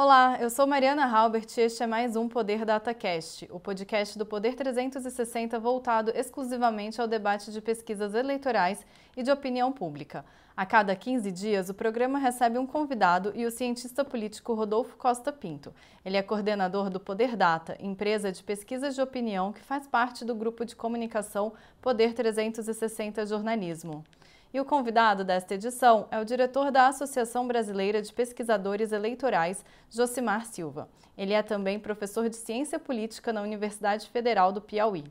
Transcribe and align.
Olá, 0.00 0.38
eu 0.40 0.48
sou 0.48 0.64
Mariana 0.64 1.04
Halbert 1.06 1.48
e 1.56 1.62
este 1.62 1.82
é 1.82 1.86
mais 1.88 2.14
um 2.14 2.28
Poder 2.28 2.64
DataCast, 2.64 3.48
o 3.50 3.58
podcast 3.58 4.16
do 4.16 4.24
Poder 4.24 4.54
360 4.54 5.58
voltado 5.58 6.12
exclusivamente 6.14 7.00
ao 7.00 7.08
debate 7.08 7.50
de 7.50 7.60
pesquisas 7.60 8.14
eleitorais 8.14 8.86
e 9.16 9.24
de 9.24 9.32
opinião 9.32 9.72
pública. 9.72 10.24
A 10.56 10.64
cada 10.64 10.94
15 10.94 11.32
dias, 11.32 11.68
o 11.68 11.74
programa 11.74 12.16
recebe 12.16 12.58
um 12.58 12.66
convidado 12.66 13.32
e 13.34 13.44
o 13.44 13.50
cientista 13.50 14.04
político 14.04 14.54
Rodolfo 14.54 14.96
Costa 14.96 15.32
Pinto. 15.32 15.74
Ele 16.04 16.16
é 16.16 16.22
coordenador 16.22 16.90
do 16.90 17.00
Poder 17.00 17.34
Data, 17.34 17.76
empresa 17.80 18.30
de 18.30 18.40
pesquisas 18.40 18.94
de 18.94 19.02
opinião 19.02 19.52
que 19.52 19.62
faz 19.62 19.88
parte 19.88 20.24
do 20.24 20.32
grupo 20.32 20.64
de 20.64 20.76
comunicação 20.76 21.52
Poder 21.82 22.14
360 22.14 23.26
Jornalismo. 23.26 24.04
E 24.52 24.58
o 24.58 24.64
convidado 24.64 25.24
desta 25.24 25.54
edição 25.54 26.08
é 26.10 26.18
o 26.18 26.24
diretor 26.24 26.70
da 26.70 26.88
Associação 26.88 27.46
Brasileira 27.46 28.00
de 28.00 28.10
Pesquisadores 28.10 28.92
Eleitorais, 28.92 29.62
Josimar 29.90 30.46
Silva. 30.46 30.88
Ele 31.18 31.34
é 31.34 31.42
também 31.42 31.78
professor 31.78 32.30
de 32.30 32.36
Ciência 32.36 32.78
Política 32.78 33.30
na 33.30 33.42
Universidade 33.42 34.08
Federal 34.08 34.50
do 34.50 34.62
Piauí. 34.62 35.04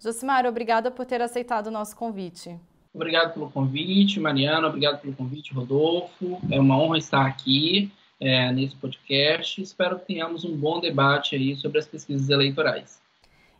Josimar, 0.00 0.46
obrigada 0.46 0.90
por 0.90 1.04
ter 1.04 1.20
aceitado 1.20 1.66
o 1.66 1.70
nosso 1.70 1.94
convite. 1.96 2.58
Obrigado 2.94 3.34
pelo 3.34 3.50
convite, 3.50 4.18
Mariana. 4.18 4.68
Obrigado 4.68 5.02
pelo 5.02 5.14
convite, 5.14 5.52
Rodolfo. 5.52 6.40
É 6.50 6.58
uma 6.58 6.80
honra 6.80 6.96
estar 6.96 7.26
aqui 7.26 7.92
é, 8.18 8.50
nesse 8.52 8.74
podcast. 8.76 9.60
Espero 9.60 9.98
que 9.98 10.06
tenhamos 10.06 10.46
um 10.46 10.56
bom 10.56 10.80
debate 10.80 11.36
aí 11.36 11.54
sobre 11.56 11.78
as 11.78 11.86
pesquisas 11.86 12.30
eleitorais. 12.30 13.02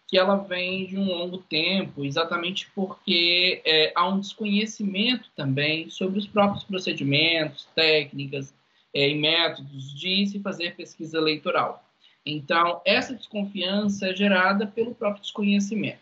que 0.06 0.16
ela 0.16 0.36
vem 0.36 0.86
de 0.86 0.96
um 0.96 1.04
longo 1.04 1.38
tempo, 1.38 2.04
exatamente 2.04 2.70
porque 2.76 3.60
é, 3.64 3.92
há 3.92 4.08
um 4.08 4.20
desconhecimento 4.20 5.28
também 5.34 5.90
sobre 5.90 6.20
os 6.20 6.28
próprios 6.28 6.62
procedimentos, 6.62 7.68
técnicas 7.74 8.54
é, 8.94 9.08
e 9.10 9.16
métodos 9.16 9.92
de 9.92 10.28
se 10.28 10.38
fazer 10.38 10.76
pesquisa 10.76 11.18
eleitoral. 11.18 11.84
Então, 12.24 12.80
essa 12.84 13.14
desconfiança 13.14 14.08
é 14.08 14.14
gerada 14.14 14.64
pelo 14.64 14.94
próprio 14.94 15.22
desconhecimento. 15.22 15.98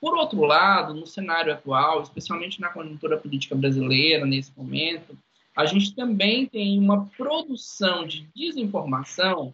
Por 0.00 0.16
outro 0.16 0.40
lado, 0.40 0.94
no 0.94 1.06
cenário 1.06 1.52
atual, 1.52 2.02
especialmente 2.02 2.60
na 2.60 2.70
conjuntura 2.70 3.16
política 3.16 3.54
brasileira, 3.54 4.26
nesse 4.26 4.52
momento, 4.56 5.16
a 5.58 5.66
gente 5.66 5.92
também 5.92 6.46
tem 6.46 6.78
uma 6.78 7.06
produção 7.16 8.06
de 8.06 8.28
desinformação 8.32 9.52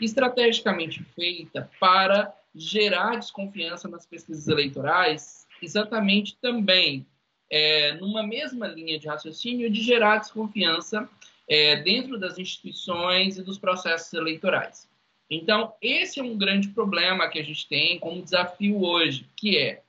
estrategicamente 0.00 1.04
feita 1.14 1.70
para 1.78 2.34
gerar 2.52 3.20
desconfiança 3.20 3.86
nas 3.86 4.04
pesquisas 4.04 4.48
eleitorais, 4.48 5.46
exatamente 5.62 6.36
também 6.42 7.06
é, 7.48 7.92
numa 7.98 8.26
mesma 8.26 8.66
linha 8.66 8.98
de 8.98 9.06
raciocínio 9.06 9.70
de 9.70 9.80
gerar 9.80 10.16
desconfiança 10.16 11.08
é, 11.48 11.76
dentro 11.76 12.18
das 12.18 12.36
instituições 12.36 13.38
e 13.38 13.42
dos 13.44 13.56
processos 13.56 14.12
eleitorais. 14.12 14.88
Então, 15.30 15.72
esse 15.80 16.18
é 16.18 16.22
um 16.24 16.36
grande 16.36 16.66
problema 16.70 17.28
que 17.28 17.38
a 17.38 17.44
gente 17.44 17.68
tem 17.68 18.00
como 18.00 18.24
desafio 18.24 18.82
hoje, 18.82 19.30
que 19.36 19.56
é, 19.56 19.84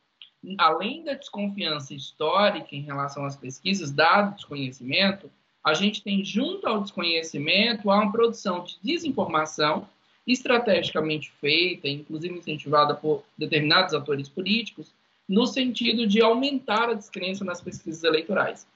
além 0.60 1.04
da 1.04 1.16
desconfiança 1.16 1.96
histórica 1.96 2.76
em 2.76 2.82
relação 2.82 3.26
às 3.26 3.36
pesquisas, 3.36 3.92
dado 3.92 4.36
desconhecimento, 4.36 5.28
a 5.66 5.74
gente 5.74 6.04
tem, 6.04 6.24
junto 6.24 6.68
ao 6.68 6.84
desconhecimento, 6.84 7.88
uma 7.88 8.12
produção 8.12 8.64
de 8.64 8.78
desinformação 8.84 9.90
estrategicamente 10.28 11.32
feita, 11.42 11.88
inclusive 11.88 12.38
incentivada 12.38 12.94
por 12.94 13.24
determinados 13.36 13.96
atores 13.96 14.30
políticos, 14.30 14.94
no 15.28 15.48
sentido 15.48 16.06
de 16.06 16.22
aumentar 16.22 16.90
a 16.90 16.94
descrença 16.94 17.44
nas 17.44 17.62
pesquisas 17.62 18.04
eleitorais. 18.04 18.68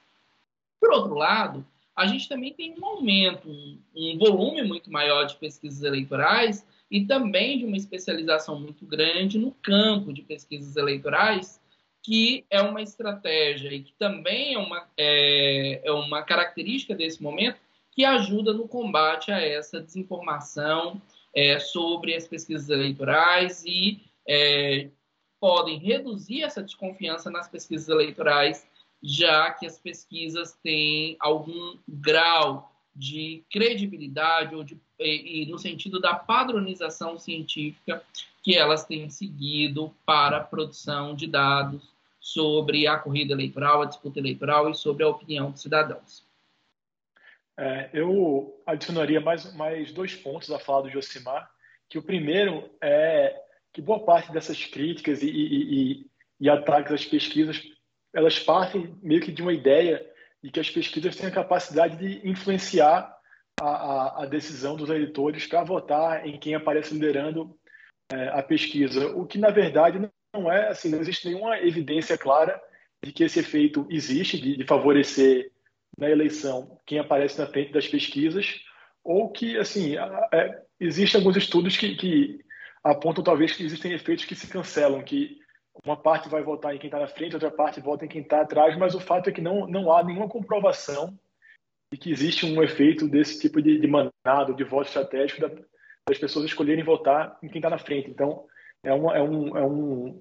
Por 0.80 0.90
outro 0.92 1.14
lado, 1.14 1.64
a 1.94 2.06
gente 2.06 2.28
também 2.28 2.52
tem 2.52 2.74
um 2.76 2.84
aumento, 2.84 3.48
um, 3.48 4.18
volume 4.18 4.64
muito 4.64 4.90
maior 4.90 5.26
de 5.26 5.36
pesquisas 5.36 5.84
eleitorais 5.84 6.66
e 6.90 7.04
também 7.04 7.58
de 7.58 7.64
uma 7.66 7.76
especialização 7.76 8.58
muito 8.58 8.84
grande 8.84 9.38
no 9.38 9.52
campo 9.62 10.12
de 10.12 10.22
pesquisas 10.22 10.74
eleitorais, 10.76 11.60
que 12.02 12.44
é 12.50 12.60
uma 12.62 12.82
estratégia 12.82 13.72
e 13.72 13.82
que 13.82 13.92
também 13.98 14.54
é 14.54 14.58
uma, 14.58 14.86
é, 14.96 15.80
é 15.84 15.92
uma 15.92 16.22
característica 16.22 16.94
desse 16.94 17.22
momento 17.22 17.58
que 17.92 18.04
ajuda 18.04 18.52
no 18.52 18.66
combate 18.66 19.30
a 19.30 19.40
essa 19.40 19.80
desinformação 19.80 21.00
é, 21.34 21.58
sobre 21.58 22.14
as 22.14 22.26
pesquisas 22.26 22.70
eleitorais 22.70 23.62
e 23.64 24.00
é, 24.26 24.88
podem 25.38 25.78
reduzir 25.78 26.42
essa 26.42 26.62
desconfiança 26.62 27.30
nas 27.30 27.48
pesquisas 27.48 27.88
eleitorais, 27.88 28.66
já 29.02 29.50
que 29.50 29.66
as 29.66 29.78
pesquisas 29.78 30.52
têm 30.62 31.16
algum 31.18 31.76
grau 31.88 32.70
de 32.94 33.42
credibilidade 33.50 34.54
ou 34.54 34.64
de, 34.64 34.78
e, 34.98 35.42
e 35.42 35.46
no 35.46 35.58
sentido 35.58 36.00
da 36.00 36.14
padronização 36.14 37.18
científica 37.18 38.02
que 38.42 38.56
elas 38.56 38.84
têm 38.84 39.10
seguido 39.10 39.94
para 40.04 40.38
a 40.38 40.44
produção 40.44 41.14
de 41.14 41.26
dados 41.26 41.94
sobre 42.18 42.86
a 42.86 42.98
corrida 42.98 43.32
eleitoral, 43.32 43.82
a 43.82 43.86
disputa 43.86 44.18
eleitoral 44.18 44.70
e 44.70 44.74
sobre 44.74 45.04
a 45.04 45.08
opinião 45.08 45.50
dos 45.50 45.62
cidadãos. 45.62 46.24
É, 47.56 47.90
eu 47.92 48.58
adicionaria 48.66 49.20
mais, 49.20 49.52
mais 49.54 49.92
dois 49.92 50.14
pontos 50.14 50.50
a 50.50 50.58
falar 50.58 50.82
do 50.82 50.90
Josimar, 50.90 51.50
que 51.88 51.98
o 51.98 52.02
primeiro 52.02 52.70
é 52.80 53.38
que 53.72 53.82
boa 53.82 54.00
parte 54.00 54.32
dessas 54.32 54.64
críticas 54.64 55.22
e, 55.22 55.28
e, 55.28 55.92
e, 55.92 56.06
e 56.40 56.50
ataques 56.50 56.92
às 56.92 57.04
pesquisas, 57.04 57.62
elas 58.12 58.38
partem 58.38 58.96
meio 59.02 59.20
que 59.20 59.30
de 59.30 59.42
uma 59.42 59.52
ideia 59.52 60.04
de 60.42 60.50
que 60.50 60.58
as 60.58 60.70
pesquisas 60.70 61.14
têm 61.16 61.28
a 61.28 61.32
capacidade 61.32 61.96
de 61.96 62.26
influenciar 62.28 63.14
a, 63.60 63.68
a, 63.68 64.22
a 64.22 64.26
decisão 64.26 64.74
dos 64.74 64.88
eleitores 64.88 65.46
para 65.46 65.62
votar 65.62 66.26
em 66.26 66.38
quem 66.38 66.54
aparece 66.54 66.94
liderando 66.94 67.56
é, 68.12 68.28
a 68.28 68.42
pesquisa, 68.42 69.08
o 69.08 69.26
que 69.26 69.38
na 69.38 69.50
verdade 69.50 70.10
não 70.34 70.50
é 70.50 70.68
assim, 70.68 70.90
não 70.90 71.00
existe 71.00 71.28
nenhuma 71.28 71.58
evidência 71.58 72.16
clara 72.16 72.60
de 73.02 73.12
que 73.12 73.24
esse 73.24 73.40
efeito 73.40 73.86
existe, 73.88 74.40
de, 74.40 74.56
de 74.56 74.64
favorecer 74.64 75.50
na 75.98 76.08
eleição 76.08 76.78
quem 76.86 76.98
aparece 76.98 77.38
na 77.38 77.46
frente 77.46 77.72
das 77.72 77.86
pesquisas, 77.86 78.60
ou 79.02 79.30
que, 79.30 79.56
assim, 79.58 79.96
é, 80.32 80.62
existem 80.78 81.18
alguns 81.18 81.36
estudos 81.36 81.76
que, 81.76 81.96
que 81.96 82.40
apontam 82.84 83.24
talvez 83.24 83.52
que 83.52 83.64
existem 83.64 83.92
efeitos 83.92 84.24
que 84.24 84.34
se 84.34 84.46
cancelam, 84.46 85.02
que 85.02 85.38
uma 85.84 85.96
parte 85.96 86.28
vai 86.28 86.42
votar 86.42 86.74
em 86.74 86.78
quem 86.78 86.88
está 86.88 86.98
na 86.98 87.08
frente, 87.08 87.34
outra 87.34 87.50
parte 87.50 87.80
vota 87.80 88.04
em 88.04 88.08
quem 88.08 88.22
está 88.22 88.42
atrás, 88.42 88.76
mas 88.76 88.94
o 88.94 89.00
fato 89.00 89.30
é 89.30 89.32
que 89.32 89.40
não, 89.40 89.66
não 89.66 89.92
há 89.92 90.02
nenhuma 90.04 90.28
comprovação 90.28 91.18
de 91.92 91.98
que 91.98 92.10
existe 92.10 92.46
um 92.46 92.62
efeito 92.62 93.08
desse 93.08 93.40
tipo 93.40 93.60
de, 93.60 93.78
de 93.78 93.86
manado, 93.86 94.54
de 94.54 94.64
voto 94.64 94.88
estratégico, 94.88 95.40
da, 95.40 95.50
das 96.08 96.18
pessoas 96.18 96.46
escolherem 96.46 96.84
votar 96.84 97.38
em 97.42 97.48
quem 97.48 97.58
está 97.58 97.70
na 97.70 97.78
frente. 97.78 98.10
Então, 98.10 98.46
é, 98.82 98.92
uma, 98.92 99.16
é, 99.16 99.22
um, 99.22 99.56
é 99.56 99.64
um 99.64 100.18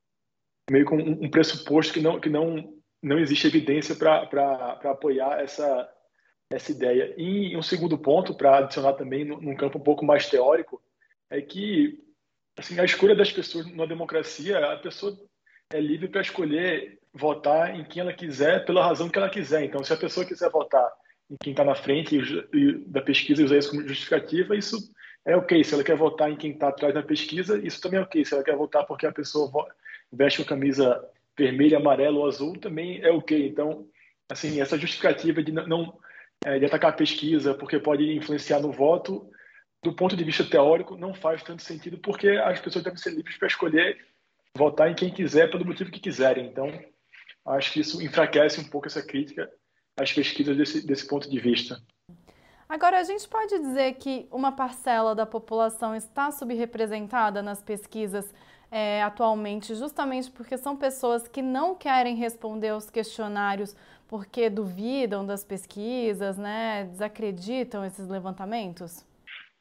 meio 0.70 0.86
que 0.86 0.94
um, 0.94 1.24
um 1.24 1.30
pressuposto 1.30 1.94
que 1.94 2.02
não, 2.02 2.20
que 2.20 2.30
não, 2.30 2.74
não 3.02 3.20
existe 3.20 3.48
evidência 3.48 3.96
para 3.96 4.80
apoiar 4.84 5.42
essa, 5.42 5.90
essa 6.52 6.72
ideia. 6.72 7.14
E 7.18 7.56
um 7.56 7.62
segundo 7.62 7.98
ponto, 7.98 8.36
para 8.36 8.60
adicionar 8.60 8.94
também 8.94 9.26
num 9.26 9.56
campo 9.56 9.78
um 9.78 9.84
pouco 9.84 10.06
mais 10.06 10.30
teórico, 10.30 10.81
é 11.30 11.42
que 11.42 12.00
assim, 12.58 12.80
a 12.80 12.84
escolha 12.84 13.16
das 13.16 13.32
pessoas 13.32 13.66
na 13.74 13.86
democracia, 13.86 14.74
a 14.74 14.78
pessoa 14.78 15.18
é 15.72 15.80
livre 15.80 16.08
para 16.08 16.22
escolher 16.22 17.00
votar 17.14 17.75
em 17.75 17.84
quem 17.84 18.02
ela 18.02 18.14
quiser, 18.14 18.66
pela 18.66 18.86
razão 18.86 19.10
que 19.10 19.18
ela 19.18 19.30
quiser. 19.30 19.64
Então, 19.64 19.84
se 19.84 19.94
a 19.94 19.98
pessoa 19.98 20.25
quiser 20.25 20.50
votar 20.50 20.92
em 21.30 21.38
quem 21.38 21.52
está 21.52 21.64
na 21.64 21.75
frente 21.75 22.20
e, 22.54 22.78
da 22.86 23.02
pesquisa 23.02 23.42
e 23.42 23.46
usar 23.46 23.58
isso 23.58 23.70
como 23.70 23.88
justificativa, 23.88 24.56
isso 24.56 24.78
é 25.30 25.36
ok. 25.36 25.64
Se 25.64 25.74
ela 25.74 25.84
quer 25.84 25.96
votar 25.96 26.31
em 26.31 26.36
quem 26.36 26.52
está 26.52 26.70
atrás 26.70 26.94
da 26.94 27.04
pesquisa, 27.04 27.60
isso 27.60 27.80
também 27.80 28.00
é 28.00 28.04
ok. 28.04 28.26
Se 28.26 28.34
ela 28.34 28.44
quer 28.44 28.56
votar 28.56 28.86
porque 28.86 29.06
a 29.06 29.12
pessoa 29.12 29.50
veste 30.12 30.42
uma 30.42 30.48
camisa 30.48 31.08
vermelha, 31.38 31.78
amarela 31.78 32.18
ou 32.18 32.28
azul, 32.28 32.58
também 32.58 33.00
é 33.02 33.12
ok. 33.12 33.48
Então, 33.48 33.88
assim, 34.28 34.60
essa 34.60 34.78
justificativa 34.78 35.44
de 35.44 35.52
não 35.52 35.98
é, 36.44 36.58
de 36.58 36.66
atacar 36.66 36.92
a 36.92 36.96
pesquisa 36.96 37.54
porque 37.54 37.80
pode 37.80 38.12
influenciar 38.16 38.60
no 38.60 38.72
voto, 38.72 39.30
do 39.84 39.94
ponto 39.94 40.16
de 40.16 40.24
vista 40.24 40.44
teórico, 40.44 40.98
não 40.98 41.14
faz 41.14 41.44
tanto 41.44 41.62
sentido 41.62 41.98
porque 42.00 42.30
as 42.30 42.60
pessoas 42.60 42.84
devem 42.84 42.98
ser 42.98 43.12
livres 43.12 43.38
para 43.38 43.48
escolher 43.48 43.98
votar 44.58 44.90
em 44.90 44.96
quem 44.96 45.12
quiser 45.12 45.50
pelo 45.50 45.66
motivo 45.66 45.92
que 45.92 46.00
quiserem. 46.00 46.48
Então, 46.48 46.68
acho 47.46 47.72
que 47.72 47.82
isso 47.82 48.02
enfraquece 48.02 48.60
um 48.60 48.68
pouco 48.68 48.88
essa 48.88 49.06
crítica 49.06 49.50
às 49.96 50.12
pesquisas 50.12 50.58
desse, 50.58 50.86
desse 50.86 51.08
ponto 51.08 51.30
de 51.30 51.40
vista. 51.40 51.80
Agora, 52.69 53.00
a 53.00 53.04
gente 53.04 53.27
pode 53.27 53.57
dizer 53.57 53.95
que 53.95 54.27
uma 54.31 54.51
parcela 54.51 55.16
da 55.16 55.25
população 55.25 55.95
está 55.95 56.30
subrepresentada 56.30 57.42
nas 57.42 57.63
pesquisas 57.63 58.31
é, 58.69 59.01
atualmente, 59.01 59.74
justamente 59.74 60.30
porque 60.30 60.56
são 60.56 60.77
pessoas 60.77 61.27
que 61.27 61.42
não 61.42 61.74
querem 61.74 62.16
responder 62.16 62.69
aos 62.69 62.88
questionários 62.88 63.75
porque 64.07 64.51
duvidam 64.51 65.25
das 65.25 65.44
pesquisas, 65.44 66.38
né? 66.38 66.83
Desacreditam 66.92 67.83
esses 67.83 68.07
levantamentos? 68.07 69.04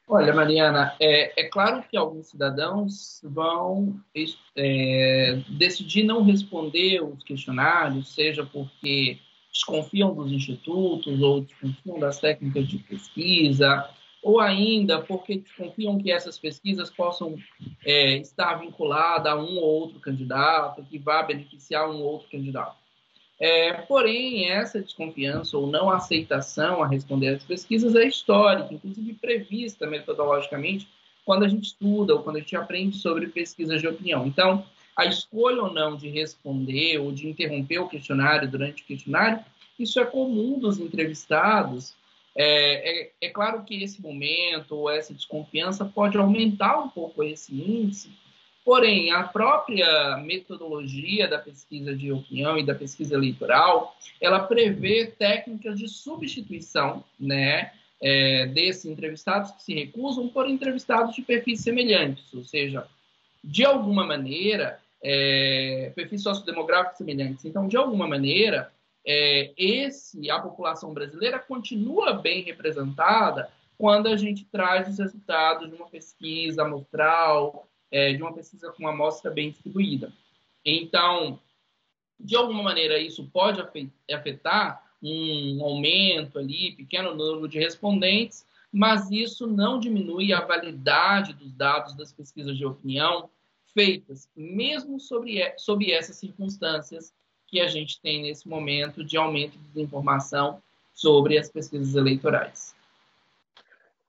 Olha, 0.06 0.34
Mariana, 0.34 0.94
é, 1.00 1.40
é 1.40 1.49
claro 1.49 1.82
que 1.90 1.96
alguns 1.96 2.28
cidadãos 2.28 3.20
vão 3.22 3.99
é, 4.56 5.43
decidir 5.49 6.02
não 6.02 6.22
responder 6.22 7.02
os 7.02 7.22
questionários, 7.25 8.14
seja 8.14 8.44
porque 8.44 9.19
desconfiam 9.53 10.15
dos 10.15 10.33
institutos 10.33 11.21
ou 11.21 11.41
desconfiam 11.41 11.99
das 11.99 12.21
técnicas 12.21 12.67
de 12.67 12.79
pesquisa, 12.79 13.89
ou 14.23 14.41
ainda 14.41 15.00
porque 15.00 15.39
desconfiam 15.39 15.99
que 15.99 16.11
essas 16.11 16.39
pesquisas 16.39 16.91
possam 16.91 17.37
é, 17.85 18.17
estar 18.17 18.55
vinculadas 18.56 19.33
a 19.33 19.37
um 19.37 19.59
ou 19.59 19.83
outro 19.83 20.00
candidato, 20.00 20.85
que 20.85 20.99
vá 20.99 21.23
beneficiar 21.23 21.89
um 21.89 22.00
ou 22.00 22.12
outro 22.12 22.29
candidato. 22.29 22.77
É, 23.41 23.73
porém, 23.73 24.50
essa 24.50 24.83
desconfiança 24.83 25.56
ou 25.56 25.69
não 25.69 25.89
aceitação 25.89 26.83
a 26.83 26.89
responder 26.89 27.29
às 27.29 27.45
pesquisas 27.45 27.95
é 27.95 28.05
histórica, 28.05 28.75
inclusive 28.75 29.15
prevista 29.15 29.87
metodologicamente 29.87 30.89
quando 31.25 31.45
a 31.45 31.49
gente 31.49 31.67
estuda 31.67 32.15
ou 32.15 32.23
quando 32.23 32.37
a 32.37 32.41
gente 32.41 32.56
aprende 32.56 32.97
sobre 32.97 33.29
pesquisas 33.29 33.81
de 33.81 33.87
opinião. 33.87 34.27
Então, 34.27 34.65
a 34.99 35.06
escolha 35.06 35.62
ou 35.62 35.73
não 35.73 35.97
de 35.97 36.09
responder 36.09 36.99
ou 36.99 37.12
de 37.12 37.29
interromper 37.29 37.79
o 37.79 37.89
questionário 37.89 38.50
durante 38.50 38.83
o 38.83 38.87
questionário, 38.87 39.45
isso 39.79 40.00
é 40.00 40.05
comum 40.05 40.59
dos 40.59 40.79
entrevistados. 40.79 41.95
É, 42.35 43.06
é, 43.06 43.12
é 43.21 43.29
claro 43.31 43.65
que 43.65 43.83
esse 43.83 44.03
momento 44.03 44.75
ou 44.75 44.91
essa 44.91 45.15
desconfiança 45.15 45.85
pode 45.85 46.19
aumentar 46.19 46.79
um 46.81 46.89
pouco 46.89 47.23
esse 47.23 47.55
índice, 47.55 48.11
Porém, 48.69 49.11
a 49.11 49.23
própria 49.23 50.19
metodologia 50.19 51.27
da 51.27 51.39
pesquisa 51.39 51.97
de 51.97 52.12
opinião 52.12 52.59
e 52.59 52.62
da 52.62 52.75
pesquisa 52.75 53.15
eleitoral, 53.15 53.97
ela 54.21 54.41
prevê 54.41 55.06
técnicas 55.06 55.79
de 55.79 55.89
substituição, 55.89 57.03
né, 57.19 57.73
é, 57.99 58.45
desses 58.49 58.85
entrevistados 58.85 59.53
que 59.53 59.62
se 59.62 59.73
recusam 59.73 60.29
por 60.29 60.47
entrevistados 60.47 61.15
de 61.15 61.23
perfis 61.23 61.62
semelhantes, 61.62 62.35
ou 62.35 62.45
seja, 62.45 62.87
de 63.43 63.65
alguma 63.65 64.06
maneira, 64.06 64.79
é, 65.03 65.93
perfis 65.95 66.23
sociodemográficos 66.23 66.99
semelhantes. 66.99 67.45
Então, 67.45 67.69
de 67.69 67.77
alguma 67.77 68.06
maneira, 68.06 68.73
é, 69.06 69.53
esse 69.56 70.31
a 70.31 70.41
população 70.41 70.93
brasileira 70.93 71.39
continua 71.39 72.12
bem 72.15 72.43
representada 72.43 73.50
quando 73.77 74.09
a 74.09 74.17
gente 74.17 74.45
traz 74.45 74.89
os 74.89 74.99
resultados 74.99 75.69
de 75.71 75.77
uma 75.77 75.89
pesquisa 75.89 76.62
amostral 76.62 77.69
é, 77.91 78.12
de 78.12 78.23
uma 78.23 78.33
pesquisa 78.33 78.71
com 78.73 78.83
uma 78.83 78.91
amostra 78.91 79.31
bem 79.31 79.50
distribuída. 79.50 80.12
Então, 80.65 81.39
de 82.19 82.37
alguma 82.37 82.62
maneira, 82.62 82.99
isso 82.99 83.25
pode 83.33 83.61
afetar 84.12 84.85
um 85.03 85.62
aumento 85.62 86.39
ali, 86.39 86.73
pequeno 86.73 87.15
número 87.15 87.49
de 87.49 87.59
respondentes, 87.59 88.45
mas 88.71 89.11
isso 89.11 89.47
não 89.47 89.79
diminui 89.79 90.33
a 90.33 90.45
validade 90.45 91.33
dos 91.33 91.53
dados 91.53 91.95
das 91.95 92.12
pesquisas 92.12 92.56
de 92.56 92.67
opinião 92.67 93.31
feitas, 93.73 94.29
mesmo 94.37 94.99
sobre, 95.00 95.55
sobre 95.56 95.93
essas 95.93 96.17
circunstâncias 96.17 97.12
que 97.47 97.61
a 97.61 97.67
gente 97.67 98.00
tem 98.00 98.23
nesse 98.23 98.49
momento 98.49 99.05
de 99.05 99.17
aumento 99.17 99.59
de 99.59 99.69
desinformação 99.69 100.62
sobre 100.93 101.38
as 101.38 101.49
pesquisas 101.49 101.94
eleitorais. 101.94 102.75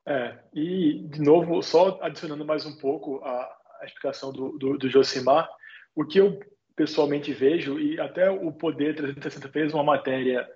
É, 0.06 0.36
e, 0.54 1.00
de 1.08 1.22
novo, 1.22 1.62
só 1.62 2.00
adicionando 2.02 2.44
mais 2.44 2.66
um 2.66 2.76
pouco 2.76 3.20
a, 3.24 3.58
a 3.82 3.86
explicação 3.86 4.32
do, 4.32 4.58
do, 4.58 4.78
do 4.78 4.90
Josimar. 4.90 5.48
O 5.96 6.04
que 6.04 6.20
eu 6.20 6.40
pessoalmente 6.76 7.32
vejo, 7.34 7.80
e 7.80 8.00
até 8.00 8.30
o 8.30 8.52
Poder 8.52 8.96
360 8.96 9.50
fez 9.50 9.74
uma 9.74 9.84
matéria, 9.84 10.50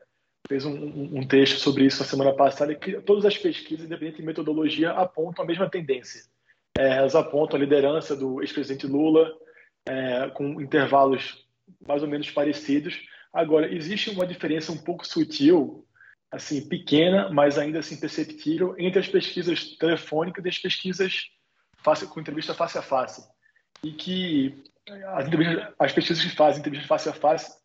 fez 0.47 0.65
um, 0.65 0.73
um 1.17 1.27
texto 1.27 1.59
sobre 1.59 1.85
isso 1.85 1.99
na 1.99 2.05
semana 2.05 2.33
passada, 2.33 2.73
que 2.73 2.99
todas 3.01 3.25
as 3.25 3.37
pesquisas, 3.37 3.85
independente 3.85 4.17
de 4.17 4.23
metodologia, 4.23 4.91
apontam 4.91 5.43
a 5.43 5.47
mesma 5.47 5.69
tendência. 5.69 6.23
É, 6.77 6.97
elas 6.97 7.15
apontam 7.15 7.57
a 7.57 7.59
liderança 7.59 8.15
do 8.15 8.41
ex-presidente 8.41 8.87
Lula, 8.87 9.31
é, 9.85 10.29
com 10.29 10.59
intervalos 10.61 11.45
mais 11.87 12.01
ou 12.01 12.07
menos 12.07 12.29
parecidos. 12.31 12.99
Agora, 13.31 13.71
existe 13.71 14.09
uma 14.09 14.25
diferença 14.25 14.71
um 14.71 14.77
pouco 14.77 15.05
sutil, 15.05 15.85
assim, 16.31 16.67
pequena, 16.67 17.29
mas 17.29 17.57
ainda 17.57 17.79
assim 17.79 17.99
perceptível, 17.99 18.75
entre 18.77 18.99
as 18.99 19.07
pesquisas 19.07 19.75
telefônicas 19.77 20.43
e 20.45 20.49
as 20.49 20.57
pesquisas 20.57 21.25
face, 21.83 22.07
com 22.07 22.19
entrevista 22.19 22.53
face 22.53 22.77
a 22.77 22.81
face. 22.81 23.27
E 23.83 23.91
que 23.91 24.63
as, 25.07 25.27
as 25.79 25.91
pesquisas 25.91 26.23
que 26.23 26.35
fazem 26.35 26.59
entrevista 26.59 26.87
face 26.87 27.09
a 27.09 27.13
face 27.13 27.55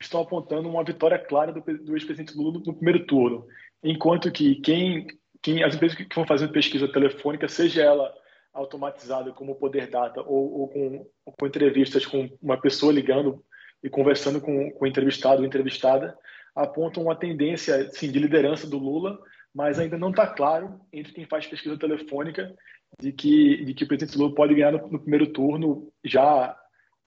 estão 0.00 0.20
apontando 0.20 0.68
uma 0.68 0.84
vitória 0.84 1.18
clara 1.18 1.52
do, 1.52 1.60
do 1.60 1.96
ex-presidente 1.96 2.36
Lula 2.36 2.60
no 2.64 2.74
primeiro 2.74 3.06
turno. 3.06 3.46
Enquanto 3.82 4.30
que 4.30 4.56
quem, 4.56 5.06
quem 5.42 5.62
as 5.62 5.74
empresas 5.74 5.96
que 5.96 6.14
vão 6.14 6.26
fazer 6.26 6.48
pesquisa 6.48 6.86
telefônica, 6.88 7.48
seja 7.48 7.82
ela 7.82 8.12
automatizada 8.58 9.32
como 9.32 9.54
Poder 9.54 9.88
Data 9.88 10.20
ou, 10.22 10.60
ou 10.60 10.68
com, 10.68 11.06
com 11.24 11.46
entrevistas 11.46 12.04
com 12.04 12.28
uma 12.42 12.60
pessoa 12.60 12.92
ligando 12.92 13.44
e 13.82 13.88
conversando 13.88 14.40
com, 14.40 14.70
com 14.72 14.84
o 14.84 14.88
entrevistado 14.88 15.40
ou 15.40 15.46
entrevistada, 15.46 16.16
apontam 16.54 17.04
uma 17.04 17.14
tendência 17.14 17.88
sim, 17.92 18.10
de 18.10 18.18
liderança 18.18 18.66
do 18.66 18.78
Lula, 18.78 19.18
mas 19.54 19.78
ainda 19.78 19.96
não 19.96 20.10
está 20.10 20.26
claro 20.26 20.80
entre 20.92 21.12
quem 21.12 21.24
faz 21.24 21.46
pesquisa 21.46 21.78
telefônica 21.78 22.54
de 23.00 23.12
que, 23.12 23.64
de 23.64 23.74
que 23.74 23.84
o 23.84 23.86
presidente 23.86 24.18
Lula 24.18 24.34
pode 24.34 24.54
ganhar 24.54 24.72
no, 24.72 24.88
no 24.88 24.98
primeiro 24.98 25.28
turno 25.28 25.92
já, 26.04 26.58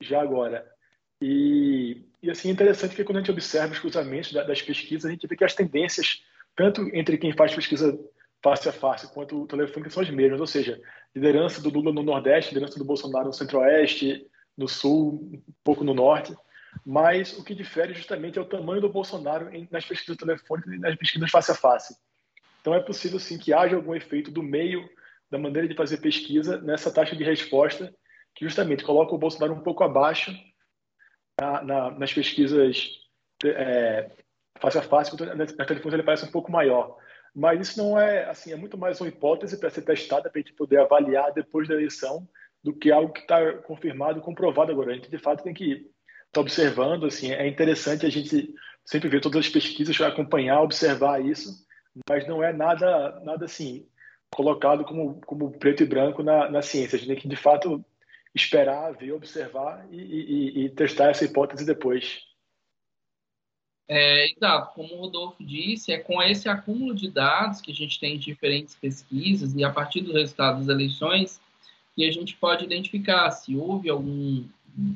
já 0.01 0.21
agora. 0.21 0.65
E, 1.21 2.05
e 2.23 2.31
assim, 2.31 2.49
é 2.49 2.51
interessante 2.51 2.95
que 2.95 3.03
quando 3.03 3.17
a 3.17 3.19
gente 3.19 3.31
observa 3.31 3.73
os 3.73 3.79
cruzamentos 3.79 4.31
das 4.31 4.61
pesquisas, 4.61 5.05
a 5.05 5.11
gente 5.11 5.27
vê 5.27 5.35
que 5.35 5.43
as 5.43 5.53
tendências, 5.53 6.23
tanto 6.55 6.89
entre 6.93 7.17
quem 7.17 7.33
faz 7.33 7.53
pesquisa 7.53 7.99
face 8.43 8.67
a 8.67 8.71
face 8.71 9.13
quanto 9.13 9.43
o 9.43 9.47
telefone, 9.47 9.89
são 9.89 10.01
as 10.01 10.09
mesmas, 10.09 10.39
ou 10.39 10.47
seja, 10.47 10.81
liderança 11.15 11.61
do 11.61 11.69
Lula 11.69 11.93
no 11.93 12.03
Nordeste, 12.03 12.53
liderança 12.53 12.79
do 12.79 12.85
Bolsonaro 12.85 13.27
no 13.27 13.33
Centro-Oeste, 13.33 14.25
no 14.57 14.67
Sul, 14.67 15.29
um 15.31 15.41
pouco 15.63 15.83
no 15.83 15.93
Norte, 15.93 16.35
mas 16.85 17.37
o 17.37 17.43
que 17.43 17.53
difere 17.53 17.93
justamente 17.93 18.39
é 18.39 18.41
o 18.41 18.45
tamanho 18.45 18.81
do 18.81 18.89
Bolsonaro 18.89 19.49
nas 19.69 19.85
pesquisas 19.85 20.17
telefônicas 20.17 20.73
e 20.73 20.77
nas 20.77 20.95
pesquisas 20.95 21.29
face 21.29 21.51
a 21.51 21.55
face. 21.55 21.95
Então 22.61 22.73
é 22.73 22.79
possível 22.79 23.19
sim 23.19 23.37
que 23.37 23.53
haja 23.53 23.75
algum 23.75 23.93
efeito 23.93 24.31
do 24.31 24.41
meio 24.41 24.87
da 25.29 25.37
maneira 25.37 25.67
de 25.67 25.75
fazer 25.75 25.97
pesquisa 25.97 26.61
nessa 26.61 26.91
taxa 26.91 27.15
de 27.15 27.23
resposta, 27.23 27.93
que 28.35 28.45
justamente 28.45 28.83
coloca 28.83 29.13
o 29.13 29.17
Bolsonaro 29.17 29.53
um 29.53 29.63
pouco 29.63 29.83
abaixo 29.83 30.31
na, 31.39 31.63
na, 31.63 31.91
nas 31.91 32.13
pesquisas 32.13 32.89
é, 33.43 34.11
face 34.59 34.77
a 34.77 34.81
face, 34.81 35.11
nas 35.35 35.67
telefones 35.67 35.93
ele 35.93 36.03
parece 36.03 36.25
um 36.25 36.31
pouco 36.31 36.51
maior. 36.51 36.97
Mas 37.33 37.69
isso 37.69 37.77
não 37.77 37.99
é 37.99 38.29
assim, 38.29 38.51
é 38.51 38.55
muito 38.55 38.77
mais 38.77 38.99
uma 38.99 39.07
hipótese 39.07 39.57
para 39.57 39.69
ser 39.69 39.83
testada 39.83 40.29
para 40.29 40.39
a 40.39 40.41
gente 40.41 40.53
poder 40.53 40.79
avaliar 40.79 41.33
depois 41.33 41.67
da 41.67 41.75
eleição 41.75 42.27
do 42.63 42.73
que 42.73 42.91
algo 42.91 43.13
que 43.13 43.21
está 43.21 43.53
confirmado, 43.59 44.21
comprovado 44.21 44.71
agora. 44.71 44.91
A 44.91 44.95
gente 44.95 45.09
de 45.09 45.17
fato 45.17 45.43
tem 45.43 45.53
que 45.53 45.71
estar 45.71 45.89
tá 46.33 46.41
observando, 46.41 47.05
assim, 47.05 47.31
é 47.31 47.47
interessante 47.47 48.05
a 48.05 48.09
gente 48.09 48.53
sempre 48.85 49.09
ver 49.09 49.21
todas 49.21 49.45
as 49.45 49.49
pesquisas, 49.49 49.99
acompanhar, 50.01 50.61
observar 50.61 51.23
isso, 51.23 51.65
mas 52.07 52.27
não 52.27 52.43
é 52.43 52.53
nada, 52.53 53.19
nada 53.23 53.45
assim 53.45 53.87
colocado 54.29 54.85
como, 54.85 55.19
como 55.25 55.51
preto 55.51 55.83
e 55.83 55.85
branco 55.85 56.23
na, 56.23 56.49
na 56.49 56.61
ciência. 56.61 56.95
A 56.95 56.99
gente 56.99 57.07
tem 57.09 57.17
que 57.17 57.27
de 57.27 57.35
fato 57.35 57.83
esperar, 58.33 58.93
ver, 58.93 59.11
observar 59.11 59.85
e, 59.91 59.97
e, 59.97 60.65
e 60.65 60.69
testar 60.69 61.09
essa 61.09 61.25
hipótese 61.25 61.65
depois. 61.65 62.21
É, 63.93 64.31
exato, 64.31 64.73
como 64.73 64.95
o 64.95 65.01
Rodolfo 65.01 65.43
disse, 65.43 65.91
é 65.91 65.97
com 65.97 66.23
esse 66.23 66.47
acúmulo 66.47 66.95
de 66.95 67.09
dados 67.09 67.59
que 67.59 67.73
a 67.73 67.75
gente 67.75 67.99
tem 67.99 68.17
de 68.17 68.23
diferentes 68.23 68.73
pesquisas 68.73 69.53
e 69.53 69.65
a 69.65 69.69
partir 69.69 69.99
do 69.99 70.13
resultado 70.13 70.59
das 70.59 70.69
eleições 70.69 71.41
que 71.93 72.07
a 72.07 72.11
gente 72.13 72.37
pode 72.37 72.63
identificar 72.63 73.29
se 73.31 73.53
houve 73.53 73.89
algum, 73.89 74.45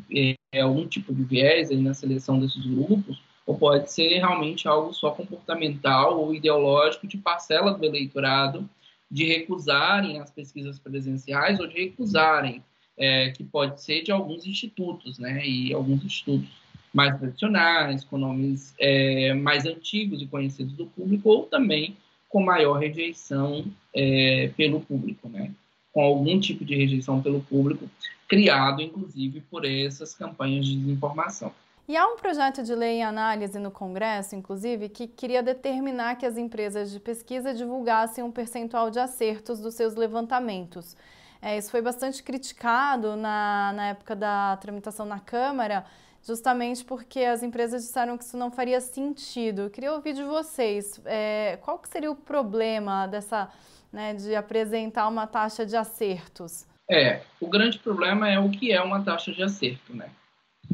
é, 0.09 0.61
algum 0.61 0.87
tipo 0.87 1.13
de 1.13 1.25
viés 1.25 1.71
aí 1.71 1.81
na 1.81 1.93
seleção 1.93 2.39
desses 2.39 2.65
grupos 2.65 3.21
ou 3.45 3.57
pode 3.57 3.91
ser 3.91 4.19
realmente 4.19 4.65
algo 4.65 4.93
só 4.93 5.11
comportamental 5.11 6.17
ou 6.17 6.33
ideológico 6.33 7.05
de 7.05 7.17
parcela 7.17 7.73
do 7.73 7.83
eleitorado 7.83 8.69
de 9.11 9.25
recusarem 9.25 10.21
as 10.21 10.31
pesquisas 10.31 10.79
presenciais 10.79 11.59
ou 11.59 11.67
de 11.67 11.83
recusarem, 11.83 12.63
é, 12.97 13.29
que 13.31 13.43
pode 13.43 13.81
ser 13.81 14.03
de 14.03 14.13
alguns 14.13 14.47
institutos, 14.47 15.19
né, 15.19 15.45
e 15.45 15.73
alguns 15.73 16.01
institutos 16.01 16.64
mais 16.95 17.17
tradicionais, 17.19 18.05
com 18.05 18.17
nomes 18.17 18.73
é, 18.79 19.33
mais 19.33 19.65
antigos 19.65 20.21
e 20.21 20.27
conhecidos 20.27 20.71
do 20.73 20.85
público, 20.85 21.27
ou 21.27 21.43
também 21.43 21.97
com 22.29 22.41
maior 22.41 22.79
rejeição 22.79 23.65
é, 23.93 24.49
pelo 24.55 24.79
público, 24.79 25.27
né? 25.27 25.51
com 25.91 26.01
algum 26.01 26.39
tipo 26.39 26.63
de 26.63 26.73
rejeição 26.73 27.21
pelo 27.21 27.41
público, 27.41 27.89
criado 28.29 28.81
inclusive 28.81 29.41
por 29.41 29.65
essas 29.65 30.15
campanhas 30.15 30.65
de 30.65 30.77
desinformação. 30.77 31.51
E 31.87 31.95
há 31.95 32.07
um 32.07 32.15
projeto 32.15 32.63
de 32.63 32.73
lei 32.73 32.99
em 32.99 33.03
análise 33.03 33.59
no 33.59 33.69
Congresso, 33.69 34.35
inclusive, 34.35 34.89
que 34.89 35.05
queria 35.05 35.43
determinar 35.43 36.15
que 36.15 36.25
as 36.25 36.37
empresas 36.37 36.91
de 36.91 36.99
pesquisa 36.99 37.53
divulgassem 37.53 38.23
um 38.23 38.31
percentual 38.31 38.89
de 38.89 38.99
acertos 38.99 39.59
dos 39.59 39.75
seus 39.75 39.95
levantamentos. 39.95 40.95
É, 41.41 41.57
isso 41.57 41.69
foi 41.69 41.81
bastante 41.81 42.23
criticado 42.23 43.15
na, 43.15 43.73
na 43.75 43.87
época 43.89 44.15
da 44.15 44.57
tramitação 44.57 45.05
na 45.05 45.19
Câmara, 45.19 45.85
justamente 46.25 46.83
porque 46.83 47.19
as 47.19 47.43
empresas 47.43 47.83
disseram 47.83 48.17
que 48.17 48.23
isso 48.23 48.35
não 48.35 48.49
faria 48.49 48.81
sentido. 48.81 49.63
Eu 49.63 49.69
queria 49.69 49.93
ouvir 49.93 50.13
de 50.13 50.23
vocês, 50.23 50.99
é, 51.05 51.57
qual 51.61 51.77
que 51.77 51.87
seria 51.87 52.11
o 52.11 52.15
problema 52.15 53.05
dessa, 53.05 53.49
né, 53.93 54.13
de 54.13 54.35
apresentar 54.35 55.07
uma 55.07 55.27
taxa 55.27 55.65
de 55.65 55.77
acertos? 55.77 56.65
É, 56.89 57.21
o 57.39 57.47
grande 57.47 57.77
problema 57.79 58.29
é 58.29 58.39
o 58.39 58.49
que 58.49 58.71
é 58.71 58.81
uma 58.81 59.03
taxa 59.03 59.31
de 59.31 59.43
acerto, 59.43 59.95
né? 59.95 60.09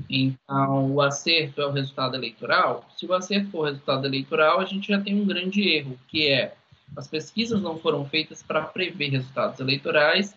Então, 0.09 0.93
o 0.93 1.01
acerto 1.01 1.61
é 1.61 1.65
o 1.65 1.71
resultado 1.71 2.15
eleitoral. 2.15 2.85
Se 2.95 3.05
o 3.05 3.13
acerto 3.13 3.51
for 3.51 3.59
o 3.59 3.65
resultado 3.65 4.05
eleitoral, 4.05 4.61
a 4.61 4.65
gente 4.65 4.87
já 4.87 4.99
tem 5.01 5.19
um 5.19 5.25
grande 5.25 5.67
erro, 5.67 5.99
que 6.07 6.27
é 6.27 6.53
as 6.95 7.07
pesquisas 7.07 7.61
não 7.61 7.77
foram 7.77 8.05
feitas 8.05 8.43
para 8.43 8.61
prever 8.61 9.09
resultados 9.09 9.59
eleitorais, 9.59 10.35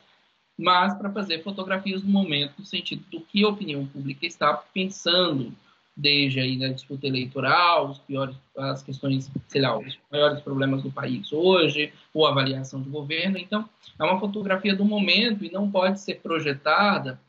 mas 0.58 0.94
para 0.94 1.10
fazer 1.10 1.42
fotografias 1.42 2.02
do 2.02 2.08
momento, 2.08 2.54
no 2.58 2.64
sentido 2.64 3.04
do 3.10 3.20
que 3.20 3.44
a 3.44 3.48
opinião 3.48 3.86
pública 3.86 4.26
está 4.26 4.54
pensando, 4.54 5.52
desde 5.96 6.40
aí 6.40 6.58
da 6.58 6.68
disputa 6.68 7.06
eleitoral, 7.06 7.90
os 7.90 7.98
piores, 7.98 8.36
as 8.56 8.82
questões, 8.82 9.30
sei 9.48 9.60
lá, 9.60 9.78
os 9.78 9.98
maiores 10.10 10.40
problemas 10.40 10.82
do 10.82 10.90
país 10.90 11.32
hoje, 11.32 11.92
ou 12.12 12.26
avaliação 12.26 12.82
de 12.82 12.88
governo. 12.88 13.38
Então, 13.38 13.68
é 13.98 14.04
uma 14.04 14.18
fotografia 14.18 14.74
do 14.74 14.84
momento 14.84 15.44
e 15.44 15.52
não 15.52 15.70
pode 15.70 16.00
ser 16.00 16.16
projetada 16.20 17.20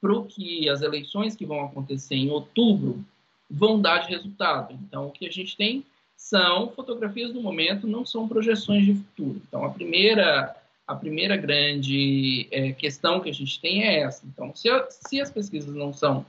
para 0.00 0.12
o 0.12 0.24
que 0.24 0.68
as 0.68 0.82
eleições 0.82 1.34
que 1.34 1.46
vão 1.46 1.64
acontecer 1.64 2.14
em 2.14 2.30
outubro 2.30 3.04
vão 3.50 3.80
dar 3.80 3.98
de 3.98 4.08
resultado. 4.08 4.74
Então, 4.74 5.06
o 5.06 5.10
que 5.10 5.26
a 5.26 5.30
gente 5.30 5.56
tem 5.56 5.84
são 6.16 6.70
fotografias 6.70 7.32
do 7.32 7.42
momento, 7.42 7.86
não 7.86 8.06
são 8.06 8.28
projeções 8.28 8.84
de 8.84 8.94
futuro. 8.94 9.42
Então, 9.46 9.64
a 9.64 9.70
primeira 9.70 10.56
a 10.92 10.96
primeira 10.96 11.36
grande 11.36 12.46
é, 12.50 12.72
questão 12.72 13.20
que 13.20 13.30
a 13.30 13.34
gente 13.34 13.60
tem 13.60 13.84
é 13.84 14.00
essa. 14.00 14.24
Então, 14.26 14.54
se, 14.54 14.68
se 14.90 15.20
as 15.20 15.30
pesquisas 15.30 15.74
não 15.74 15.92
são 15.92 16.24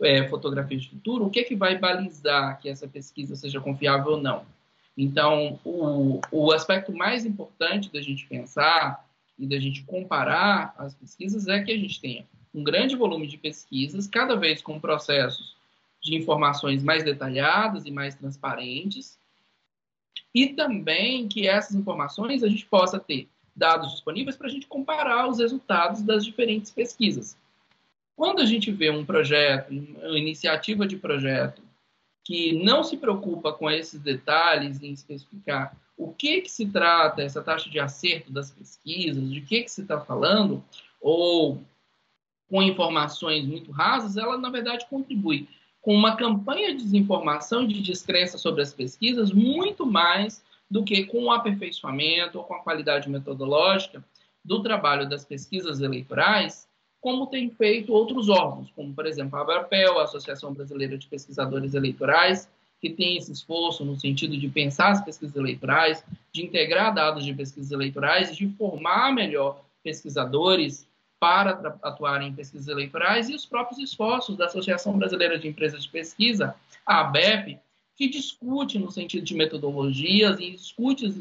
é, 0.00 0.28
fotografias 0.28 0.82
de 0.82 0.90
futuro, 0.90 1.26
o 1.26 1.30
que 1.30 1.40
é 1.40 1.44
que 1.44 1.56
vai 1.56 1.76
balizar 1.78 2.60
que 2.60 2.68
essa 2.68 2.86
pesquisa 2.86 3.34
seja 3.36 3.60
confiável 3.60 4.12
ou 4.12 4.20
não? 4.20 4.44
Então, 4.96 5.58
o, 5.64 6.20
o 6.30 6.52
aspecto 6.52 6.92
mais 6.92 7.26
importante 7.26 7.92
da 7.92 8.00
gente 8.00 8.26
pensar 8.26 9.04
e 9.38 9.46
da 9.46 9.58
gente 9.58 9.82
comparar 9.82 10.74
as 10.78 10.94
pesquisas 10.94 11.46
é 11.48 11.62
que 11.62 11.72
a 11.72 11.76
gente 11.76 12.00
tenha 12.00 12.24
um 12.54 12.64
grande 12.64 12.96
volume 12.96 13.26
de 13.26 13.36
pesquisas, 13.36 14.06
cada 14.06 14.34
vez 14.34 14.62
com 14.62 14.80
processos 14.80 15.54
de 16.00 16.14
informações 16.16 16.82
mais 16.82 17.04
detalhadas 17.04 17.84
e 17.84 17.90
mais 17.90 18.14
transparentes, 18.14 19.18
e 20.34 20.48
também 20.48 21.28
que 21.28 21.46
essas 21.46 21.74
informações 21.74 22.42
a 22.42 22.48
gente 22.48 22.64
possa 22.64 22.98
ter 22.98 23.28
dados 23.56 23.90
disponíveis 23.92 24.36
para 24.36 24.46
a 24.46 24.50
gente 24.50 24.66
comparar 24.66 25.28
os 25.28 25.38
resultados 25.38 26.02
das 26.02 26.24
diferentes 26.24 26.70
pesquisas. 26.70 27.36
Quando 28.14 28.40
a 28.40 28.46
gente 28.46 28.70
vê 28.70 28.90
um 28.90 29.04
projeto, 29.04 29.70
uma 29.70 30.18
iniciativa 30.18 30.86
de 30.86 30.96
projeto, 30.96 31.62
que 32.24 32.52
não 32.64 32.82
se 32.82 32.96
preocupa 32.96 33.52
com 33.52 33.70
esses 33.70 34.00
detalhes 34.00 34.82
em 34.82 34.92
especificar 34.92 35.76
o 35.96 36.12
que, 36.12 36.42
que 36.42 36.50
se 36.50 36.66
trata 36.66 37.22
essa 37.22 37.42
taxa 37.42 37.70
de 37.70 37.78
acerto 37.78 38.30
das 38.30 38.50
pesquisas, 38.50 39.30
de 39.30 39.40
que, 39.40 39.62
que 39.62 39.70
se 39.70 39.82
está 39.82 40.00
falando, 40.00 40.62
ou 41.00 41.62
com 42.48 42.62
informações 42.62 43.44
muito 43.46 43.70
rasas, 43.70 44.16
ela, 44.16 44.36
na 44.36 44.50
verdade, 44.50 44.86
contribui 44.88 45.48
com 45.80 45.94
uma 45.94 46.16
campanha 46.16 46.74
de 46.74 46.82
desinformação 46.82 47.62
e 47.62 47.68
de 47.68 47.80
descrença 47.80 48.36
sobre 48.36 48.60
as 48.60 48.72
pesquisas 48.72 49.32
muito 49.32 49.86
mais 49.86 50.44
do 50.70 50.84
que 50.84 51.04
com 51.04 51.24
o 51.24 51.30
aperfeiçoamento 51.30 52.38
ou 52.38 52.44
com 52.44 52.54
a 52.54 52.62
qualidade 52.62 53.08
metodológica 53.08 54.04
do 54.44 54.62
trabalho 54.62 55.08
das 55.08 55.24
pesquisas 55.24 55.80
eleitorais, 55.80 56.68
como 57.00 57.26
tem 57.26 57.50
feito 57.50 57.92
outros 57.92 58.28
órgãos, 58.28 58.70
como, 58.74 58.92
por 58.92 59.06
exemplo, 59.06 59.38
a 59.38 59.42
ABRAPEL, 59.42 59.98
a 59.98 60.04
Associação 60.04 60.52
Brasileira 60.52 60.98
de 60.98 61.06
Pesquisadores 61.06 61.74
Eleitorais, 61.74 62.48
que 62.80 62.90
tem 62.90 63.16
esse 63.16 63.32
esforço 63.32 63.84
no 63.84 63.98
sentido 63.98 64.36
de 64.36 64.48
pensar 64.48 64.90
as 64.90 65.04
pesquisas 65.04 65.36
eleitorais, 65.36 66.04
de 66.32 66.44
integrar 66.44 66.94
dados 66.94 67.24
de 67.24 67.32
pesquisas 67.32 67.72
eleitorais 67.72 68.36
de 68.36 68.48
formar 68.50 69.12
melhor 69.12 69.62
pesquisadores 69.82 70.86
para 71.18 71.78
atuarem 71.82 72.28
em 72.28 72.34
pesquisas 72.34 72.68
eleitorais, 72.68 73.30
e 73.30 73.34
os 73.34 73.46
próprios 73.46 73.78
esforços 73.78 74.36
da 74.36 74.46
Associação 74.46 74.98
Brasileira 74.98 75.38
de 75.38 75.48
Empresas 75.48 75.84
de 75.84 75.88
Pesquisa, 75.88 76.54
a 76.84 77.00
ABEP, 77.00 77.58
que 77.96 78.08
discute 78.08 78.78
no 78.78 78.90
sentido 78.90 79.24
de 79.24 79.34
metodologias 79.34 80.38
e 80.38 80.50
discute 80.50 81.06
os 81.06 81.14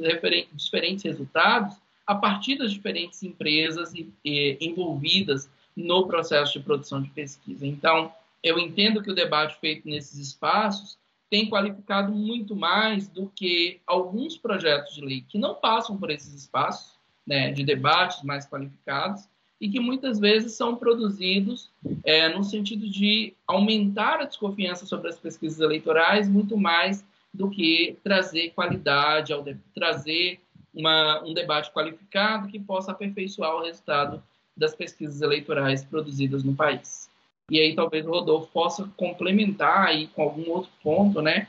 diferentes 0.54 1.04
resultados 1.04 1.78
a 2.06 2.14
partir 2.14 2.58
das 2.58 2.72
diferentes 2.72 3.24
empresas 3.24 3.94
envolvidas 4.24 5.50
no 5.76 6.06
processo 6.06 6.54
de 6.54 6.64
produção 6.64 7.02
de 7.02 7.10
pesquisa. 7.10 7.66
Então, 7.66 8.14
eu 8.44 8.60
entendo 8.60 9.02
que 9.02 9.10
o 9.10 9.16
debate 9.16 9.58
feito 9.60 9.88
nesses 9.88 10.20
espaços 10.20 10.98
tem 11.30 11.50
qualificado 11.50 12.12
muito 12.12 12.56
mais 12.56 13.08
do 13.08 13.32
que 13.36 13.80
alguns 13.88 14.38
projetos 14.38 14.94
de 14.94 15.02
lei 15.02 15.26
que 15.28 15.40
não 15.40 15.56
passam 15.56 15.98
por 15.98 16.12
esses 16.12 16.34
espaços 16.34 16.96
né, 17.26 17.52
de 17.52 17.64
debates 17.64 18.22
mais 18.22 18.48
qualificados 18.48 19.28
e 19.60 19.70
que 19.70 19.80
muitas 19.80 20.20
vezes 20.20 20.54
são 20.54 20.76
produzidos 20.76 21.70
é, 22.04 22.30
no 22.30 22.44
sentido 22.44 22.90
de 22.90 23.34
aumentar 23.48 24.20
a 24.20 24.26
desconfiança 24.26 24.86
sobre 24.86 25.10
as 25.10 25.18
pesquisas 25.18 25.60
eleitorais 25.60 26.28
muito 26.28 26.58
mais 26.58 27.06
do 27.34 27.50
que 27.50 27.98
trazer 28.04 28.52
qualidade, 28.52 29.34
trazer 29.74 30.40
uma, 30.74 31.24
um 31.24 31.34
debate 31.34 31.72
qualificado 31.72 32.48
que 32.48 32.60
possa 32.60 32.92
aperfeiçoar 32.92 33.56
o 33.56 33.64
resultado 33.64 34.22
das 34.56 34.76
pesquisas 34.76 35.22
eleitorais 35.22 35.84
produzidas 35.84 36.44
no 36.44 36.56
país. 36.56 37.10
E 37.50 37.60
aí 37.60 37.76
talvez 37.76 38.06
o 38.06 38.10
Rodolfo 38.10 38.52
possa 38.52 38.90
complementar 38.98 39.88
aí 39.88 40.08
com 40.08 40.24
algum 40.24 40.50
outro 40.50 40.72
ponto, 40.82 41.22
né? 41.22 41.48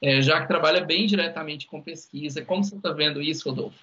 É, 0.00 0.20
já 0.20 0.40
que 0.40 0.48
trabalha 0.48 0.84
bem 0.84 1.06
diretamente 1.06 1.66
com 1.66 1.80
pesquisa. 1.80 2.44
Como 2.44 2.62
você 2.62 2.76
está 2.76 2.92
vendo 2.92 3.22
isso, 3.22 3.48
Rodolfo? 3.48 3.78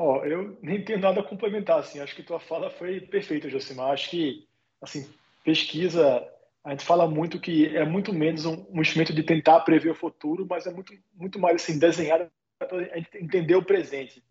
Ó, 0.00 0.18
oh, 0.18 0.24
eu 0.24 0.56
nem 0.62 0.82
tenho 0.82 0.98
nada 0.98 1.20
a 1.20 1.22
complementar, 1.22 1.78
assim, 1.78 2.00
acho 2.00 2.16
que 2.16 2.22
tua 2.22 2.40
fala 2.40 2.70
foi 2.70 3.02
perfeita, 3.02 3.50
Josimar. 3.50 3.90
Acho 3.90 4.08
que, 4.08 4.48
assim, 4.80 5.06
pesquisa, 5.44 6.26
a 6.64 6.70
gente 6.70 6.86
fala 6.86 7.06
muito 7.06 7.38
que 7.38 7.76
é 7.76 7.84
muito 7.84 8.10
menos 8.10 8.46
um, 8.46 8.64
um 8.70 8.80
instrumento 8.80 9.12
de 9.12 9.22
tentar 9.22 9.60
prever 9.60 9.90
o 9.90 9.94
futuro, 9.94 10.46
mas 10.48 10.66
é 10.66 10.70
muito, 10.70 10.94
muito 11.12 11.38
mais, 11.38 11.56
assim, 11.56 11.78
desenhado 11.78 12.30
para 12.58 12.78
a 12.78 12.98
entender 12.98 13.54
o 13.56 13.62
presente. 13.62 14.24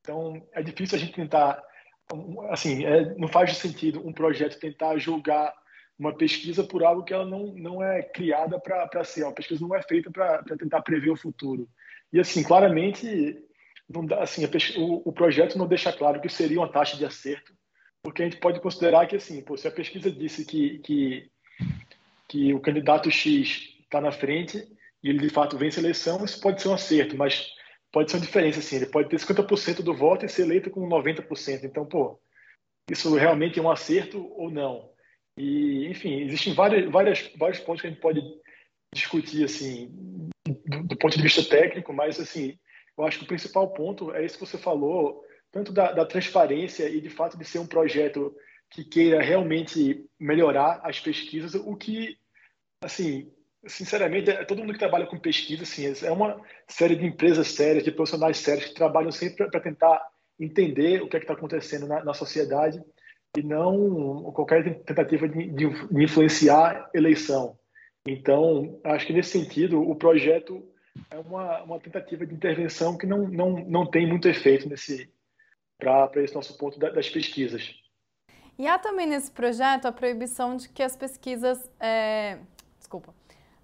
Então, 0.00 0.42
é 0.54 0.62
difícil 0.62 0.96
a 0.96 0.98
gente 0.98 1.12
tentar, 1.12 1.62
assim, 2.48 2.86
é, 2.86 3.14
não 3.16 3.28
faz 3.28 3.54
sentido 3.58 4.00
um 4.02 4.14
projeto 4.14 4.58
tentar 4.58 4.96
julgar 4.96 5.52
uma 5.98 6.16
pesquisa 6.16 6.64
por 6.64 6.82
algo 6.82 7.04
que 7.04 7.12
ela 7.12 7.26
não, 7.26 7.48
não 7.56 7.82
é 7.82 8.02
criada 8.02 8.58
para 8.58 9.04
ser. 9.04 9.24
Uma 9.24 9.34
pesquisa 9.34 9.60
não 9.60 9.76
é 9.76 9.82
feita 9.82 10.10
para 10.10 10.42
tentar 10.58 10.80
prever 10.80 11.10
o 11.10 11.16
futuro. 11.16 11.68
E, 12.10 12.18
assim, 12.18 12.42
claramente, 12.42 13.44
não 13.92 14.06
dá, 14.06 14.22
assim, 14.22 14.44
o, 14.76 15.08
o, 15.08 15.12
projeto 15.12 15.58
não 15.58 15.66
deixa 15.66 15.92
claro 15.92 16.20
que 16.20 16.28
seria 16.28 16.60
uma 16.60 16.70
taxa 16.70 16.96
de 16.96 17.04
acerto, 17.04 17.52
porque 18.02 18.22
a 18.22 18.24
gente 18.24 18.38
pode 18.38 18.60
considerar 18.60 19.06
que, 19.06 19.16
assim, 19.16 19.42
pô, 19.42 19.56
se 19.56 19.66
a 19.66 19.72
pesquisa 19.72 20.10
disse 20.10 20.44
que, 20.44 20.78
que, 20.78 21.30
que 22.28 22.54
o 22.54 22.60
candidato 22.60 23.10
X 23.10 23.74
está 23.82 24.00
na 24.00 24.12
frente 24.12 24.64
e 25.02 25.08
ele 25.08 25.18
de 25.18 25.28
fato 25.28 25.58
vence 25.58 25.80
a 25.80 25.82
eleição, 25.82 26.24
isso 26.24 26.40
pode 26.40 26.62
ser 26.62 26.68
um 26.68 26.74
acerto, 26.74 27.16
mas 27.16 27.48
pode 27.90 28.10
ser 28.10 28.18
uma 28.18 28.24
diferença, 28.24 28.60
assim, 28.60 28.76
ele 28.76 28.86
pode 28.86 29.08
ter 29.08 29.16
50% 29.16 29.82
do 29.82 29.92
voto 29.92 30.24
e 30.24 30.28
ser 30.28 30.42
eleito 30.42 30.70
com 30.70 30.88
90%. 30.88 31.64
Então, 31.64 31.84
pô, 31.84 32.20
isso 32.88 33.14
realmente 33.16 33.58
é 33.58 33.62
um 33.62 33.70
acerto 33.70 34.24
ou 34.36 34.50
não? 34.50 34.90
E, 35.36 35.86
enfim, 35.88 36.20
existem 36.20 36.54
várias, 36.54 36.88
várias, 36.90 37.30
vários 37.36 37.58
pontos 37.58 37.80
que 37.80 37.88
a 37.88 37.90
gente 37.90 38.00
pode 38.00 38.22
discutir, 38.94 39.44
assim, 39.44 39.92
do, 40.46 40.82
do 40.84 40.96
ponto 40.96 41.16
de 41.16 41.22
vista 41.22 41.42
técnico, 41.42 41.92
mas, 41.92 42.20
assim, 42.20 42.56
eu 43.00 43.06
acho 43.06 43.18
que 43.18 43.24
o 43.24 43.28
principal 43.28 43.68
ponto 43.72 44.12
é 44.14 44.24
isso 44.24 44.38
que 44.38 44.46
você 44.46 44.58
falou, 44.58 45.24
tanto 45.50 45.72
da, 45.72 45.92
da 45.92 46.04
transparência 46.04 46.88
e, 46.88 47.00
de 47.00 47.08
fato, 47.08 47.38
de 47.38 47.44
ser 47.44 47.58
um 47.58 47.66
projeto 47.66 48.34
que 48.70 48.84
queira 48.84 49.22
realmente 49.22 50.06
melhorar 50.18 50.80
as 50.84 51.00
pesquisas, 51.00 51.54
o 51.54 51.74
que, 51.74 52.18
assim, 52.82 53.32
sinceramente, 53.66 54.30
é, 54.30 54.44
todo 54.44 54.58
mundo 54.58 54.74
que 54.74 54.78
trabalha 54.78 55.06
com 55.06 55.18
pesquisa, 55.18 55.62
assim, 55.62 55.92
é 56.04 56.12
uma 56.12 56.40
série 56.68 56.94
de 56.94 57.06
empresas 57.06 57.48
sérias, 57.48 57.84
de 57.84 57.90
profissionais 57.90 58.36
sérios 58.36 58.66
que 58.66 58.74
trabalham 58.74 59.10
sempre 59.10 59.48
para 59.48 59.60
tentar 59.60 60.00
entender 60.38 61.02
o 61.02 61.08
que 61.08 61.16
é 61.16 61.20
está 61.20 61.32
acontecendo 61.32 61.86
na, 61.86 62.04
na, 62.04 62.14
sociedade 62.14 62.82
e 63.36 63.42
não 63.42 64.30
qualquer 64.32 64.82
tentativa 64.84 65.28
de, 65.28 65.50
de, 65.50 65.88
de 65.88 66.04
influenciar 66.04 66.88
eleição. 66.94 67.58
Então, 68.06 68.80
acho 68.84 69.06
que 69.06 69.12
nesse 69.12 69.30
sentido, 69.30 69.80
o 69.80 69.94
projeto 69.96 70.62
é 71.10 71.18
uma, 71.18 71.62
uma 71.62 71.80
tentativa 71.80 72.26
de 72.26 72.34
intervenção 72.34 72.96
que 72.96 73.06
não, 73.06 73.28
não, 73.28 73.50
não 73.64 73.86
tem 73.86 74.06
muito 74.06 74.28
efeito 74.28 74.68
nesse 74.68 75.12
para 75.80 76.22
esse 76.22 76.34
nosso 76.34 76.56
ponto 76.58 76.78
das 76.78 77.08
pesquisas. 77.08 77.74
E 78.58 78.68
há 78.68 78.78
também 78.78 79.06
nesse 79.06 79.30
projeto 79.30 79.86
a 79.86 79.92
proibição 79.92 80.56
de 80.56 80.68
que 80.68 80.82
as 80.82 80.94
pesquisas. 80.94 81.70
É... 81.80 82.38
Desculpa. 82.78 83.14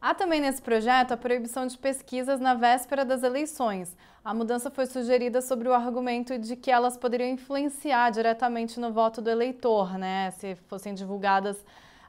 Há 0.01 0.15
também 0.15 0.41
nesse 0.41 0.63
projeto 0.63 1.13
a 1.13 1.17
proibição 1.17 1.67
de 1.67 1.77
pesquisas 1.77 2.41
na 2.41 2.55
véspera 2.55 3.05
das 3.05 3.23
eleições. 3.23 3.97
A 4.25 4.33
mudança 4.33 4.71
foi 4.71 4.87
sugerida 4.87 5.41
sobre 5.41 5.69
o 5.69 5.75
argumento 5.75 6.39
de 6.39 6.57
que 6.57 6.71
elas 6.71 6.97
poderiam 6.97 7.29
influenciar 7.29 8.11
diretamente 8.11 8.81
no 8.81 8.93
voto 8.93 9.21
do 9.21 9.31
eleitor, 9.31 9.99
né? 9.99 10.31
Se 10.33 10.55
fossem 10.69 10.95
divulgadas 10.95 11.65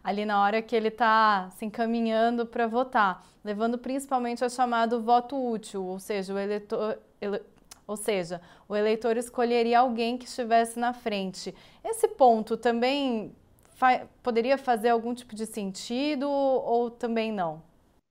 ali 0.08 0.24
na 0.24 0.42
hora 0.42 0.62
que 0.62 0.74
ele 0.74 0.88
está 0.88 1.50
se 1.58 1.66
encaminhando 1.66 2.46
para 2.46 2.66
votar, 2.66 3.28
levando 3.44 3.78
principalmente 3.78 4.42
ao 4.42 4.50
chamado 4.50 5.02
voto 5.02 5.36
útil, 5.36 5.84
ou 5.84 6.00
seja, 6.00 6.34
o 6.34 6.40
eleitor, 6.40 6.98
ele, 7.20 7.42
ou 7.86 7.98
seja, 7.98 8.40
o 8.70 8.76
eleitor 8.76 9.18
escolheria 9.18 9.80
alguém 9.80 10.18
que 10.18 10.24
estivesse 10.24 10.80
na 10.80 10.94
frente. 10.94 11.54
Esse 11.84 12.08
ponto 12.08 12.56
também 12.56 13.34
fa 13.76 14.08
poderia 14.24 14.58
fazer 14.58 14.88
algum 14.88 15.14
tipo 15.14 15.36
de 15.36 15.46
sentido 15.46 16.30
ou 16.30 16.90
também 16.90 17.30
não? 17.30 17.62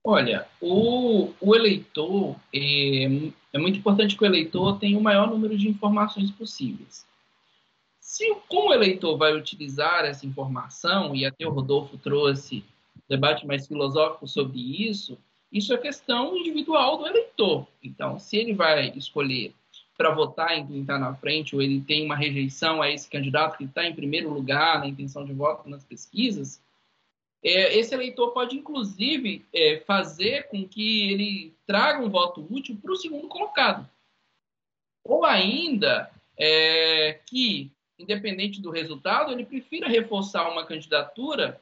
Olha, 0.03 0.45
o, 0.61 1.31
o 1.41 1.55
eleitor, 1.55 2.35
é, 2.53 3.05
é, 3.53 3.57
muito 3.57 3.79
importante 3.79 4.15
que 4.15 4.23
o 4.23 4.27
eleitor 4.27 4.77
tenha 4.77 4.99
o 4.99 5.01
maior 5.01 5.31
número 5.31 5.57
de 5.57 5.67
informações 5.67 6.29
possíveis. 6.29 7.06
Se 8.17 8.33
como 8.47 8.69
o 8.69 8.73
eleitor 8.73 9.15
vai 9.15 9.37
utilizar 9.37 10.03
essa 10.03 10.25
informação, 10.25 11.15
e 11.15 11.23
até 11.23 11.45
o 11.45 11.51
Rodolfo 11.51 11.99
trouxe 11.99 12.63
debate 13.07 13.45
mais 13.45 13.67
filosófico 13.67 14.27
sobre 14.27 14.59
isso, 14.89 15.19
isso 15.53 15.71
é 15.71 15.77
questão 15.77 16.35
individual 16.35 16.97
do 16.97 17.05
eleitor. 17.05 17.67
Então, 17.83 18.17
se 18.17 18.35
ele 18.35 18.55
vai 18.55 18.89
escolher 18.95 19.53
para 19.95 20.09
votar 20.15 20.57
em 20.57 20.65
quem 20.65 20.81
está 20.81 20.97
na 20.97 21.13
frente, 21.13 21.55
ou 21.55 21.61
ele 21.61 21.79
tem 21.79 22.03
uma 22.03 22.15
rejeição 22.15 22.81
a 22.81 22.89
esse 22.89 23.07
candidato 23.07 23.55
que 23.55 23.65
está 23.65 23.85
em 23.85 23.93
primeiro 23.93 24.33
lugar 24.33 24.79
na 24.79 24.87
intenção 24.87 25.23
de 25.23 25.33
voto 25.33 25.69
nas 25.69 25.83
pesquisas, 25.83 26.59
é, 27.43 27.77
esse 27.77 27.93
eleitor 27.93 28.31
pode, 28.31 28.57
inclusive, 28.57 29.45
é, 29.53 29.83
fazer 29.85 30.47
com 30.47 30.67
que 30.67 31.11
ele 31.11 31.53
traga 31.67 32.03
um 32.03 32.09
voto 32.09 32.43
útil 32.49 32.75
para 32.81 32.93
o 32.93 32.97
segundo 32.97 33.27
colocado. 33.27 33.87
Ou 35.03 35.23
ainda 35.23 36.09
é, 36.35 37.19
que, 37.27 37.71
independente 37.97 38.61
do 38.61 38.69
resultado, 38.69 39.31
ele 39.31 39.45
prefira 39.45 39.87
reforçar 39.87 40.49
uma 40.49 40.65
candidatura 40.65 41.59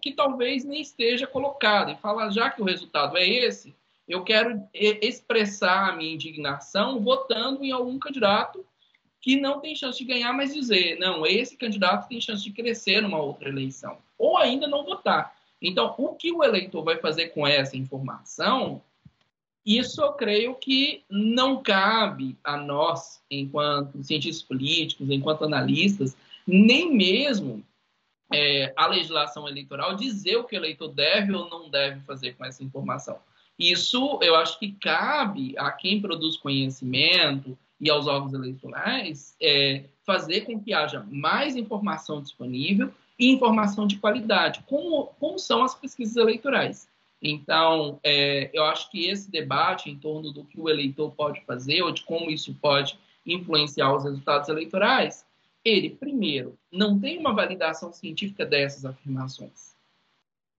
que 0.00 0.12
talvez 0.12 0.64
nem 0.64 0.80
esteja 0.80 1.26
colocada 1.26 1.92
e 1.92 1.96
falar, 1.96 2.30
já 2.30 2.50
que 2.50 2.60
o 2.60 2.64
resultado 2.64 3.16
é 3.16 3.28
esse, 3.28 3.74
eu 4.08 4.24
quero 4.24 4.62
expressar 4.74 5.90
a 5.90 5.96
minha 5.96 6.12
indignação 6.12 7.00
votando 7.00 7.64
em 7.64 7.70
algum 7.70 7.98
candidato 7.98 8.66
que 9.20 9.40
não 9.40 9.60
tem 9.60 9.76
chance 9.76 9.98
de 9.98 10.04
ganhar, 10.04 10.32
mas 10.32 10.52
dizer, 10.52 10.98
não, 10.98 11.24
esse 11.24 11.56
candidato 11.56 12.08
tem 12.08 12.20
chance 12.20 12.42
de 12.42 12.50
crescer 12.50 13.00
numa 13.00 13.18
outra 13.18 13.48
eleição 13.48 13.98
ou 14.18 14.36
ainda 14.36 14.66
não 14.66 14.84
votar. 14.84 15.34
Então, 15.60 15.94
o 15.96 16.14
que 16.14 16.32
o 16.32 16.42
eleitor 16.42 16.82
vai 16.82 16.96
fazer 16.96 17.28
com 17.28 17.46
essa 17.46 17.76
informação, 17.76 18.82
isso 19.64 20.00
eu 20.00 20.12
creio 20.12 20.54
que 20.56 21.04
não 21.08 21.62
cabe 21.62 22.36
a 22.42 22.56
nós, 22.56 23.22
enquanto 23.30 24.02
cientistas 24.02 24.42
políticos, 24.42 25.10
enquanto 25.10 25.44
analistas, 25.44 26.16
nem 26.46 26.92
mesmo 26.92 27.64
é, 28.32 28.72
a 28.76 28.86
legislação 28.86 29.48
eleitoral 29.48 29.94
dizer 29.94 30.36
o 30.36 30.44
que 30.44 30.56
o 30.56 30.58
eleitor 30.58 30.88
deve 30.88 31.32
ou 31.32 31.48
não 31.48 31.70
deve 31.70 32.00
fazer 32.00 32.34
com 32.34 32.44
essa 32.44 32.64
informação. 32.64 33.18
Isso 33.58 34.18
eu 34.22 34.34
acho 34.34 34.58
que 34.58 34.72
cabe 34.72 35.54
a 35.56 35.70
quem 35.70 36.00
produz 36.00 36.36
conhecimento 36.36 37.56
e 37.80 37.90
aos 37.90 38.06
órgãos 38.06 38.32
eleitorais 38.32 39.36
é, 39.40 39.84
fazer 40.04 40.42
com 40.42 40.60
que 40.60 40.72
haja 40.72 41.06
mais 41.10 41.56
informação 41.56 42.20
disponível 42.20 42.92
e 43.18 43.30
informação 43.30 43.86
de 43.86 43.96
qualidade, 43.98 44.64
como, 44.66 45.06
como 45.20 45.38
são 45.38 45.62
as 45.62 45.74
pesquisas 45.74 46.16
eleitorais. 46.16 46.88
Então, 47.22 48.00
é, 48.02 48.50
eu 48.52 48.64
acho 48.64 48.90
que 48.90 49.08
esse 49.08 49.30
debate 49.30 49.88
em 49.88 49.96
torno 49.96 50.32
do 50.32 50.44
que 50.44 50.60
o 50.60 50.68
eleitor 50.68 51.12
pode 51.12 51.40
fazer 51.44 51.82
ou 51.82 51.92
de 51.92 52.02
como 52.02 52.30
isso 52.30 52.52
pode 52.54 52.98
influenciar 53.24 53.94
os 53.94 54.02
resultados 54.02 54.48
eleitorais, 54.48 55.24
ele, 55.64 55.90
primeiro, 55.90 56.58
não 56.72 56.98
tem 56.98 57.18
uma 57.18 57.32
validação 57.32 57.92
científica 57.92 58.44
dessas 58.44 58.84
afirmações. 58.84 59.76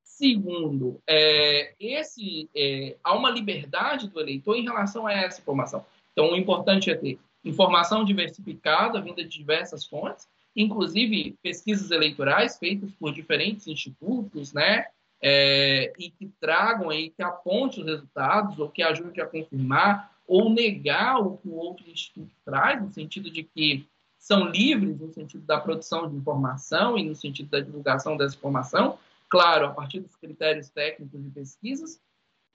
Segundo, 0.01 1.01
é, 1.05 1.73
esse, 1.77 2.49
é, 2.55 2.95
há 3.03 3.13
uma 3.13 3.29
liberdade 3.29 4.07
do 4.07 4.21
eleitor 4.21 4.55
em 4.55 4.63
relação 4.63 5.05
a 5.05 5.11
essa 5.11 5.41
informação. 5.41 5.85
Então, 6.13 6.31
o 6.31 6.37
importante 6.37 6.89
é 6.89 6.95
ter 6.95 7.19
informação 7.43 8.05
diversificada, 8.05 9.01
vinda 9.01 9.21
de 9.21 9.37
diversas 9.37 9.85
fontes, 9.85 10.29
inclusive 10.55 11.35
pesquisas 11.41 11.91
eleitorais 11.91 12.57
feitas 12.57 12.89
por 12.91 13.11
diferentes 13.11 13.67
institutos, 13.67 14.53
né? 14.53 14.85
É, 15.25 15.93
e 15.97 16.09
que 16.11 16.27
tragam 16.39 16.89
aí, 16.89 17.09
que 17.09 17.23
aponte 17.23 17.79
os 17.79 17.85
resultados, 17.85 18.59
ou 18.59 18.69
que 18.69 18.83
ajude 18.83 19.21
a 19.21 19.25
confirmar, 19.25 20.11
ou 20.27 20.49
negar 20.49 21.19
o 21.19 21.37
que 21.37 21.47
o 21.47 21.55
outro 21.55 21.89
instituto 21.89 22.31
traz, 22.43 22.81
no 22.81 22.91
sentido 22.91 23.29
de 23.29 23.43
que 23.43 23.87
são 24.19 24.47
livres 24.47 24.99
no 24.99 25.11
sentido 25.11 25.45
da 25.45 25.59
produção 25.59 26.09
de 26.09 26.15
informação 26.15 26.97
e 26.97 27.03
no 27.03 27.15
sentido 27.15 27.49
da 27.49 27.59
divulgação 27.59 28.17
dessa 28.17 28.35
informação, 28.35 28.97
claro, 29.29 29.65
a 29.65 29.69
partir 29.69 29.99
dos 29.99 30.15
critérios 30.15 30.69
técnicos 30.69 31.21
de 31.21 31.29
pesquisas, 31.29 31.99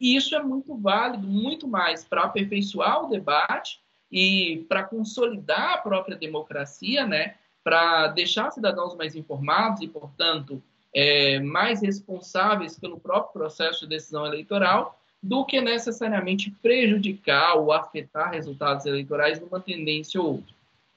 e 0.01 0.17
isso 0.17 0.35
é 0.35 0.43
muito 0.43 0.77
válido, 0.77 1.27
muito 1.27 1.67
mais 1.67 2.05
para 2.05 2.23
aperfeiçoar 2.23 3.05
o 3.05 3.09
debate 3.09 3.81
e 4.11 4.65
para 4.69 4.85
consolidar 4.85 5.75
a 5.75 5.79
própria 5.79 6.17
democracia, 6.17 7.07
né? 7.07 7.35
para 7.69 8.07
deixar 8.09 8.51
cidadãos 8.51 8.97
mais 8.97 9.15
informados 9.15 9.83
e, 9.83 9.89
portanto, 9.89 10.63
é, 10.95 11.39
mais 11.41 11.83
responsáveis 11.83 12.79
pelo 12.79 12.99
próprio 12.99 13.33
processo 13.33 13.81
de 13.81 13.91
decisão 13.91 14.27
eleitoral, 14.27 14.99
do 15.23 15.45
que 15.45 15.61
necessariamente 15.61 16.51
prejudicar 16.63 17.57
ou 17.57 17.73
afetar 17.73 18.31
resultados 18.31 18.87
eleitorais 18.87 19.41
numa 19.41 19.61
tendência 19.61 20.21
ou 20.21 20.35
outra. 20.35 20.55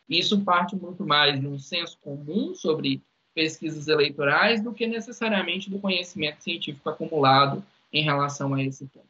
Isso 0.08 0.42
parte 0.42 0.76
muito 0.76 1.06
mais 1.06 1.40
de 1.40 1.48
um 1.48 1.58
senso 1.58 1.98
comum 2.04 2.54
sobre 2.54 3.02
pesquisas 3.34 3.88
eleitorais 3.88 4.62
do 4.62 4.74
que 4.74 4.86
necessariamente 4.86 5.70
do 5.70 5.80
conhecimento 5.80 6.44
científico 6.44 6.90
acumulado 6.90 7.64
em 7.92 8.04
relação 8.04 8.54
a 8.54 8.62
esse 8.62 8.86
ponto. 8.88 9.08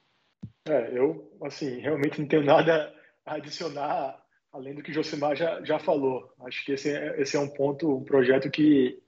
É, 0.67 0.91
eu, 0.93 1.29
assim, 1.41 1.79
realmente 1.79 2.21
não 2.21 2.27
tenho 2.27 2.43
nada 2.43 2.93
a 3.25 3.35
adicionar 3.35 4.21
além 4.53 4.75
do 4.75 4.83
que 4.83 4.91
o 4.91 4.93
Josimar 4.93 5.35
já, 5.35 5.63
já 5.63 5.79
falou. 5.79 6.31
Acho 6.41 6.63
que 6.65 6.73
esse 6.73 6.89
é, 6.89 7.21
esse 7.21 7.35
é 7.35 7.39
um 7.39 7.47
ponto, 7.47 7.97
um 7.97 8.03
projeto 8.03 8.49
que, 8.49 9.01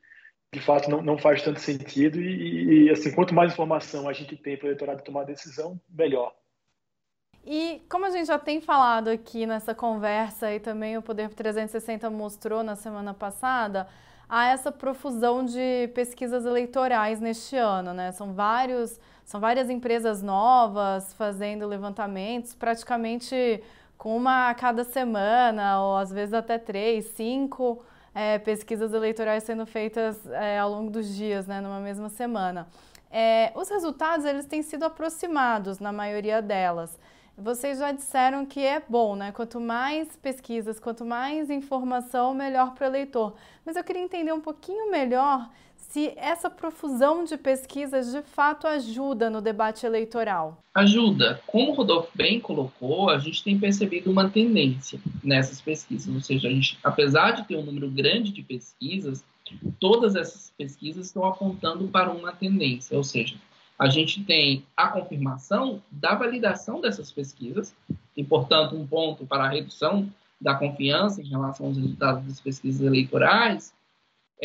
de 0.53 0.61
fato, 0.61 0.89
não, 0.89 1.01
não 1.01 1.17
faz 1.17 1.41
tanto 1.41 1.59
sentido 1.59 2.21
e, 2.21 2.85
e 2.85 2.89
assim, 2.91 3.11
quanto 3.11 3.33
mais 3.33 3.51
informação 3.51 4.07
a 4.07 4.13
gente 4.13 4.37
tem 4.37 4.55
para 4.55 4.65
o 4.65 4.67
eleitorado 4.69 5.03
tomar 5.03 5.23
decisão, 5.23 5.79
melhor. 5.89 6.33
E 7.43 7.81
como 7.89 8.05
a 8.05 8.11
gente 8.11 8.27
já 8.27 8.39
tem 8.39 8.61
falado 8.61 9.09
aqui 9.09 9.45
nessa 9.45 9.73
conversa 9.73 10.53
e 10.53 10.59
também 10.59 10.95
o 10.95 11.01
Poder 11.01 11.29
360 11.29 12.09
mostrou 12.09 12.63
na 12.63 12.75
semana 12.75 13.13
passada, 13.13 13.87
há 14.29 14.47
essa 14.49 14.71
profusão 14.71 15.43
de 15.43 15.89
pesquisas 15.93 16.45
eleitorais 16.45 17.19
neste 17.19 17.57
ano, 17.57 17.93
né? 17.93 18.11
São 18.11 18.33
vários, 18.33 18.99
são 19.25 19.41
várias 19.41 19.69
empresas 19.69 20.21
novas 20.21 21.13
fazendo 21.15 21.67
levantamentos, 21.67 22.53
praticamente 22.53 23.61
com 23.97 24.15
uma 24.15 24.49
a 24.49 24.53
cada 24.53 24.83
semana, 24.83 25.81
ou 25.81 25.97
às 25.97 26.11
vezes 26.11 26.33
até 26.33 26.57
três, 26.57 27.05
cinco 27.07 27.83
é, 28.13 28.38
pesquisas 28.39 28.93
eleitorais 28.93 29.43
sendo 29.43 29.65
feitas 29.65 30.26
é, 30.28 30.60
ao 30.60 30.69
longo 30.69 30.91
dos 30.91 31.13
dias, 31.15 31.47
né, 31.47 31.60
numa 31.62 31.80
mesma 31.80 32.10
semana. 32.10 32.67
É, 33.12 33.52
os 33.56 33.69
resultados 33.69 34.26
eles 34.26 34.45
têm 34.45 34.62
sido 34.62 34.84
aproximados 34.84 35.80
na 35.80 35.91
maioria 35.91 36.41
delas. 36.41 36.97
Vocês 37.38 37.80
já 37.80 37.91
disseram 37.91 38.45
que 38.45 38.63
é 38.63 38.80
bom, 38.88 39.15
né? 39.15 39.32
Quanto 39.32 39.60
mais 39.60 40.15
pesquisas, 40.15 40.80
quanto 40.80 41.04
mais 41.04 41.49
informação, 41.49 42.34
melhor 42.34 42.76
para 42.76 42.86
o 42.86 42.89
eleitor. 42.89 43.34
Mas 43.65 43.76
eu 43.76 43.84
queria 43.84 44.04
entender 44.04 44.32
um 44.32 44.41
pouquinho 44.41 44.91
melhor 44.91 45.49
se 45.93 46.12
essa 46.17 46.49
profusão 46.49 47.23
de 47.23 47.38
pesquisas 47.38 48.12
de 48.12 48.23
fato 48.23 48.65
ajuda 48.65 49.29
no 49.29 49.39
debate 49.39 49.86
eleitoral. 49.86 50.58
Ajuda. 50.73 51.39
Como 51.45 51.69
o 51.69 51.75
Rodolfo 51.75 52.10
bem 52.15 52.39
colocou, 52.39 53.12
a 53.12 53.19
gente 53.19 53.43
tem 53.43 53.60
percebido 53.60 54.10
uma 54.10 54.27
tendência 54.27 54.99
nessas 55.23 55.62
pesquisas. 55.62 56.12
Ou 56.12 56.19
seja, 56.19 56.47
a 56.47 56.51
gente, 56.51 56.79
apesar 56.84 57.34
de 57.34 57.47
ter 57.47 57.58
um 57.58 57.63
número 57.63 57.91
grande 57.91 58.32
de 58.32 58.41
pesquisas, 58.41 59.23
todas 59.79 60.15
essas 60.15 60.51
pesquisas 60.58 61.06
estão 61.06 61.25
apontando 61.25 61.88
para 61.88 62.10
uma 62.10 62.32
tendência. 62.32 62.97
Ou 62.97 63.03
seja, 63.03 63.36
a 63.77 63.88
gente 63.88 64.23
tem 64.23 64.65
a 64.75 64.88
confirmação 64.88 65.79
da 65.91 66.15
validação 66.15 66.82
dessas 66.82 67.12
pesquisas, 67.12 67.71
e, 68.17 68.23
portanto, 68.23 68.75
um 68.75 68.88
ponto 68.88 69.27
para 69.27 69.43
a 69.43 69.49
redução 69.49 70.12
da 70.41 70.56
confiança 70.56 71.21
em 71.21 71.25
relação 71.25 71.67
aos 71.67 71.77
resultados 71.77 72.25
das 72.25 72.41
pesquisas 72.41 72.82
eleitorais, 72.82 73.75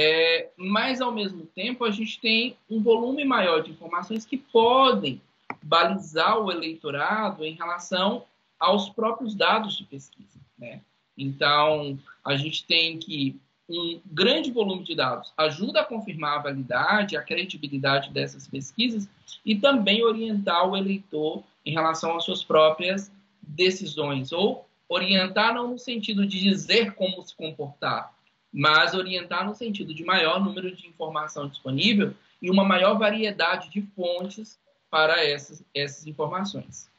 é, 0.01 0.51
mas, 0.57 1.01
ao 1.01 1.11
mesmo 1.11 1.45
tempo, 1.45 1.85
a 1.85 1.91
gente 1.91 2.21
tem 2.21 2.57
um 2.71 2.81
volume 2.81 3.25
maior 3.25 3.65
de 3.65 3.73
informações 3.73 4.25
que 4.25 4.37
podem 4.37 5.21
balizar 5.61 6.39
o 6.39 6.53
eleitorado 6.53 7.45
em 7.45 7.55
relação 7.55 8.25
aos 8.61 8.89
próprios 8.89 9.35
dados 9.35 9.77
de 9.77 9.83
pesquisa. 9.83 10.39
Né? 10.57 10.83
Então, 11.17 11.99
a 12.25 12.37
gente 12.37 12.65
tem 12.65 12.97
que 12.97 13.41
um 13.69 14.01
grande 14.07 14.53
volume 14.53 14.85
de 14.85 14.95
dados 14.95 15.33
ajuda 15.37 15.81
a 15.81 15.85
confirmar 15.85 16.39
a 16.39 16.43
validade, 16.43 17.17
a 17.17 17.23
credibilidade 17.23 18.13
dessas 18.13 18.47
pesquisas 18.47 19.09
e 19.45 19.57
também 19.57 20.05
orientar 20.05 20.65
o 20.69 20.77
eleitor 20.77 21.43
em 21.67 21.73
relação 21.73 22.17
às 22.17 22.25
suas 22.25 22.45
próprias 22.45 23.11
decisões, 23.43 24.31
ou 24.31 24.65
orientar 24.89 25.53
não 25.53 25.73
no 25.73 25.79
sentido 25.79 26.25
de 26.25 26.39
dizer 26.39 26.95
como 26.95 27.21
se 27.21 27.35
comportar, 27.35 28.17
mas 28.53 28.95
orientar 28.95 29.47
no 29.47 29.55
sentido 29.55 29.95
de 29.95 30.05
maior 30.05 30.43
número 30.43 30.75
de 30.75 30.87
informação 30.87 31.49
disponível 31.49 32.15
e 32.41 32.51
uma 32.51 32.65
maior 32.65 32.99
variedade 32.99 33.71
de 33.71 33.83
fontes 33.83 34.59
para 34.91 35.25
essas, 35.25 35.65
essas 35.75 36.07
informações. 36.07 36.91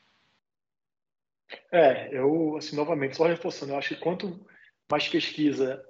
É, 1.71 2.15
eu, 2.15 2.57
assim, 2.57 2.75
novamente, 2.75 3.17
só 3.17 3.25
reforçando, 3.25 3.71
eu 3.71 3.77
acho 3.77 3.95
que 3.95 4.01
quanto 4.01 4.39
mais 4.91 5.07
pesquisa 5.07 5.83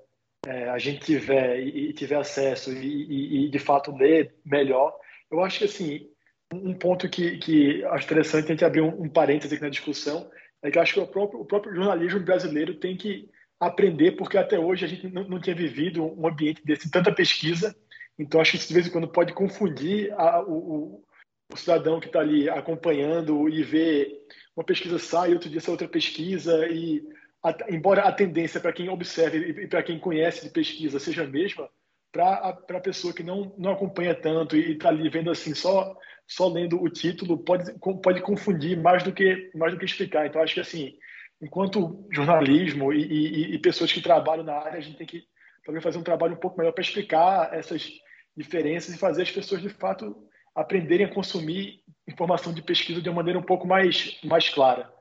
é, 0.46 0.70
a 0.70 0.78
gente 0.78 1.06
tiver 1.06 1.60
e, 1.60 1.92
tiver 1.94 2.16
acesso 2.16 2.72
e, 2.72 2.86
e, 2.86 3.46
e, 3.46 3.50
de 3.50 3.60
fato 3.60 3.96
ler 3.96 4.34
melhor, 4.46 4.98
eu 5.30 5.44
acho 5.44 5.60
que 5.60 5.66
assim 5.66 6.10
um 6.54 6.74
ponto 6.74 7.08
que, 7.08 7.38
que 7.38 7.84
acho 7.86 8.06
interessante 8.06 8.46
a 8.46 8.48
gente 8.50 8.66
abrir 8.66 8.82
um, 8.82 9.04
um 9.04 9.10
parêntese 9.10 9.54
aqui 9.54 9.64
na 9.64 9.70
discussão 9.70 10.30
é 10.62 10.72
que 10.72 10.78
eu 10.78 10.82
acho 10.82 10.94
que 10.94 11.00
o 11.00 11.08
próprio, 11.08 11.42
o 11.42 11.46
próprio 11.46 11.76
jornalismo 11.76 12.20
brasileiro 12.20 12.74
tem 12.76 12.98
que 12.98 13.30
aprender, 13.60 14.14
porque 14.14 14.38
até 14.38 14.58
hoje 14.58 14.86
a 14.86 14.88
gente 14.88 15.08
não, 15.10 15.24
não 15.28 15.40
tinha 15.40 15.56
vivido 15.56 16.04
um 16.04 16.28
ambiente 16.28 16.64
desse, 16.66 16.90
tanta 16.90 17.12
pesquisa, 17.12 17.76
então 18.18 18.40
acho 18.40 18.52
que 18.52 18.58
isso 18.58 18.68
de 18.70 18.74
vez 18.74 18.88
em 18.88 18.92
quando 18.92 19.08
pode 19.08 19.34
confundir 19.34 20.14
a, 20.14 20.42
o, 20.42 21.04
o, 21.52 21.58
cidadão 21.58 22.00
que 22.00 22.08
está 22.08 22.20
ali 22.20 22.50
acompanhando 22.50 23.50
e 23.50 23.62
ver 23.64 24.26
uma 24.56 24.64
pesquisa 24.64 24.98
sai, 24.98 25.34
outro 25.34 25.50
dia 25.50 25.58
essa 25.58 25.72
outra 25.72 25.88
pesquisa 25.88 26.68
e 26.68 27.04
a, 27.44 27.56
embora 27.70 28.04
a 28.04 28.12
tendência 28.12 28.62
para 28.62 28.74
quem 28.74 28.88
observa 28.90 29.36
e 29.36 29.68
para 29.68 29.84
quem 29.84 30.00
conhece 30.00 30.46
de 30.46 30.52
pesquisa 30.52 31.00
seja 31.00 31.24
a 31.24 31.28
mesma, 31.28 31.70
para 32.12 32.58
a 32.70 32.82
pessoa 32.82 33.14
que 33.14 33.24
não, 33.24 33.54
não 33.58 33.72
acompanha 33.72 34.16
tanto 34.16 34.56
e 34.56 34.74
está 34.74 34.90
ali 34.90 35.10
vendo 35.10 35.30
assim 35.30 35.54
só 35.54 35.96
só 36.26 36.48
lendo 36.48 36.82
o 36.82 36.90
título 36.90 37.38
pode 37.40 37.74
pode 38.02 38.22
confundir 38.22 38.78
mais 38.78 39.04
do 39.04 39.12
que 39.12 39.52
mais 39.56 39.74
do 39.74 39.80
que 39.80 39.86
explicar. 39.86 40.28
Então 40.28 40.42
acho 40.42 40.54
que 40.54 40.60
assim, 40.60 40.96
enquanto 41.42 42.08
jornalismo 42.12 42.92
e, 42.94 43.02
e, 43.02 43.56
e 43.56 43.60
pessoas 43.60 43.92
que 43.92 44.02
trabalham 44.02 44.44
na 44.44 44.56
área, 44.56 44.78
a 44.78 44.82
gente 44.82 44.98
tem 44.98 45.08
que 45.08 45.24
também 45.66 45.82
fazer 45.82 45.98
um 45.98 46.04
trabalho 46.04 46.34
um 46.34 46.40
pouco 46.40 46.58
melhor 46.58 46.72
para 46.72 46.82
explicar 46.82 47.54
essas 47.54 47.90
diferenças 48.36 48.94
e 48.94 48.98
fazer 48.98 49.24
as 49.24 49.32
pessoas 49.32 49.62
de 49.62 49.70
fato 49.70 50.28
aprenderem 50.56 51.06
a 51.06 51.14
consumir 51.14 51.82
informação 52.08 52.54
de 52.54 52.62
pesquisa 52.62 53.02
de 53.02 53.10
uma 53.10 53.18
maneira 53.18 53.40
um 53.40 53.44
pouco 53.44 53.68
mais 53.68 54.20
mais 54.24 54.50
clara. 54.50 54.92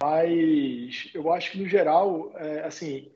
Mas 0.00 1.10
eu 1.12 1.32
acho 1.32 1.50
que, 1.50 1.58
no 1.58 1.68
geral, 1.68 2.32
é, 2.36 2.60
assim, 2.60 3.10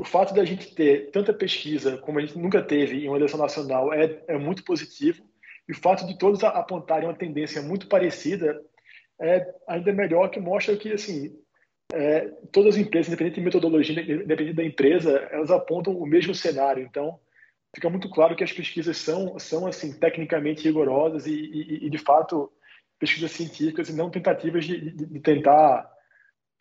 o 0.00 0.04
fato 0.04 0.34
da 0.34 0.44
gente 0.44 0.74
ter 0.74 1.10
tanta 1.10 1.32
pesquisa 1.32 1.96
como 1.98 2.18
a 2.18 2.22
gente 2.22 2.38
nunca 2.38 2.62
teve 2.62 3.04
em 3.04 3.08
uma 3.08 3.16
eleição 3.16 3.38
nacional 3.38 3.92
é, 3.92 4.22
é 4.28 4.38
muito 4.38 4.64
positivo. 4.64 5.22
E 5.68 5.72
o 5.72 5.76
fato 5.76 6.06
de 6.06 6.18
todos 6.18 6.42
apontarem 6.44 7.08
uma 7.08 7.16
tendência 7.16 7.62
muito 7.62 7.86
parecida 7.86 8.60
é 9.20 9.46
ainda 9.68 9.92
melhor, 9.92 10.28
que 10.28 10.40
mostra 10.40 10.76
que, 10.76 10.92
assim, 10.92 11.32
é, 11.92 12.28
todas 12.50 12.74
as 12.74 12.80
empresas, 12.80 13.08
independente 13.08 13.36
de 13.36 13.42
metodologia, 13.42 14.00
independente 14.00 14.54
da 14.54 14.64
empresa, 14.64 15.10
elas 15.30 15.50
apontam 15.50 15.94
o 15.96 16.06
mesmo 16.06 16.34
cenário. 16.34 16.82
Então, 16.82 17.20
fica 17.74 17.90
muito 17.90 18.08
claro 18.08 18.34
que 18.34 18.44
as 18.44 18.52
pesquisas 18.52 18.96
são, 18.96 19.38
são 19.38 19.66
assim, 19.66 19.92
tecnicamente 19.92 20.64
rigorosas 20.64 21.26
e, 21.26 21.32
e, 21.32 21.86
e 21.86 21.90
de 21.90 21.98
fato, 21.98 22.50
pesquisas 22.98 23.32
científicas 23.32 23.88
e 23.88 23.92
não 23.92 24.10
tentativas 24.10 24.64
de, 24.64 24.80
de, 24.80 25.06
de 25.06 25.20
tentar 25.20 25.90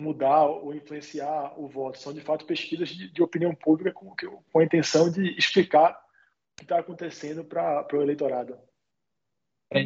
mudar 0.01 0.45
ou 0.45 0.73
influenciar 0.73 1.53
o 1.57 1.67
voto. 1.67 1.99
São, 1.99 2.13
de 2.13 2.21
fato, 2.21 2.45
pesquisas 2.45 2.89
de, 2.89 3.11
de 3.11 3.23
opinião 3.23 3.53
pública 3.55 3.91
com, 3.93 4.13
com, 4.51 4.59
a 4.59 4.63
intenção 4.63 5.09
de 5.09 5.37
explicar 5.37 5.91
o 5.91 6.57
que 6.57 6.63
está 6.63 6.79
acontecendo 6.79 7.45
para 7.45 7.87
o 7.93 8.01
eleitorado. 8.01 8.57
É, 9.71 9.79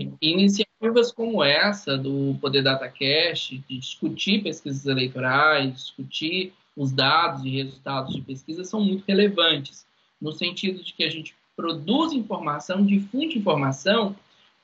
iniciativas 0.86 1.12
como 1.12 1.44
essa 1.44 1.98
do 1.98 2.36
Poder 2.40 2.62
DataCast, 2.62 3.58
de 3.68 3.78
discutir 3.78 4.44
pesquisas 4.44 4.86
eleitorais, 4.86 5.74
discutir 5.74 6.54
os 6.76 6.92
dados 6.92 7.44
e 7.44 7.50
resultados 7.50 8.14
de 8.14 8.22
pesquisa, 8.22 8.64
são 8.64 8.82
muito 8.82 9.04
relevantes, 9.08 9.86
no 10.22 10.32
sentido 10.32 10.84
de 10.84 10.94
que 10.94 11.04
a 11.04 11.10
gente 11.10 11.36
produz 11.56 12.14
informação, 12.14 12.86
difunde 12.86 13.38
informação 13.38 14.16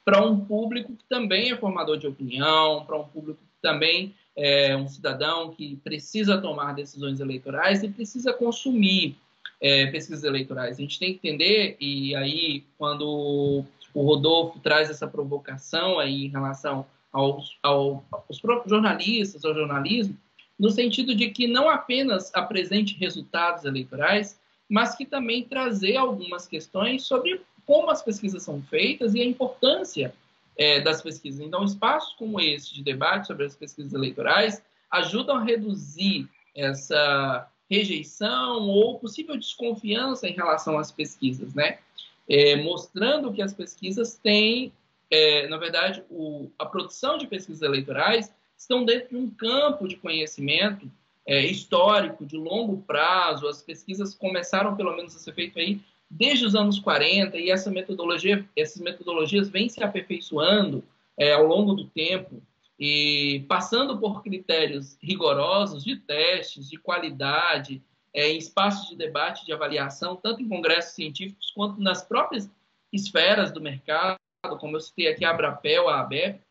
para 0.03 0.23
um 0.25 0.39
público 0.39 0.93
que 0.93 1.05
também 1.07 1.51
é 1.51 1.57
formador 1.57 1.97
de 1.97 2.07
opinião, 2.07 2.83
para 2.85 2.97
um 2.97 3.05
público 3.05 3.39
que 3.39 3.61
também 3.61 4.13
é 4.35 4.75
um 4.75 4.87
cidadão 4.87 5.51
que 5.51 5.75
precisa 5.77 6.37
tomar 6.37 6.73
decisões 6.73 7.19
eleitorais 7.19 7.83
e 7.83 7.89
precisa 7.89 8.33
consumir 8.33 9.15
é, 9.61 9.85
pesquisas 9.87 10.23
eleitorais. 10.23 10.77
A 10.77 10.81
gente 10.81 10.99
tem 10.99 11.13
que 11.13 11.27
entender, 11.27 11.77
e 11.79 12.15
aí, 12.15 12.63
quando 12.77 13.63
o 13.93 14.03
Rodolfo 14.03 14.59
traz 14.59 14.89
essa 14.89 15.07
provocação 15.07 15.99
aí 15.99 16.25
em 16.25 16.29
relação 16.29 16.85
aos, 17.11 17.57
ao, 17.61 18.03
aos 18.11 18.39
próprios 18.39 18.69
jornalistas, 18.69 19.43
ao 19.43 19.53
jornalismo, 19.53 20.15
no 20.57 20.69
sentido 20.69 21.15
de 21.15 21.29
que 21.29 21.47
não 21.47 21.69
apenas 21.69 22.31
apresente 22.33 22.97
resultados 22.97 23.65
eleitorais, 23.65 24.39
mas 24.69 24.95
que 24.95 25.05
também 25.05 25.43
trazer 25.43 25.97
algumas 25.97 26.47
questões 26.47 27.03
sobre 27.03 27.41
como 27.65 27.89
as 27.89 28.01
pesquisas 28.01 28.43
são 28.43 28.61
feitas 28.61 29.13
e 29.13 29.21
a 29.21 29.25
importância 29.25 30.13
é, 30.57 30.79
das 30.79 31.01
pesquisas. 31.01 31.41
Então, 31.41 31.63
espaços 31.63 32.13
como 32.13 32.39
esse 32.39 32.73
de 32.73 32.83
debate 32.83 33.27
sobre 33.27 33.45
as 33.45 33.55
pesquisas 33.55 33.93
eleitorais 33.93 34.61
ajudam 34.91 35.37
a 35.37 35.43
reduzir 35.43 36.27
essa 36.55 37.47
rejeição 37.69 38.67
ou 38.67 38.99
possível 38.99 39.37
desconfiança 39.37 40.27
em 40.27 40.33
relação 40.33 40.77
às 40.77 40.91
pesquisas, 40.91 41.53
né? 41.53 41.79
É, 42.33 42.55
mostrando 42.55 43.33
que 43.33 43.41
as 43.41 43.53
pesquisas 43.53 44.15
têm, 44.15 44.71
é, 45.09 45.49
na 45.49 45.57
verdade, 45.57 46.01
o, 46.09 46.49
a 46.57 46.65
produção 46.65 47.17
de 47.17 47.27
pesquisas 47.27 47.61
eleitorais 47.61 48.33
estão 48.57 48.85
dentro 48.85 49.09
de 49.09 49.17
um 49.17 49.29
campo 49.29 49.85
de 49.85 49.97
conhecimento 49.97 50.89
é, 51.27 51.45
histórico, 51.45 52.25
de 52.25 52.37
longo 52.37 52.77
prazo. 52.83 53.49
As 53.49 53.61
pesquisas 53.61 54.15
começaram, 54.15 54.77
pelo 54.77 54.95
menos, 54.95 55.13
a 55.13 55.19
ser 55.19 55.33
feitas 55.33 55.57
aí 55.57 55.81
desde 56.09 56.45
os 56.45 56.55
anos 56.55 56.79
40 56.79 57.37
e 57.37 57.49
essa 57.49 57.69
metodologia, 57.69 58.45
essas 58.55 58.81
metodologias 58.81 59.49
vêm 59.49 59.67
se 59.67 59.83
aperfeiçoando 59.83 60.83
é, 61.17 61.33
ao 61.33 61.45
longo 61.45 61.73
do 61.73 61.85
tempo 61.85 62.41
e 62.79 63.45
passando 63.47 63.97
por 63.97 64.23
critérios 64.23 64.97
rigorosos 65.01 65.83
de 65.83 65.95
testes, 65.97 66.69
de 66.69 66.77
qualidade, 66.77 67.81
é, 68.13 68.31
em 68.31 68.37
espaços 68.37 68.89
de 68.89 68.95
debate, 68.95 69.45
de 69.45 69.53
avaliação, 69.53 70.15
tanto 70.15 70.41
em 70.41 70.49
congressos 70.49 70.93
científicos 70.93 71.51
quanto 71.51 71.79
nas 71.81 72.03
próprias 72.03 72.49
esferas 72.91 73.51
do 73.51 73.61
mercado, 73.61 74.17
como 74.59 74.75
eu 74.75 74.81
citei 74.81 75.07
aqui 75.07 75.23
a 75.23 75.29
Abrapel, 75.29 75.87
a 75.87 76.01
ABEP. 76.01 76.41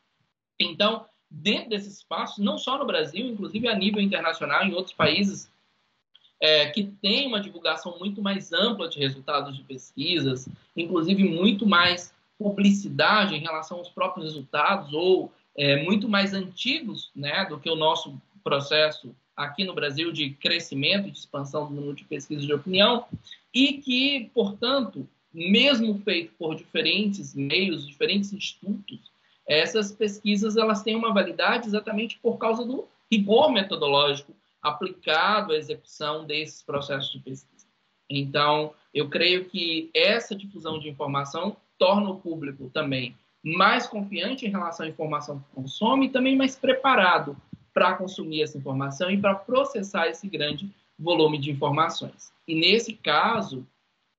Então, 0.59 1.07
dentro 1.31 1.71
desses 1.71 1.99
espaços, 1.99 2.39
não 2.39 2.57
só 2.57 2.79
no 2.79 2.87
Brasil, 2.87 3.27
inclusive 3.27 3.69
a 3.69 3.75
nível 3.75 4.01
internacional, 4.01 4.65
em 4.65 4.75
outros 4.75 4.95
países 4.95 5.51
é, 6.41 6.71
que 6.71 6.85
tem 6.85 7.27
uma 7.27 7.41
divulgação 7.41 7.99
muito 7.99 8.23
mais 8.23 8.53
ampla 8.53 8.89
de 8.89 8.99
resultados 8.99 9.57
de 9.57 9.63
pesquisas, 9.63 10.49
inclusive 10.75 11.23
muito 11.25 11.67
mais 11.67 12.15
publicidade 12.39 13.35
em 13.35 13.41
relação 13.41 13.79
aos 13.79 13.91
próprios 13.91 14.25
resultados 14.25 14.95
ou 14.95 15.31
é, 15.55 15.83
muito 15.83 16.09
mais 16.09 16.33
antigos 16.33 17.11
né, 17.15 17.45
do 17.45 17.61
que 17.61 17.69
o 17.69 17.77
nosso 17.77 18.19
processo 18.43 19.15
aqui 19.41 19.65
no 19.65 19.75
Brasil 19.75 20.13
de 20.13 20.31
crescimento, 20.31 21.11
de 21.11 21.19
expansão 21.19 21.67
do 21.67 21.75
número 21.75 21.95
de 21.95 22.05
pesquisas 22.05 22.45
de 22.45 22.53
opinião, 22.53 23.07
e 23.55 23.75
que, 23.75 24.31
portanto, 24.35 25.09
mesmo 25.33 25.99
feito 26.01 26.33
por 26.39 26.55
diferentes 26.55 27.35
meios, 27.35 27.87
diferentes 27.87 28.33
institutos, 28.33 29.11
essas 29.47 29.91
pesquisas 29.91 30.57
elas 30.57 30.83
têm 30.83 30.95
uma 30.95 31.13
validade 31.13 31.67
exatamente 31.67 32.19
por 32.19 32.37
causa 32.37 32.65
do 32.65 32.87
rigor 33.11 33.51
metodológico 33.51 34.35
aplicado 34.63 35.53
à 35.53 35.57
execução 35.57 36.27
desses 36.27 36.63
processos 36.63 37.11
de 37.11 37.19
pesquisa. 37.19 37.67
Então, 38.09 38.75
eu 38.93 39.09
creio 39.09 39.47
que 39.47 39.91
essa 39.95 40.35
difusão 40.35 40.79
de 40.79 40.89
informação 40.89 41.57
torna 41.79 42.11
o 42.11 42.21
público 42.21 42.69
também 42.75 43.17
mais 43.43 43.87
confiante 43.87 44.47
em 44.47 44.51
relação 44.51 44.85
à 44.85 44.89
informação 44.89 45.39
que 45.39 45.55
consome 45.55 46.07
e 46.07 46.11
também 46.11 46.37
mais 46.37 46.57
preparado 46.57 47.37
para 47.73 47.95
consumir 47.95 48.43
essa 48.43 48.59
informação 48.59 49.11
e 49.11 49.21
para 49.21 49.35
processar 49.35 50.09
esse 50.09 50.29
grande 50.29 50.71
volume 50.99 51.39
de 51.39 51.51
informações. 51.51 52.33
E 52.47 52.55
nesse 52.55 52.93
caso, 52.95 53.67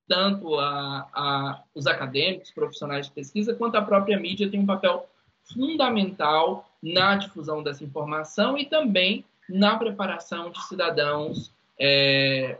tanto 0.07 0.59
a, 0.59 1.07
a, 1.13 1.63
os 1.73 1.87
acadêmicos, 1.87 2.51
profissionais 2.51 3.07
de 3.07 3.11
pesquisa, 3.13 3.53
quanto 3.53 3.75
a 3.75 3.81
própria 3.81 4.19
mídia 4.19 4.49
tem 4.49 4.59
um 4.59 4.65
papel 4.65 5.07
fundamental 5.53 6.69
na 6.81 7.15
difusão 7.15 7.61
dessa 7.61 7.83
informação 7.83 8.57
e 8.57 8.65
também 8.65 9.23
na 9.47 9.77
preparação 9.77 10.49
de 10.49 10.61
cidadãos 10.67 11.51
é, 11.79 12.57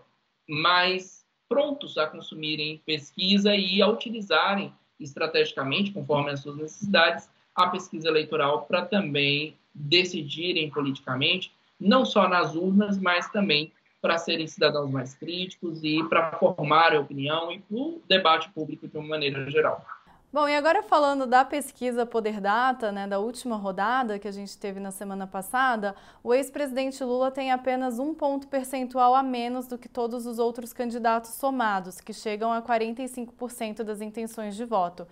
mais 0.47 1.25
prontos 1.47 1.97
a 1.97 2.07
consumirem 2.07 2.81
pesquisa 2.85 3.55
e 3.55 3.81
a 3.81 3.87
utilizarem 3.87 4.73
estrategicamente, 4.99 5.91
conforme 5.91 6.31
as 6.31 6.41
suas 6.41 6.57
necessidades, 6.57 7.29
a 7.55 7.67
pesquisa 7.67 8.07
eleitoral 8.07 8.65
para 8.65 8.85
também 8.85 9.57
decidirem 9.73 10.69
politicamente, 10.69 11.51
não 11.79 12.05
só 12.05 12.27
nas 12.27 12.55
urnas, 12.55 12.97
mas 12.97 13.29
também 13.29 13.71
para 14.01 14.17
serem 14.17 14.47
cidadãos 14.47 14.89
mais 14.89 15.13
críticos 15.13 15.83
e 15.83 16.03
para 16.09 16.31
formar 16.33 16.95
a 16.95 16.99
opinião 16.99 17.51
e 17.51 17.63
o 17.69 18.01
debate 18.07 18.49
público 18.49 18.87
de 18.87 18.97
uma 18.97 19.07
maneira 19.07 19.49
geral. 19.49 19.85
Bom, 20.33 20.47
e 20.47 20.55
agora 20.55 20.81
falando 20.81 21.27
da 21.27 21.43
pesquisa 21.43 22.05
Poder 22.05 22.39
Data, 22.39 22.89
né, 22.89 23.05
da 23.05 23.19
última 23.19 23.57
rodada 23.57 24.17
que 24.17 24.29
a 24.29 24.31
gente 24.31 24.57
teve 24.57 24.79
na 24.79 24.89
semana 24.89 25.27
passada, 25.27 25.93
o 26.23 26.33
ex-presidente 26.33 27.03
Lula 27.03 27.29
tem 27.29 27.51
apenas 27.51 27.99
um 27.99 28.13
ponto 28.13 28.47
percentual 28.47 29.13
a 29.13 29.21
menos 29.21 29.67
do 29.67 29.77
que 29.77 29.89
todos 29.89 30.25
os 30.25 30.39
outros 30.39 30.71
candidatos 30.71 31.31
somados, 31.31 31.99
que 31.99 32.13
chegam 32.13 32.49
a 32.49 32.61
45% 32.61 33.83
das 33.83 33.99
intenções 33.99 34.55
de 34.55 34.63
voto. 34.63 35.05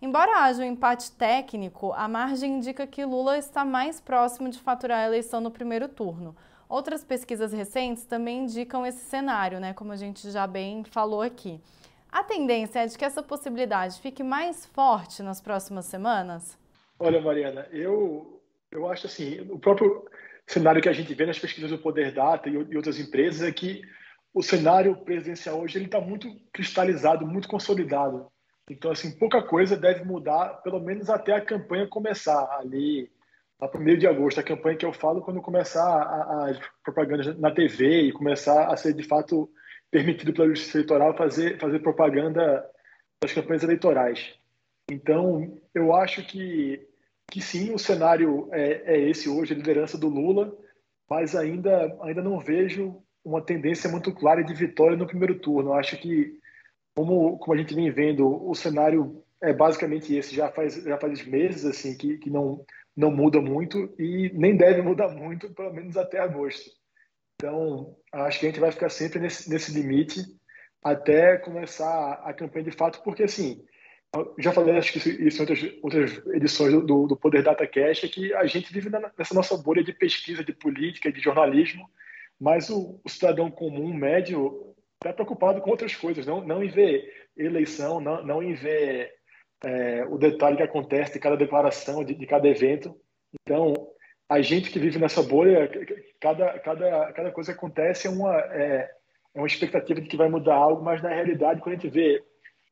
Embora 0.00 0.44
haja 0.44 0.62
um 0.62 0.66
empate 0.66 1.10
técnico, 1.12 1.92
a 1.92 2.06
margem 2.06 2.58
indica 2.58 2.86
que 2.86 3.04
Lula 3.04 3.38
está 3.38 3.64
mais 3.64 4.00
próximo 4.00 4.50
de 4.50 4.58
faturar 4.58 4.98
a 4.98 5.06
eleição 5.06 5.40
no 5.40 5.50
primeiro 5.50 5.88
turno. 5.88 6.36
Outras 6.68 7.02
pesquisas 7.02 7.52
recentes 7.52 8.04
também 8.04 8.40
indicam 8.40 8.84
esse 8.84 9.04
cenário, 9.04 9.58
né, 9.58 9.72
como 9.72 9.92
a 9.92 9.96
gente 9.96 10.30
já 10.30 10.46
bem 10.46 10.84
falou 10.84 11.22
aqui. 11.22 11.60
A 12.10 12.22
tendência 12.22 12.80
é 12.80 12.86
de 12.86 12.96
que 12.96 13.04
essa 13.04 13.22
possibilidade 13.22 14.00
fique 14.00 14.22
mais 14.22 14.66
forte 14.66 15.22
nas 15.22 15.40
próximas 15.40 15.86
semanas? 15.86 16.58
Olha, 16.98 17.20
Mariana, 17.20 17.66
eu, 17.70 18.42
eu 18.70 18.90
acho 18.90 19.06
assim, 19.06 19.40
o 19.50 19.58
próprio 19.58 20.06
cenário 20.46 20.82
que 20.82 20.88
a 20.88 20.92
gente 20.92 21.12
vê 21.14 21.24
nas 21.24 21.38
pesquisas 21.38 21.70
do 21.70 21.78
Poder 21.78 22.12
Data 22.12 22.48
e, 22.48 22.76
outras 22.76 22.98
empresas 22.98 23.46
é 23.46 23.52
que 23.52 23.82
o 24.32 24.42
cenário 24.42 24.96
presidencial 24.96 25.60
hoje 25.60 25.78
ele 25.78 25.86
está 25.86 26.00
muito 26.00 26.28
cristalizado, 26.52 27.26
muito 27.26 27.48
consolidado. 27.48 28.30
Então, 28.70 28.90
assim, 28.90 29.16
pouca 29.16 29.42
coisa 29.42 29.76
deve 29.76 30.04
mudar, 30.04 30.60
pelo 30.62 30.80
menos 30.80 31.08
até 31.08 31.32
a 31.32 31.44
campanha 31.44 31.86
começar 31.86 32.58
ali, 32.58 33.10
lá 33.60 33.68
para 33.68 33.80
o 33.80 33.82
meio 33.82 33.98
de 33.98 34.06
agosto. 34.06 34.40
A 34.40 34.42
campanha 34.42 34.76
que 34.76 34.84
eu 34.84 34.92
falo 34.92 35.22
quando 35.22 35.40
começar 35.40 35.82
a, 35.82 36.52
propaganda 36.82 37.34
na 37.34 37.50
TV 37.50 38.02
e 38.02 38.12
começar 38.12 38.66
a 38.66 38.76
ser, 38.76 38.92
de 38.92 39.04
fato, 39.04 39.48
permitido 39.90 40.32
pela 40.32 40.48
Justiça 40.48 40.78
Eleitoral 40.78 41.16
fazer, 41.16 41.58
fazer 41.58 41.78
propaganda 41.78 42.68
das 43.22 43.32
campanhas 43.32 43.62
eleitorais. 43.62 44.34
Então, 44.90 45.58
eu 45.74 45.94
acho 45.94 46.24
que, 46.26 46.86
que 47.30 47.40
sim, 47.40 47.72
o 47.72 47.78
cenário 47.78 48.48
é, 48.52 48.94
é 48.94 49.08
esse 49.08 49.28
hoje, 49.28 49.52
a 49.52 49.56
liderança 49.56 49.96
do 49.96 50.08
Lula, 50.08 50.56
mas 51.08 51.34
ainda, 51.34 51.96
ainda 52.02 52.22
não 52.22 52.38
vejo 52.38 53.00
uma 53.24 53.42
tendência 53.42 53.90
muito 53.90 54.12
clara 54.12 54.42
de 54.42 54.54
vitória 54.54 54.96
no 54.96 55.06
primeiro 55.06 55.38
turno. 55.38 55.70
Eu 55.70 55.74
acho 55.74 55.96
que, 55.96 56.38
como, 56.96 57.38
como 57.38 57.52
a 57.52 57.56
gente 57.58 57.74
vem 57.74 57.90
vendo, 57.90 58.26
o 58.26 58.54
cenário 58.54 59.22
é 59.42 59.52
basicamente 59.52 60.16
esse, 60.16 60.34
já 60.34 60.50
faz, 60.50 60.82
já 60.82 60.96
faz 60.98 61.24
meses 61.26 61.66
assim 61.66 61.94
que, 61.96 62.16
que 62.16 62.30
não, 62.30 62.64
não 62.96 63.10
muda 63.10 63.38
muito 63.38 63.94
e 63.98 64.30
nem 64.32 64.56
deve 64.56 64.80
mudar 64.80 65.08
muito, 65.08 65.52
pelo 65.52 65.74
menos 65.74 65.96
até 65.98 66.18
agosto. 66.18 66.70
Então, 67.34 67.94
acho 68.10 68.40
que 68.40 68.46
a 68.46 68.48
gente 68.48 68.60
vai 68.60 68.72
ficar 68.72 68.88
sempre 68.88 69.18
nesse, 69.18 69.50
nesse 69.50 69.72
limite 69.72 70.24
até 70.82 71.36
começar 71.36 72.14
a 72.24 72.32
campanha 72.32 72.64
de 72.64 72.70
fato, 72.70 73.02
porque 73.02 73.24
assim, 73.24 73.62
já 74.38 74.52
falei 74.52 74.78
acho 74.78 74.92
que 74.92 74.98
isso 74.98 75.36
em 75.36 75.40
outras, 75.40 75.74
outras 75.82 76.26
edições 76.28 76.72
do, 76.72 77.06
do 77.06 77.16
Poder 77.16 77.42
Data 77.42 77.66
Cash, 77.66 78.04
é 78.04 78.08
que 78.08 78.32
a 78.32 78.46
gente 78.46 78.72
vive 78.72 78.88
nessa 78.88 79.34
nossa 79.34 79.54
bolha 79.58 79.84
de 79.84 79.92
pesquisa, 79.92 80.42
de 80.42 80.54
política, 80.54 81.12
de 81.12 81.20
jornalismo, 81.20 81.90
mas 82.40 82.70
o, 82.70 82.98
o 83.04 83.08
cidadão 83.10 83.50
comum, 83.50 83.92
médio, 83.92 84.74
está 85.00 85.12
preocupado 85.12 85.60
com 85.60 85.70
outras 85.70 85.94
coisas, 85.94 86.26
não, 86.26 86.40
não 86.40 86.62
em 86.62 86.68
ver 86.68 87.04
eleição, 87.36 88.00
não, 88.00 88.24
não 88.24 88.42
em 88.42 88.54
ver 88.54 89.12
é, 89.64 90.04
o 90.06 90.18
detalhe 90.18 90.56
que 90.56 90.62
acontece 90.62 91.14
de 91.14 91.18
cada 91.18 91.36
declaração, 91.36 92.04
de, 92.04 92.14
de 92.14 92.26
cada 92.26 92.48
evento. 92.48 92.98
Então, 93.40 93.74
a 94.28 94.40
gente 94.40 94.70
que 94.70 94.78
vive 94.78 94.98
nessa 94.98 95.22
bolha, 95.22 95.70
cada, 96.20 96.58
cada, 96.60 97.12
cada 97.12 97.30
coisa 97.30 97.52
que 97.52 97.58
acontece 97.58 98.06
é 98.06 98.10
uma, 98.10 98.36
é, 98.38 98.90
é 99.34 99.38
uma 99.38 99.46
expectativa 99.46 100.00
de 100.00 100.08
que 100.08 100.16
vai 100.16 100.28
mudar 100.28 100.54
algo, 100.54 100.82
mas 100.82 101.02
na 101.02 101.10
realidade, 101.10 101.60
quando 101.60 101.74
a 101.74 101.78
gente 101.78 101.90
vê 101.90 102.22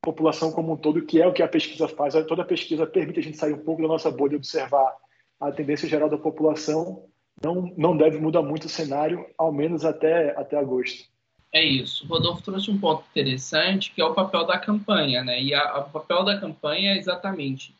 a 0.02 0.06
população 0.06 0.50
como 0.50 0.72
um 0.72 0.76
todo, 0.76 1.04
que 1.04 1.20
é 1.20 1.26
o 1.26 1.32
que 1.32 1.42
a 1.42 1.48
pesquisa 1.48 1.88
faz, 1.88 2.14
toda 2.26 2.42
a 2.42 2.46
pesquisa 2.46 2.86
permite 2.86 3.20
a 3.20 3.22
gente 3.22 3.36
sair 3.36 3.52
um 3.52 3.64
pouco 3.64 3.82
da 3.82 3.88
nossa 3.88 4.10
bolha 4.10 4.32
e 4.34 4.36
observar 4.36 4.96
a 5.40 5.52
tendência 5.52 5.88
geral 5.88 6.08
da 6.08 6.18
população, 6.18 7.06
não, 7.42 7.72
não 7.76 7.96
deve 7.96 8.18
mudar 8.18 8.42
muito 8.42 8.64
o 8.64 8.68
cenário, 8.68 9.26
ao 9.36 9.52
menos 9.52 9.84
até, 9.84 10.30
até 10.38 10.56
agosto. 10.56 11.13
É 11.54 11.62
isso. 11.62 12.04
O 12.04 12.08
Rodolfo 12.08 12.42
trouxe 12.42 12.68
um 12.68 12.76
ponto 12.76 13.04
interessante, 13.08 13.92
que 13.92 14.02
é 14.02 14.04
o 14.04 14.12
papel 14.12 14.44
da 14.44 14.58
campanha, 14.58 15.22
né? 15.22 15.40
E 15.40 15.54
a, 15.54 15.78
o 15.78 15.90
papel 15.90 16.24
da 16.24 16.36
campanha 16.36 16.94
é 16.94 16.98
exatamente 16.98 17.72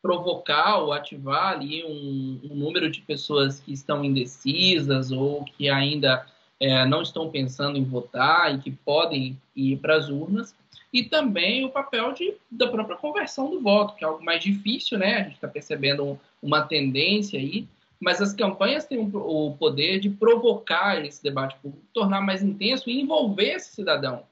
provocar 0.00 0.78
ou 0.78 0.92
ativar 0.92 1.54
ali 1.54 1.82
um, 1.84 2.40
um, 2.44 2.54
número 2.54 2.88
de 2.88 3.00
pessoas 3.00 3.58
que 3.58 3.72
estão 3.72 4.04
indecisas 4.04 5.10
ou 5.10 5.44
que 5.44 5.68
ainda 5.68 6.24
é, 6.60 6.86
não 6.86 7.02
estão 7.02 7.28
pensando 7.28 7.76
em 7.76 7.82
votar 7.82 8.54
e 8.54 8.58
que 8.58 8.70
podem 8.70 9.36
ir 9.56 9.76
para 9.78 9.96
as 9.96 10.08
urnas, 10.08 10.54
e 10.92 11.02
também 11.02 11.64
o 11.64 11.70
papel 11.70 12.12
de, 12.12 12.34
da 12.48 12.68
própria 12.68 12.96
conversão 12.96 13.50
do 13.50 13.60
voto, 13.60 13.96
que 13.96 14.04
é 14.04 14.06
algo 14.06 14.24
mais 14.24 14.40
difícil, 14.40 14.98
né? 14.98 15.16
A 15.16 15.22
gente 15.24 15.34
está 15.34 15.48
percebendo 15.48 16.18
uma 16.40 16.62
tendência 16.62 17.40
aí, 17.40 17.66
mas 18.00 18.20
as 18.20 18.32
campanhas 18.32 18.84
têm 18.84 19.10
o 19.12 19.56
poder 19.58 19.98
de 20.00 20.10
provocar 20.10 21.04
esse 21.04 21.22
debate 21.22 21.56
público, 21.62 21.86
tornar 21.92 22.20
mais 22.20 22.42
intenso 22.42 22.90
e 22.90 23.00
envolver 23.00 23.54
esse 23.54 23.74
cidadão 23.74 24.24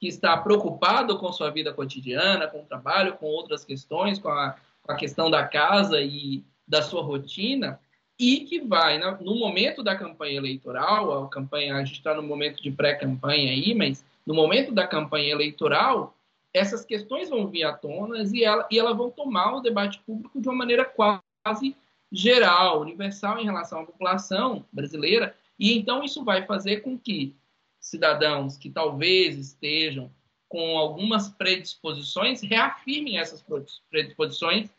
que 0.00 0.08
está 0.08 0.36
preocupado 0.36 1.18
com 1.18 1.32
sua 1.32 1.50
vida 1.50 1.72
cotidiana, 1.72 2.46
com 2.46 2.60
o 2.60 2.66
trabalho, 2.66 3.16
com 3.16 3.26
outras 3.26 3.64
questões, 3.64 4.18
com 4.18 4.28
a 4.28 4.56
com 4.84 4.92
a 4.92 4.96
questão 4.96 5.30
da 5.30 5.46
casa 5.46 6.00
e 6.00 6.44
da 6.68 6.82
sua 6.82 7.02
rotina, 7.02 7.80
e 8.18 8.40
que 8.40 8.60
vai, 8.60 8.98
no 8.98 9.34
momento 9.34 9.82
da 9.82 9.96
campanha 9.96 10.36
eleitoral, 10.36 11.24
a 11.24 11.28
campanha, 11.28 11.74
a 11.74 11.84
gente 11.84 11.96
está 11.96 12.14
no 12.14 12.22
momento 12.22 12.62
de 12.62 12.70
pré-campanha 12.70 13.50
aí, 13.50 13.74
mas 13.74 14.04
no 14.24 14.34
momento 14.34 14.70
da 14.70 14.86
campanha 14.86 15.30
eleitoral, 15.30 16.14
essas 16.52 16.84
questões 16.84 17.28
vão 17.28 17.48
vir 17.48 17.64
à 17.64 17.72
tona 17.72 18.22
e, 18.32 18.44
ela, 18.44 18.68
e 18.70 18.78
elas 18.78 18.96
vão 18.96 19.10
tomar 19.10 19.56
o 19.56 19.60
debate 19.60 19.98
público 20.06 20.40
de 20.40 20.48
uma 20.48 20.56
maneira 20.56 20.84
quase 20.84 21.74
geral, 22.14 22.80
universal 22.80 23.38
em 23.40 23.44
relação 23.44 23.80
à 23.80 23.84
população 23.84 24.64
brasileira, 24.72 25.36
e 25.58 25.76
então 25.76 26.02
isso 26.02 26.24
vai 26.24 26.46
fazer 26.46 26.80
com 26.80 26.98
que 26.98 27.34
cidadãos 27.80 28.56
que 28.56 28.70
talvez 28.70 29.36
estejam 29.36 30.10
com 30.48 30.78
algumas 30.78 31.28
predisposições 31.28 32.40
reafirmem 32.40 33.18
essas 33.18 33.44
predisposições 33.90 34.70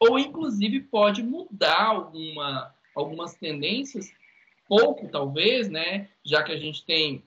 ou 0.00 0.18
inclusive 0.18 0.80
pode 0.80 1.22
mudar 1.22 1.86
alguma, 1.86 2.74
algumas 2.94 3.34
tendências, 3.34 4.10
pouco 4.66 5.08
talvez, 5.08 5.68
né? 5.68 6.08
Já 6.24 6.42
que 6.42 6.52
a 6.52 6.56
gente 6.56 6.84
tem 6.84 7.22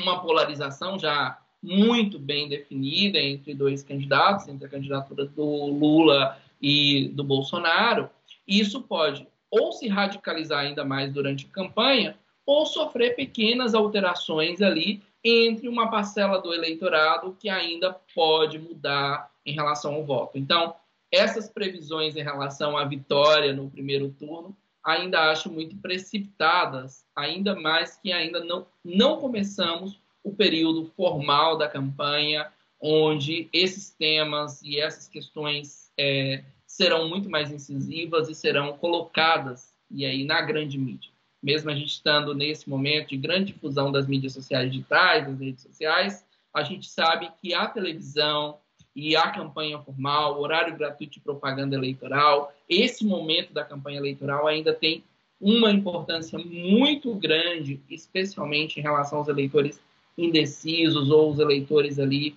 uma 0.00 0.22
polarização 0.22 0.98
já 0.98 1.38
muito 1.62 2.18
bem 2.18 2.48
definida 2.48 3.18
entre 3.18 3.54
dois 3.54 3.82
candidatos, 3.82 4.46
entre 4.46 4.66
a 4.66 4.70
candidatura 4.70 5.26
do 5.26 5.66
Lula 5.66 6.40
e 6.62 7.08
do 7.08 7.24
Bolsonaro, 7.24 8.08
isso 8.46 8.82
pode 8.82 9.26
ou 9.50 9.72
se 9.72 9.88
radicalizar 9.88 10.60
ainda 10.60 10.84
mais 10.84 11.12
durante 11.12 11.46
a 11.46 11.54
campanha, 11.54 12.18
ou 12.44 12.66
sofrer 12.66 13.16
pequenas 13.16 13.74
alterações 13.74 14.62
ali 14.62 15.02
entre 15.24 15.68
uma 15.68 15.90
parcela 15.90 16.40
do 16.40 16.54
eleitorado 16.54 17.36
que 17.38 17.48
ainda 17.48 17.92
pode 18.14 18.58
mudar 18.58 19.30
em 19.44 19.52
relação 19.52 19.94
ao 19.94 20.04
voto. 20.04 20.38
Então, 20.38 20.74
essas 21.10 21.48
previsões 21.48 22.16
em 22.16 22.22
relação 22.22 22.76
à 22.76 22.84
vitória 22.84 23.52
no 23.52 23.70
primeiro 23.70 24.10
turno 24.10 24.56
ainda 24.84 25.32
acho 25.32 25.50
muito 25.50 25.76
precipitadas, 25.76 27.04
ainda 27.14 27.56
mais 27.56 27.96
que 27.96 28.12
ainda 28.12 28.44
não, 28.44 28.66
não 28.84 29.16
começamos 29.16 29.98
o 30.22 30.32
período 30.32 30.84
formal 30.96 31.58
da 31.58 31.68
campanha, 31.68 32.52
onde 32.80 33.48
esses 33.52 33.90
temas 33.90 34.62
e 34.62 34.78
essas 34.78 35.08
questões 35.08 35.90
é, 35.98 36.44
serão 36.76 37.08
muito 37.08 37.30
mais 37.30 37.50
incisivas 37.50 38.28
e 38.28 38.34
serão 38.34 38.76
colocadas 38.76 39.74
e 39.90 40.04
aí 40.04 40.24
na 40.24 40.42
grande 40.42 40.76
mídia. 40.78 41.10
Mesmo 41.42 41.70
a 41.70 41.74
gente 41.74 41.88
estando 41.88 42.34
nesse 42.34 42.68
momento 42.68 43.08
de 43.08 43.16
grande 43.16 43.52
difusão 43.52 43.90
das 43.90 44.06
mídias 44.06 44.34
sociais 44.34 44.70
digitais, 44.70 45.26
das 45.26 45.40
redes 45.40 45.62
sociais, 45.62 46.26
a 46.52 46.62
gente 46.62 46.86
sabe 46.86 47.30
que 47.40 47.54
a 47.54 47.66
televisão 47.66 48.58
e 48.94 49.16
a 49.16 49.30
campanha 49.30 49.78
formal, 49.78 50.36
o 50.36 50.42
horário 50.42 50.76
gratuito 50.76 51.14
de 51.14 51.20
propaganda 51.20 51.74
eleitoral, 51.74 52.52
esse 52.68 53.06
momento 53.06 53.54
da 53.54 53.64
campanha 53.64 53.98
eleitoral 53.98 54.46
ainda 54.46 54.74
tem 54.74 55.02
uma 55.40 55.70
importância 55.70 56.38
muito 56.38 57.14
grande, 57.14 57.80
especialmente 57.88 58.78
em 58.78 58.82
relação 58.82 59.18
aos 59.18 59.28
eleitores 59.28 59.80
indecisos 60.16 61.10
ou 61.10 61.30
os 61.30 61.38
eleitores 61.38 61.98
ali 61.98 62.36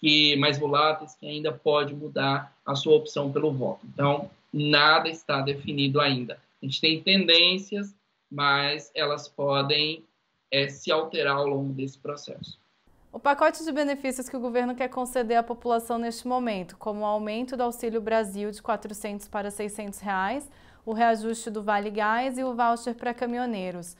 que 0.00 0.34
mais 0.36 0.58
voláteis 0.58 1.14
que 1.14 1.26
ainda 1.26 1.52
pode 1.52 1.94
mudar 1.94 2.56
a 2.64 2.74
sua 2.74 2.96
opção 2.96 3.30
pelo 3.30 3.52
voto. 3.52 3.86
Então, 3.92 4.30
nada 4.52 5.08
está 5.08 5.42
definido 5.42 6.00
ainda. 6.00 6.40
A 6.62 6.64
gente 6.64 6.80
tem 6.80 7.02
tendências, 7.02 7.94
mas 8.30 8.90
elas 8.94 9.28
podem 9.28 10.04
é, 10.50 10.68
se 10.68 10.90
alterar 10.90 11.36
ao 11.36 11.46
longo 11.46 11.72
desse 11.72 11.98
processo. 11.98 12.58
O 13.12 13.18
pacote 13.18 13.64
de 13.64 13.72
benefícios 13.72 14.28
que 14.28 14.36
o 14.36 14.40
governo 14.40 14.74
quer 14.74 14.88
conceder 14.88 15.36
à 15.36 15.42
população 15.42 15.98
neste 15.98 16.26
momento, 16.26 16.76
como 16.76 17.00
o 17.00 17.04
aumento 17.04 17.56
do 17.56 17.62
Auxílio 17.64 18.00
Brasil 18.00 18.50
de 18.50 18.62
400 18.62 19.28
para 19.28 19.50
600 19.50 19.98
reais, 19.98 20.48
o 20.86 20.92
reajuste 20.92 21.50
do 21.50 21.62
Vale 21.62 21.90
Gás 21.90 22.38
e 22.38 22.44
o 22.44 22.54
voucher 22.54 22.94
para 22.94 23.12
caminhoneiros. 23.12 23.96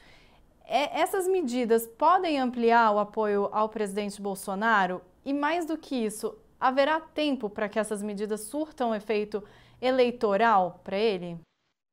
É, 0.65 1.01
essas 1.01 1.27
medidas 1.27 1.85
podem 1.85 2.39
ampliar 2.39 2.91
o 2.91 2.99
apoio 2.99 3.49
ao 3.51 3.67
presidente 3.67 4.21
Bolsonaro? 4.21 5.01
E 5.25 5.33
mais 5.33 5.65
do 5.65 5.77
que 5.77 5.95
isso, 5.95 6.37
haverá 6.59 6.99
tempo 6.99 7.49
para 7.49 7.69
que 7.69 7.79
essas 7.79 8.01
medidas 8.01 8.41
surtam 8.41 8.93
efeito 8.93 9.43
eleitoral 9.81 10.79
para 10.83 10.97
ele? 10.97 11.37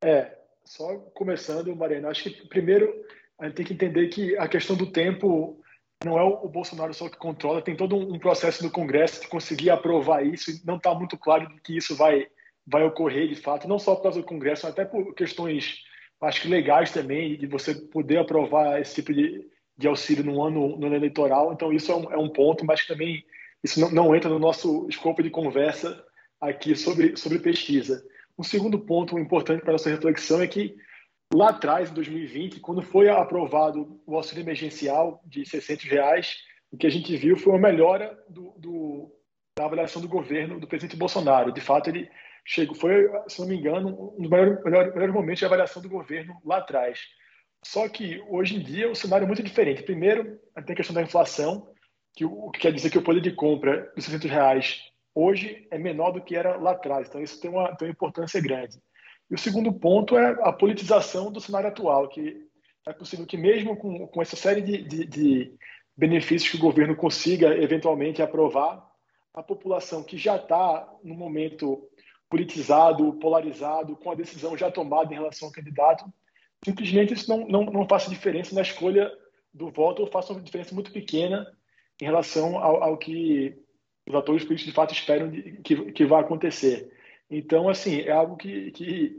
É, 0.03 0.37
só 0.63 0.95
começando, 1.13 1.75
Mariana, 1.75 2.09
acho 2.09 2.23
que 2.23 2.47
primeiro 2.47 2.93
a 3.39 3.45
gente 3.45 3.55
tem 3.55 3.65
que 3.65 3.73
entender 3.73 4.07
que 4.09 4.37
a 4.37 4.47
questão 4.47 4.75
do 4.75 4.91
tempo 4.91 5.59
não 6.03 6.17
é 6.17 6.23
o 6.23 6.47
Bolsonaro 6.47 6.93
só 6.93 7.09
que 7.09 7.17
controla, 7.17 7.61
tem 7.61 7.75
todo 7.75 7.95
um 7.95 8.19
processo 8.19 8.63
no 8.63 8.71
Congresso 8.71 9.21
de 9.21 9.27
conseguir 9.27 9.69
aprovar 9.69 10.25
isso 10.25 10.51
e 10.51 10.61
não 10.65 10.77
está 10.77 10.93
muito 10.93 11.17
claro 11.17 11.49
que 11.63 11.75
isso 11.75 11.95
vai, 11.95 12.27
vai 12.65 12.83
ocorrer 12.83 13.27
de 13.27 13.35
fato, 13.35 13.67
não 13.67 13.79
só 13.79 13.95
por 13.95 14.03
causa 14.03 14.21
do 14.21 14.25
Congresso, 14.25 14.65
mas 14.65 14.73
até 14.73 14.85
por 14.85 15.13
questões, 15.13 15.83
acho 16.21 16.41
que 16.41 16.47
legais 16.47 16.91
também, 16.91 17.37
de 17.37 17.47
você 17.47 17.75
poder 17.75 18.17
aprovar 18.17 18.79
esse 18.79 18.95
tipo 18.95 19.13
de, 19.13 19.45
de 19.79 19.87
auxílio 19.87 20.25
no 20.25 20.43
ano, 20.43 20.77
no 20.77 20.87
ano 20.87 20.95
eleitoral. 20.97 21.53
Então, 21.53 21.71
isso 21.71 21.89
é 21.89 21.95
um, 21.95 22.11
é 22.11 22.17
um 22.17 22.27
ponto, 22.27 22.65
mas 22.65 22.85
também 22.85 23.23
isso 23.63 23.79
não, 23.79 23.89
não, 23.89 24.15
entra 24.15 24.29
no 24.29 24.37
nosso 24.37 24.85
escopo 24.89 25.23
de 25.23 25.29
conversa 25.29 26.03
aqui 26.39 26.75
sobre, 26.75 27.15
sobre 27.15 27.39
pesquisa. 27.39 28.05
Um 28.37 28.43
segundo 28.43 28.77
ponto 28.77 29.17
importante 29.17 29.61
para 29.61 29.71
nossa 29.71 29.89
reflexão 29.89 30.41
é 30.41 30.47
que 30.47 30.75
lá 31.33 31.51
atrás, 31.51 31.89
em 31.89 31.93
2020, 31.93 32.59
quando 32.59 32.81
foi 32.81 33.07
aprovado 33.07 34.01
o 34.05 34.17
auxílio 34.17 34.43
emergencial 34.43 35.23
de 35.25 35.45
600 35.45 35.85
reais, 35.85 36.37
o 36.69 36.77
que 36.77 36.85
a 36.85 36.91
gente 36.91 37.15
viu 37.15 37.37
foi 37.37 37.53
uma 37.53 37.69
melhora 37.69 38.17
do, 38.27 38.53
do, 38.57 39.15
da 39.57 39.63
avaliação 39.63 40.01
do 40.01 40.09
governo 40.09 40.59
do 40.59 40.67
presidente 40.67 40.97
Bolsonaro. 40.97 41.53
De 41.53 41.61
fato, 41.61 41.89
ele 41.89 42.09
chegou, 42.43 42.75
foi, 42.75 43.09
se 43.29 43.39
não 43.39 43.47
me 43.47 43.55
engano, 43.55 44.13
um 44.17 44.23
dos 44.23 44.29
melhores, 44.29 44.61
melhores, 44.61 44.93
melhores 44.93 45.15
momentos 45.15 45.39
de 45.39 45.45
avaliação 45.45 45.81
do 45.81 45.87
governo 45.87 46.35
lá 46.43 46.57
atrás. 46.57 46.99
Só 47.63 47.87
que 47.89 48.21
hoje 48.27 48.55
em 48.55 48.59
dia 48.59 48.89
o 48.89 48.95
cenário 48.95 49.25
é 49.25 49.27
muito 49.27 49.43
diferente. 49.43 49.83
Primeiro, 49.83 50.39
tem 50.65 50.73
a 50.73 50.75
questão 50.75 50.93
da 50.93 51.01
inflação, 51.01 51.67
que 52.15 52.25
o 52.25 52.49
que 52.51 52.59
quer 52.59 52.73
dizer 52.73 52.89
que 52.89 52.97
o 52.97 53.03
poder 53.03 53.21
de 53.21 53.31
compra 53.31 53.91
dos 53.95 54.05
600 54.05 54.29
reais 54.29 54.81
hoje 55.13 55.67
é 55.69 55.77
menor 55.77 56.11
do 56.11 56.21
que 56.21 56.35
era 56.35 56.55
lá 56.57 56.71
atrás. 56.71 57.07
Então, 57.07 57.21
isso 57.21 57.39
tem 57.39 57.49
uma, 57.49 57.75
tem 57.75 57.87
uma 57.87 57.91
importância 57.91 58.41
grande. 58.41 58.79
E 59.29 59.35
o 59.35 59.37
segundo 59.37 59.71
ponto 59.71 60.17
é 60.17 60.37
a 60.41 60.51
politização 60.51 61.31
do 61.31 61.41
cenário 61.41 61.69
atual, 61.69 62.07
que 62.07 62.47
é 62.87 62.93
possível 62.93 63.25
que, 63.25 63.37
mesmo 63.37 63.77
com, 63.77 64.07
com 64.07 64.21
essa 64.21 64.35
série 64.35 64.61
de, 64.61 64.83
de, 64.83 65.05
de 65.05 65.53
benefícios 65.95 66.49
que 66.49 66.57
o 66.57 66.61
governo 66.61 66.95
consiga 66.95 67.55
eventualmente 67.57 68.21
aprovar, 68.21 68.87
a 69.33 69.43
população 69.43 70.03
que 70.03 70.17
já 70.17 70.37
está 70.37 70.89
no 71.03 71.13
momento 71.13 71.87
politizado, 72.29 73.13
polarizado, 73.13 73.95
com 73.97 74.11
a 74.11 74.15
decisão 74.15 74.57
já 74.57 74.71
tomada 74.71 75.13
em 75.13 75.17
relação 75.17 75.47
ao 75.47 75.53
candidato, 75.53 76.05
simplesmente 76.63 77.13
isso 77.13 77.29
não, 77.29 77.47
não, 77.47 77.65
não 77.65 77.87
faça 77.87 78.09
diferença 78.09 78.53
na 78.53 78.61
escolha 78.61 79.11
do 79.53 79.69
voto 79.71 80.01
ou 80.01 80.07
faça 80.07 80.33
uma 80.33 80.41
diferença 80.41 80.73
muito 80.73 80.91
pequena 80.91 81.47
em 82.01 82.05
relação 82.05 82.57
ao, 82.57 82.83
ao 82.83 82.97
que 82.97 83.57
os 84.07 84.15
atores 84.15 84.43
políticos 84.43 84.71
de 84.71 84.75
fato 84.75 84.93
esperam 84.93 85.29
de, 85.29 85.59
que, 85.63 85.91
que 85.91 86.05
vai 86.05 86.21
acontecer. 86.21 86.91
Então, 87.29 87.69
assim, 87.69 88.01
é 88.01 88.11
algo 88.11 88.35
que, 88.37 88.71
que 88.71 89.15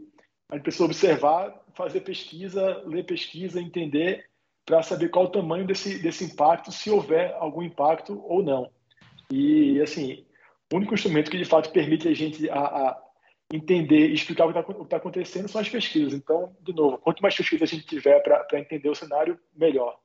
a 0.48 0.56
gente 0.56 0.64
precisa 0.64 0.84
observar, 0.84 1.64
fazer 1.74 2.00
pesquisa, 2.00 2.82
ler 2.84 3.04
pesquisa, 3.04 3.60
entender, 3.60 4.26
para 4.66 4.82
saber 4.82 5.08
qual 5.08 5.26
o 5.26 5.30
tamanho 5.30 5.66
desse, 5.66 5.98
desse 6.00 6.24
impacto, 6.24 6.72
se 6.72 6.90
houver 6.90 7.32
algum 7.34 7.62
impacto 7.62 8.20
ou 8.24 8.42
não. 8.42 8.70
E, 9.30 9.80
assim, 9.80 10.24
o 10.72 10.76
único 10.76 10.94
instrumento 10.94 11.30
que 11.30 11.38
de 11.38 11.44
fato 11.44 11.70
permite 11.70 12.08
a 12.08 12.14
gente 12.14 12.48
a, 12.50 12.58
a 12.58 13.02
entender 13.52 14.08
e 14.08 14.14
explicar 14.14 14.46
o 14.46 14.52
que 14.52 14.58
está 14.58 14.84
tá 14.84 14.96
acontecendo 14.96 15.48
são 15.48 15.60
as 15.60 15.68
pesquisas. 15.68 16.14
Então, 16.14 16.54
de 16.62 16.72
novo, 16.72 16.98
quanto 16.98 17.20
mais 17.20 17.34
pesquisa 17.34 17.64
a 17.64 17.66
gente 17.66 17.86
tiver 17.86 18.20
para 18.20 18.60
entender 18.60 18.88
o 18.88 18.94
cenário, 18.94 19.38
melhor. 19.54 19.98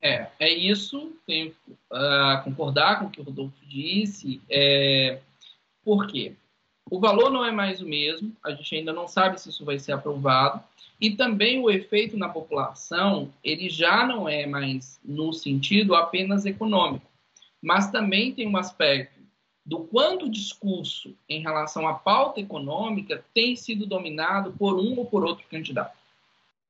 É, 0.00 0.28
é 0.38 0.52
isso. 0.52 1.12
Tenho 1.26 1.54
uh, 1.90 2.44
concordar 2.44 3.00
com 3.00 3.06
o 3.06 3.10
que 3.10 3.20
o 3.20 3.24
Rodolfo 3.24 3.56
disse. 3.66 4.40
É, 4.48 5.20
por 5.84 6.06
quê? 6.06 6.34
O 6.88 7.00
valor 7.00 7.30
não 7.30 7.44
é 7.44 7.50
mais 7.50 7.80
o 7.80 7.86
mesmo, 7.86 8.32
a 8.44 8.52
gente 8.52 8.76
ainda 8.76 8.92
não 8.92 9.08
sabe 9.08 9.40
se 9.40 9.48
isso 9.48 9.64
vai 9.64 9.76
ser 9.76 9.90
aprovado, 9.90 10.62
e 11.00 11.10
também 11.10 11.60
o 11.60 11.68
efeito 11.68 12.16
na 12.16 12.28
população, 12.28 13.32
ele 13.42 13.68
já 13.68 14.06
não 14.06 14.28
é 14.28 14.46
mais 14.46 15.00
no 15.04 15.32
sentido 15.32 15.96
apenas 15.96 16.46
econômico, 16.46 17.10
mas 17.60 17.90
também 17.90 18.32
tem 18.32 18.46
um 18.46 18.56
aspecto 18.56 19.15
do 19.66 19.80
quanto 19.80 20.26
o 20.26 20.30
discurso 20.30 21.16
em 21.28 21.42
relação 21.42 21.88
à 21.88 21.94
pauta 21.94 22.40
econômica 22.40 23.24
tem 23.34 23.56
sido 23.56 23.84
dominado 23.84 24.52
por 24.52 24.78
um 24.78 24.96
ou 24.96 25.04
por 25.04 25.24
outro 25.24 25.44
candidato. 25.50 25.98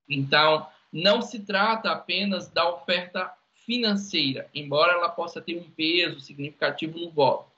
Então, 0.08 0.66
não 0.90 1.20
se 1.20 1.40
trata 1.40 1.90
apenas 1.90 2.48
da 2.48 2.66
oferta 2.70 3.30
financeira, 3.66 4.48
embora 4.54 4.94
ela 4.94 5.10
possa 5.10 5.42
ter 5.42 5.58
um 5.58 5.70
peso 5.70 6.20
significativo 6.20 6.98
no 6.98 7.10
voto, 7.10 7.50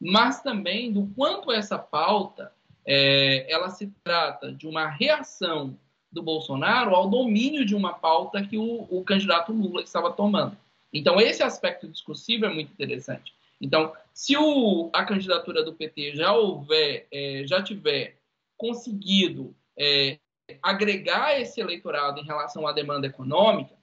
mas 0.00 0.40
também 0.42 0.92
do 0.92 1.10
quanto 1.16 1.50
essa 1.50 1.76
pauta 1.76 2.52
é, 2.86 3.50
ela 3.50 3.70
se 3.70 3.92
trata 4.04 4.52
de 4.52 4.68
uma 4.68 4.86
reação 4.86 5.76
do 6.12 6.22
Bolsonaro 6.22 6.94
ao 6.94 7.10
domínio 7.10 7.64
de 7.64 7.74
uma 7.74 7.94
pauta 7.94 8.46
que 8.46 8.56
o, 8.56 8.86
o 8.88 9.02
candidato 9.02 9.52
Lula 9.52 9.82
estava 9.82 10.12
tomando. 10.12 10.56
Então, 10.92 11.20
esse 11.20 11.42
aspecto 11.42 11.88
discursivo 11.88 12.44
é 12.44 12.48
muito 12.48 12.70
interessante. 12.70 13.34
Então, 13.60 13.94
se 14.12 14.36
o, 14.36 14.90
a 14.92 15.04
candidatura 15.04 15.62
do 15.62 15.74
PT 15.74 16.14
já 16.16 16.32
houver, 16.32 17.06
é, 17.10 17.44
já 17.46 17.62
tiver 17.62 18.18
conseguido 18.56 19.54
é, 19.78 20.18
agregar 20.62 21.40
esse 21.40 21.60
eleitorado 21.60 22.20
em 22.20 22.24
relação 22.24 22.66
à 22.66 22.72
demanda 22.72 23.06
econômica, 23.06 23.76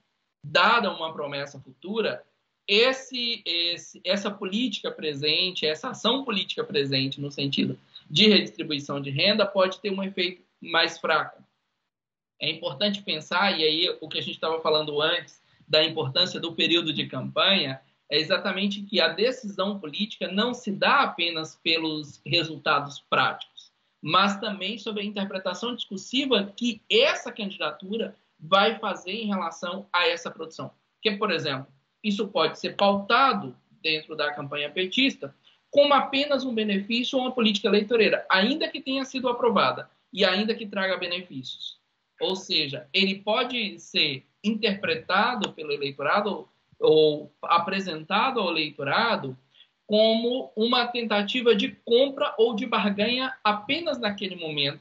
dada 0.44 0.90
uma 0.90 1.12
promessa 1.12 1.60
futura, 1.60 2.24
esse, 2.66 3.42
esse, 3.44 4.00
essa 4.04 4.30
política 4.30 4.90
presente, 4.90 5.66
essa 5.66 5.90
ação 5.90 6.24
política 6.24 6.64
presente 6.64 7.20
no 7.20 7.30
sentido 7.30 7.78
de 8.08 8.28
redistribuição 8.28 9.00
de 9.00 9.10
renda 9.10 9.44
pode 9.46 9.80
ter 9.80 9.90
um 9.90 10.02
efeito 10.02 10.42
mais 10.60 10.98
fraco. 10.98 11.42
É 12.40 12.50
importante 12.50 13.02
pensar, 13.02 13.58
e 13.58 13.64
aí 13.64 13.98
o 14.00 14.08
que 14.08 14.18
a 14.18 14.22
gente 14.22 14.34
estava 14.34 14.60
falando 14.60 15.00
antes, 15.00 15.40
da 15.66 15.82
importância 15.82 16.40
do 16.40 16.54
período 16.54 16.92
de 16.92 17.06
campanha, 17.06 17.80
é 18.12 18.18
exatamente 18.18 18.82
que 18.82 19.00
a 19.00 19.08
decisão 19.08 19.80
política 19.80 20.30
não 20.30 20.52
se 20.52 20.70
dá 20.70 21.00
apenas 21.00 21.58
pelos 21.64 22.20
resultados 22.26 23.00
práticos, 23.08 23.72
mas 24.02 24.38
também 24.38 24.76
sobre 24.76 25.00
a 25.02 25.06
interpretação 25.06 25.74
discursiva 25.74 26.52
que 26.54 26.82
essa 26.90 27.32
candidatura 27.32 28.14
vai 28.38 28.78
fazer 28.78 29.12
em 29.12 29.28
relação 29.28 29.86
a 29.90 30.06
essa 30.06 30.30
produção. 30.30 30.70
Porque, 30.96 31.16
por 31.16 31.30
exemplo, 31.30 31.66
isso 32.04 32.28
pode 32.28 32.58
ser 32.58 32.76
pautado 32.76 33.56
dentro 33.80 34.14
da 34.14 34.34
campanha 34.34 34.68
petista 34.68 35.34
como 35.70 35.94
apenas 35.94 36.44
um 36.44 36.54
benefício 36.54 37.16
ou 37.16 37.24
uma 37.24 37.32
política 37.32 37.68
eleitoreira, 37.68 38.26
ainda 38.30 38.68
que 38.68 38.82
tenha 38.82 39.06
sido 39.06 39.26
aprovada 39.26 39.88
e 40.12 40.22
ainda 40.22 40.54
que 40.54 40.66
traga 40.66 40.98
benefícios. 40.98 41.80
Ou 42.20 42.36
seja, 42.36 42.86
ele 42.92 43.20
pode 43.20 43.80
ser 43.80 44.26
interpretado 44.44 45.54
pelo 45.54 45.72
eleitorado 45.72 46.46
ou 46.82 47.32
apresentado 47.42 48.40
ao 48.40 48.50
eleitorado 48.50 49.36
como 49.86 50.50
uma 50.56 50.86
tentativa 50.86 51.54
de 51.54 51.68
compra 51.84 52.34
ou 52.38 52.54
de 52.54 52.66
barganha 52.66 53.34
apenas 53.44 53.98
naquele 53.98 54.36
momento, 54.36 54.80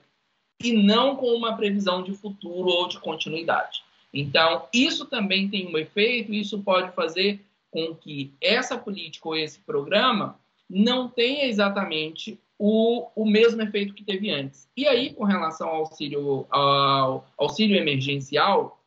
e 0.64 0.72
não 0.72 1.16
com 1.16 1.28
uma 1.34 1.56
previsão 1.58 2.04
de 2.04 2.14
futuro 2.14 2.70
ou 2.70 2.88
de 2.88 3.00
continuidade. 3.00 3.84
Então, 4.14 4.68
isso 4.74 5.06
também 5.06 5.50
tem 5.50 5.68
um 5.68 5.78
efeito, 5.78 6.34
isso 6.34 6.62
pode 6.62 6.92
fazer 6.94 7.42
com 7.70 7.96
que 7.96 8.32
essa 8.42 8.78
política 8.78 9.30
ou 9.30 9.36
esse 9.36 9.60
programa 9.60 10.38
não 10.70 11.10
tenha 11.10 11.46
exatamente 11.46 12.40
o, 12.58 13.08
o 13.16 13.26
mesmo 13.26 13.62
efeito 13.62 13.94
que 13.94 14.04
teve 14.04 14.30
antes. 14.30 14.70
E 14.78 14.88
aí, 14.88 15.14
com 15.14 15.24
relação 15.24 15.68
ao 15.68 15.76
auxílio, 15.78 16.46
ao 16.50 17.26
auxílio 17.38 17.76
emergencial, 17.76 18.81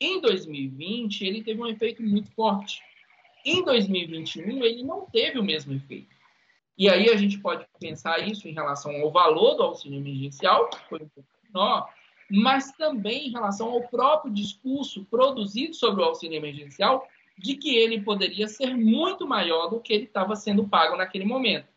em 0.00 0.20
2020 0.20 1.24
ele 1.24 1.42
teve 1.42 1.60
um 1.60 1.66
efeito 1.66 2.02
muito 2.02 2.30
forte. 2.32 2.80
Em 3.44 3.62
2021 3.64 4.64
ele 4.64 4.82
não 4.82 5.06
teve 5.06 5.38
o 5.38 5.44
mesmo 5.44 5.74
efeito. 5.74 6.14
E 6.76 6.88
aí 6.88 7.10
a 7.10 7.16
gente 7.16 7.38
pode 7.38 7.66
pensar 7.78 8.26
isso 8.26 8.48
em 8.48 8.52
relação 8.52 8.90
ao 9.02 9.10
valor 9.10 9.54
do 9.56 9.62
auxílio 9.62 9.98
emergencial, 9.98 10.70
que 10.70 10.88
foi 10.88 11.02
um 11.02 11.08
pouco 11.08 11.28
menor, 11.44 11.92
mas 12.30 12.72
também 12.72 13.28
em 13.28 13.32
relação 13.32 13.70
ao 13.70 13.82
próprio 13.88 14.32
discurso 14.32 15.04
produzido 15.04 15.74
sobre 15.74 16.02
o 16.02 16.06
auxílio 16.06 16.36
emergencial, 16.36 17.06
de 17.36 17.54
que 17.54 17.76
ele 17.76 18.00
poderia 18.00 18.48
ser 18.48 18.74
muito 18.74 19.26
maior 19.26 19.68
do 19.68 19.80
que 19.80 19.92
ele 19.92 20.04
estava 20.04 20.36
sendo 20.36 20.68
pago 20.68 20.96
naquele 20.96 21.24
momento. 21.24 21.68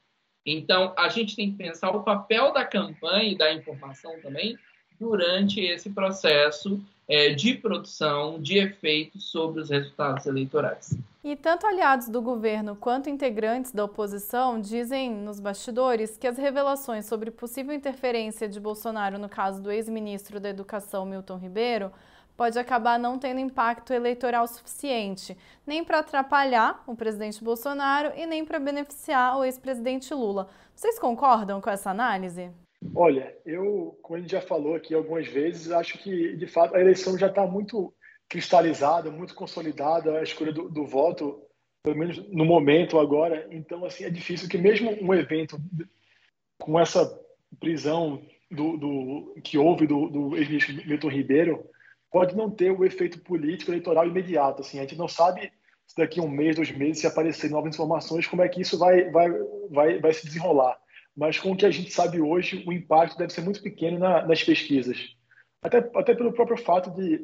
Então, 0.45 0.93
a 0.97 1.09
gente 1.09 1.35
tem 1.35 1.51
que 1.51 1.57
pensar 1.57 1.91
o 1.91 2.03
papel 2.03 2.51
da 2.53 2.65
campanha 2.65 3.31
e 3.31 3.37
da 3.37 3.53
informação 3.53 4.19
também 4.21 4.57
durante 4.99 5.59
esse 5.59 5.89
processo 5.89 6.79
é, 7.07 7.29
de 7.29 7.55
produção 7.55 8.39
de 8.41 8.57
efeitos 8.57 9.29
sobre 9.29 9.61
os 9.61 9.69
resultados 9.69 10.25
eleitorais. 10.25 10.97
E 11.23 11.35
tanto 11.35 11.65
aliados 11.65 12.09
do 12.09 12.21
governo 12.21 12.75
quanto 12.75 13.09
integrantes 13.09 13.71
da 13.71 13.85
oposição 13.85 14.59
dizem 14.59 15.11
nos 15.11 15.39
bastidores 15.39 16.17
que 16.17 16.27
as 16.27 16.37
revelações 16.37 17.05
sobre 17.05 17.31
possível 17.31 17.73
interferência 17.73 18.47
de 18.47 18.59
Bolsonaro 18.59 19.17
no 19.17 19.29
caso 19.29 19.61
do 19.61 19.71
ex-ministro 19.71 20.39
da 20.39 20.49
Educação 20.49 21.05
Milton 21.05 21.37
Ribeiro 21.37 21.91
pode 22.35 22.57
acabar 22.57 22.97
não 22.97 23.19
tendo 23.19 23.39
impacto 23.39 23.93
eleitoral 23.93 24.47
suficiente, 24.47 25.37
nem 25.65 25.83
para 25.83 25.99
atrapalhar 25.99 26.83
o 26.87 26.95
presidente 26.95 27.43
Bolsonaro 27.43 28.11
e 28.15 28.25
nem 28.25 28.43
para 28.43 28.59
beneficiar 28.59 29.37
o 29.37 29.43
ex-presidente 29.45 30.13
Lula. 30.13 30.49
Vocês 30.75 30.97
concordam 30.97 31.61
com 31.61 31.69
essa 31.69 31.91
análise? 31.91 32.51
Olha, 32.95 33.35
eu, 33.45 33.97
como 34.01 34.17
a 34.17 34.21
gente 34.21 34.31
já 34.31 34.41
falou 34.41 34.75
aqui 34.75 34.93
algumas 34.93 35.27
vezes, 35.27 35.71
acho 35.71 35.97
que, 35.99 36.35
de 36.35 36.47
fato, 36.47 36.75
a 36.75 36.81
eleição 36.81 37.17
já 37.17 37.27
está 37.27 37.45
muito 37.45 37.93
cristalizada, 38.27 39.11
muito 39.11 39.35
consolidada, 39.35 40.17
a 40.17 40.23
escolha 40.23 40.51
do, 40.51 40.69
do, 40.69 40.85
voto, 40.85 41.41
pelo 41.83 41.97
menos 41.97 42.17
no 42.29 42.45
momento 42.45 42.99
agora. 42.99 43.47
Então, 43.51 43.85
assim, 43.85 44.03
é 44.03 44.09
difícil 44.09 44.49
que 44.49 44.57
mesmo 44.57 44.91
um 45.01 45.13
evento 45.13 45.57
com 46.59 46.79
essa 46.79 47.19
prisão 47.59 48.21
do, 48.49 48.77
do 48.77 49.35
que 49.43 49.57
houve 49.57 49.87
do, 49.87 50.09
do 50.09 50.37
ex-ministro 50.37 50.87
Milton 50.87 51.09
Ribeiro 51.09 51.69
pode 52.11 52.35
não 52.35 52.49
ter 52.49 52.71
o 52.71 52.85
efeito 52.85 53.19
político 53.19 53.71
eleitoral 53.71 54.07
imediato. 54.07 54.61
Assim, 54.61 54.77
a 54.77 54.81
gente 54.81 54.97
não 54.97 55.07
sabe 55.07 55.51
se 55.87 55.95
daqui 55.97 56.19
a 56.19 56.23
um 56.23 56.29
mês, 56.29 56.55
dois 56.55 56.71
meses, 56.71 56.99
se 56.99 57.07
aparecer 57.07 57.49
novas 57.49 57.73
informações, 57.73 58.27
como 58.27 58.41
é 58.41 58.49
que 58.49 58.61
isso 58.61 58.77
vai, 58.77 59.09
vai, 59.09 59.29
vai, 59.69 59.99
vai 59.99 60.13
se 60.13 60.25
desenrolar 60.25 60.77
mas 61.15 61.39
com 61.39 61.51
o 61.51 61.55
que 61.55 61.65
a 61.65 61.71
gente 61.71 61.91
sabe 61.91 62.19
hoje, 62.19 62.63
o 62.67 62.73
impacto 62.73 63.17
deve 63.17 63.33
ser 63.33 63.41
muito 63.41 63.61
pequeno 63.61 63.99
na, 63.99 64.25
nas 64.25 64.43
pesquisas. 64.43 65.15
Até, 65.61 65.77
até 65.95 66.15
pelo 66.15 66.33
próprio 66.33 66.57
fato 66.57 66.91
de 66.91 67.21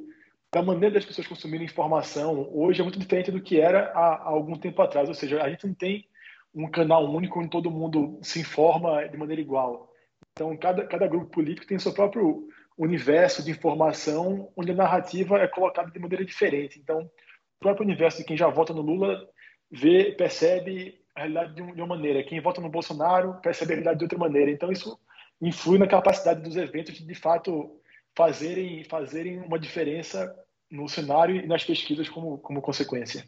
da 0.51 0.63
maneira 0.63 0.95
das 0.95 1.05
pessoas 1.05 1.27
consumirem 1.27 1.65
informação 1.65 2.49
hoje 2.51 2.81
é 2.81 2.83
muito 2.83 2.97
diferente 2.97 3.31
do 3.31 3.41
que 3.41 3.59
era 3.59 3.91
há, 3.93 4.15
há 4.15 4.29
algum 4.29 4.57
tempo 4.57 4.81
atrás. 4.81 5.07
Ou 5.07 5.13
seja, 5.13 5.41
a 5.43 5.49
gente 5.49 5.67
não 5.67 5.73
tem 5.73 6.07
um 6.53 6.69
canal 6.69 7.05
único 7.05 7.39
onde 7.39 7.49
todo 7.49 7.69
mundo 7.69 8.19
se 8.23 8.39
informa 8.39 9.07
de 9.07 9.17
maneira 9.17 9.41
igual. 9.41 9.91
Então, 10.31 10.55
cada, 10.57 10.85
cada 10.87 11.07
grupo 11.07 11.27
político 11.27 11.67
tem 11.67 11.77
seu 11.77 11.93
próprio 11.93 12.47
universo 12.77 13.43
de 13.43 13.51
informação 13.51 14.51
onde 14.55 14.71
a 14.71 14.75
narrativa 14.75 15.37
é 15.37 15.47
colocada 15.47 15.91
de 15.91 15.99
maneira 15.99 16.25
diferente. 16.25 16.79
Então, 16.79 17.01
o 17.01 17.59
próprio 17.59 17.85
universo 17.85 18.19
de 18.19 18.23
quem 18.23 18.37
já 18.37 18.47
vota 18.47 18.73
no 18.73 18.81
Lula 18.81 19.27
vê, 19.69 20.13
percebe 20.13 20.98
a 21.19 21.23
realidade 21.23 21.53
de, 21.53 21.61
uma 21.61 21.87
maneira, 21.95 22.23
quem 22.23 22.39
vota 22.39 22.61
no 22.61 22.69
Bolsonaro 22.69 23.33
percebe 23.41 23.73
a 23.73 23.75
realidade 23.75 23.99
de 23.99 24.05
outra 24.05 24.17
maneira. 24.17 24.49
Então, 24.49 24.71
isso 24.71 24.97
influi 25.41 25.77
na 25.77 25.87
capacidade 25.87 26.41
dos 26.41 26.55
eventos 26.55 26.95
de, 26.95 27.05
de 27.05 27.15
fato, 27.15 27.77
fazerem, 28.15 28.83
fazerem 28.85 29.39
uma 29.39 29.59
diferença 29.59 30.33
no 30.71 30.87
cenário 30.87 31.35
e 31.35 31.45
nas 31.47 31.63
pesquisas 31.63 32.07
como, 32.07 32.37
como 32.37 32.61
consequência. 32.61 33.27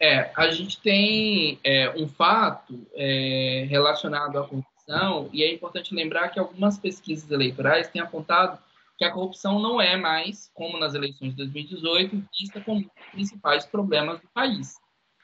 É, 0.00 0.30
a 0.36 0.50
gente 0.50 0.80
tem 0.80 1.58
é, 1.64 1.90
um 1.90 2.08
fato 2.08 2.86
é, 2.94 3.66
relacionado 3.68 4.38
à 4.38 4.46
corrupção, 4.46 5.30
e 5.32 5.42
é 5.42 5.52
importante 5.52 5.94
lembrar 5.94 6.28
que 6.28 6.40
algumas 6.40 6.78
pesquisas 6.78 7.30
eleitorais 7.30 7.88
têm 7.88 8.02
apontado 8.02 8.58
que 8.98 9.04
a 9.04 9.12
corrupção 9.12 9.60
não 9.60 9.80
é 9.80 9.96
mais, 9.96 10.50
como 10.52 10.78
nas 10.78 10.94
eleições 10.94 11.30
de 11.30 11.36
2018, 11.36 12.22
vista 12.38 12.60
como 12.60 12.80
um 12.80 12.82
dos 12.82 13.10
principais 13.12 13.64
problemas 13.64 14.20
do 14.20 14.28
país. 14.28 14.81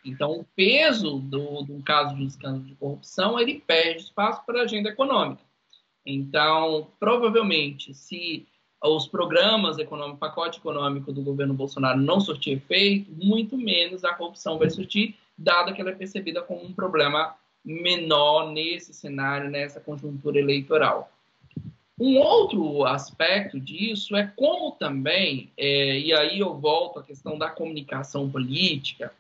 Então, 0.09 0.33
o 0.33 0.45
peso 0.57 1.19
do, 1.19 1.63
do 1.63 1.83
caso 1.83 2.17
de 2.17 2.23
um 2.23 2.27
escândalo 2.27 2.65
de 2.65 2.75
corrupção, 2.75 3.39
ele 3.39 3.63
perde 3.67 4.05
espaço 4.05 4.45
para 4.47 4.61
a 4.61 4.65
agenda 4.65 4.89
econômica. 4.89 5.43
Então, 6.05 6.89
provavelmente, 6.99 7.93
se 7.93 8.47
os 8.83 9.07
programas 9.07 9.79
econômicos, 9.79 10.21
pacote 10.21 10.59
econômico 10.59 11.13
do 11.13 11.23
governo 11.23 11.53
Bolsonaro 11.53 12.01
não 12.01 12.21
surtir 12.21 12.57
efeito, 12.57 13.11
muito 13.13 13.57
menos 13.57 14.05
a 14.05 14.15
corrupção 14.15 14.59
vai 14.59 14.71
surtir, 14.71 15.17
dado 15.37 15.75
que 15.75 15.81
ela 15.81 15.91
é 15.91 15.95
percebida 15.95 16.41
como 16.43 16.65
um 16.65 16.73
problema 16.73 17.35
menor 17.65 18.51
nesse 18.51 18.95
cenário, 18.95 19.51
nessa 19.51 19.81
conjuntura 19.81 20.39
eleitoral. 20.39 21.13
Um 22.01 22.19
outro 22.19 22.85
aspecto 22.87 23.59
disso 23.59 24.15
é 24.15 24.25
como 24.37 24.71
também, 24.73 25.51
é, 25.57 25.99
e 25.99 26.15
aí 26.15 26.39
eu 26.39 26.55
volto 26.55 27.01
à 27.01 27.03
questão 27.03 27.37
da 27.37 27.51
comunicação 27.51 28.31
política, 28.31 29.13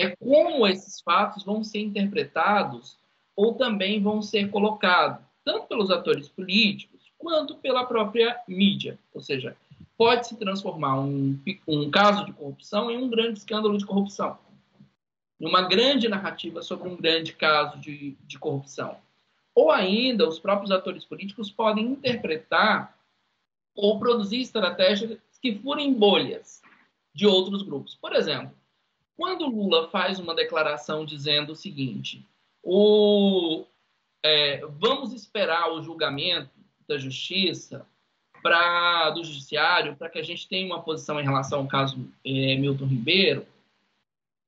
é 0.00 0.16
como 0.16 0.66
esses 0.66 1.00
fatos 1.00 1.44
vão 1.44 1.62
ser 1.62 1.80
interpretados 1.80 2.98
ou 3.36 3.54
também 3.54 4.02
vão 4.02 4.22
ser 4.22 4.50
colocados, 4.50 5.24
tanto 5.44 5.66
pelos 5.66 5.90
atores 5.90 6.28
políticos 6.28 7.00
quanto 7.18 7.56
pela 7.56 7.84
própria 7.84 8.40
mídia. 8.48 8.98
Ou 9.12 9.20
seja, 9.20 9.56
pode 9.96 10.26
se 10.26 10.36
transformar 10.36 11.00
um, 11.00 11.38
um 11.66 11.90
caso 11.90 12.24
de 12.24 12.32
corrupção 12.32 12.90
em 12.90 12.96
um 12.96 13.08
grande 13.08 13.38
escândalo 13.38 13.76
de 13.76 13.84
corrupção, 13.84 14.38
uma 15.38 15.62
grande 15.62 16.08
narrativa 16.08 16.62
sobre 16.62 16.88
um 16.88 16.96
grande 16.96 17.32
caso 17.32 17.78
de, 17.78 18.16
de 18.26 18.38
corrupção. 18.38 18.96
Ou 19.54 19.70
ainda, 19.70 20.28
os 20.28 20.38
próprios 20.38 20.70
atores 20.70 21.04
políticos 21.04 21.50
podem 21.50 21.86
interpretar 21.86 22.96
ou 23.74 23.98
produzir 23.98 24.40
estratégias 24.40 25.18
que 25.40 25.54
furem 25.56 25.92
bolhas 25.92 26.62
de 27.14 27.26
outros 27.26 27.62
grupos. 27.62 27.94
Por 27.94 28.14
exemplo, 28.14 28.54
quando 29.20 29.44
Lula 29.44 29.86
faz 29.88 30.18
uma 30.18 30.34
declaração 30.34 31.04
dizendo 31.04 31.52
o 31.52 31.54
seguinte: 31.54 32.26
o, 32.62 33.66
é, 34.24 34.64
vamos 34.78 35.12
esperar 35.12 35.70
o 35.70 35.82
julgamento 35.82 36.48
da 36.88 36.96
justiça 36.96 37.86
para 38.42 39.10
do 39.10 39.22
judiciário 39.22 39.94
para 39.94 40.08
que 40.08 40.18
a 40.18 40.22
gente 40.22 40.48
tenha 40.48 40.64
uma 40.64 40.82
posição 40.82 41.20
em 41.20 41.22
relação 41.22 41.58
ao 41.58 41.66
caso 41.66 41.98
é, 42.24 42.56
Milton 42.56 42.86
Ribeiro. 42.86 43.46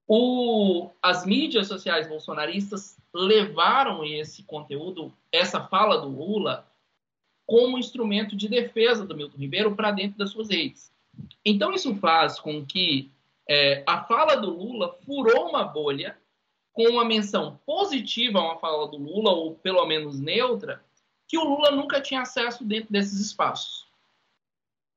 O, 0.08 0.88
as 1.02 1.26
mídias 1.26 1.68
sociais 1.68 2.08
bolsonaristas 2.08 2.96
levaram 3.14 4.02
esse 4.02 4.42
conteúdo, 4.42 5.12
essa 5.30 5.60
fala 5.60 5.98
do 5.98 6.08
Lula, 6.08 6.66
como 7.44 7.78
instrumento 7.78 8.34
de 8.34 8.48
defesa 8.48 9.04
do 9.04 9.14
Milton 9.14 9.36
Ribeiro 9.36 9.76
para 9.76 9.90
dentro 9.90 10.16
das 10.16 10.30
suas 10.30 10.48
redes. 10.48 10.90
Então, 11.44 11.74
isso 11.74 11.94
faz 11.96 12.40
com 12.40 12.64
que 12.64 13.10
é, 13.48 13.82
a 13.86 14.04
fala 14.04 14.36
do 14.36 14.50
Lula 14.50 14.96
furou 15.04 15.48
uma 15.48 15.64
bolha 15.64 16.16
com 16.72 16.84
uma 16.84 17.04
menção 17.04 17.60
positiva 17.66 18.38
a 18.38 18.44
uma 18.44 18.58
fala 18.58 18.88
do 18.88 18.96
Lula, 18.96 19.30
ou 19.30 19.54
pelo 19.56 19.84
menos 19.86 20.18
neutra, 20.18 20.82
que 21.28 21.36
o 21.36 21.44
Lula 21.44 21.70
nunca 21.70 22.00
tinha 22.00 22.22
acesso 22.22 22.64
dentro 22.64 22.92
desses 22.92 23.20
espaços. 23.20 23.86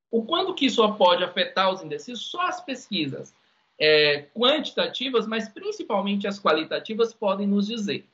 O 0.09 0.23
quanto 0.23 0.53
que 0.53 0.67
isso 0.67 0.93
pode 0.95 1.23
afetar 1.23 1.71
os 1.73 1.81
indecisos? 1.81 2.25
Só 2.27 2.41
as 2.41 2.61
pesquisas 2.61 3.33
é, 3.79 4.21
quantitativas, 4.33 5.27
mas 5.27 5.49
principalmente 5.49 6.27
as 6.27 6.39
qualitativas, 6.39 7.13
podem 7.13 7.47
nos 7.47 7.67
dizer. 7.67 8.07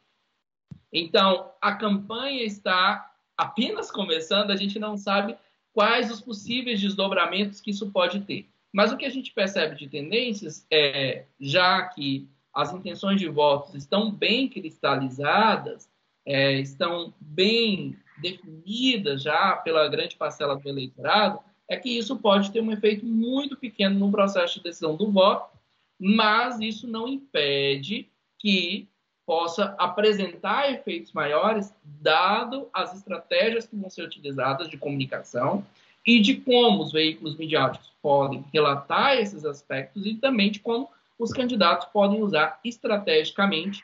Então, 0.92 1.52
a 1.62 1.76
campanha 1.76 2.44
está 2.44 3.14
apenas 3.38 3.92
começando, 3.92 4.52
a 4.52 4.56
gente 4.56 4.80
não 4.80 4.98
sabe 4.98 5.38
quais 5.74 6.12
os 6.12 6.20
possíveis 6.20 6.82
desdobramentos 6.82 7.62
que 7.62 7.72
isso 7.72 7.92
pode 7.92 8.22
ter. 8.22 8.48
Mas 8.72 8.92
o 8.92 8.98
que 8.98 9.06
a 9.06 9.10
gente 9.10 9.34
percebe 9.34 9.76
de 9.76 9.88
tendências 9.88 10.66
é, 10.72 11.26
já 11.40 11.84
que 11.84 12.28
as 12.54 12.74
intenções 12.74 13.20
de 13.20 13.28
votos 13.28 13.76
estão 13.76 14.12
bem 14.12 14.48
cristalizadas, 14.48 15.90
é, 16.26 16.54
estão 16.54 17.14
bem 17.20 17.98
definidas 18.22 19.24
já 19.24 19.56
pela 19.58 19.88
grande 19.88 20.16
parcela 20.16 20.56
do 20.56 20.68
eleitorado, 20.68 21.40
é 21.68 21.78
que 21.78 21.90
isso 21.90 22.18
pode 22.18 22.52
ter 22.52 22.62
um 22.62 22.72
efeito 22.72 23.06
muito 23.06 23.56
pequeno 23.58 23.98
no 23.98 24.12
processo 24.12 24.56
de 24.56 24.64
decisão 24.64 24.96
do 24.96 25.12
voto, 25.12 25.58
mas 26.00 26.60
isso 26.60 26.88
não 26.88 27.08
impede 27.08 28.10
que 28.38 28.90
possa 29.26 29.76
apresentar 29.78 30.72
efeitos 30.72 31.14
maiores, 31.14 31.74
dado 31.84 32.68
as 32.74 32.94
estratégias 32.96 33.66
que 33.66 33.76
vão 33.76 33.90
ser 33.90 34.04
utilizadas 34.04 34.70
de 34.70 34.78
comunicação 34.78 35.66
e 36.06 36.20
de 36.20 36.36
como 36.36 36.84
os 36.84 36.92
veículos 36.92 37.38
midiáticos 37.38 37.92
podem 38.02 38.44
relatar 38.54 39.18
esses 39.18 39.46
aspectos 39.46 40.06
e 40.06 40.16
também 40.16 40.52
de 40.52 40.60
como 40.60 40.90
os 41.18 41.32
candidatos 41.32 41.88
podem 41.90 42.22
usar 42.22 42.60
estrategicamente 42.66 43.84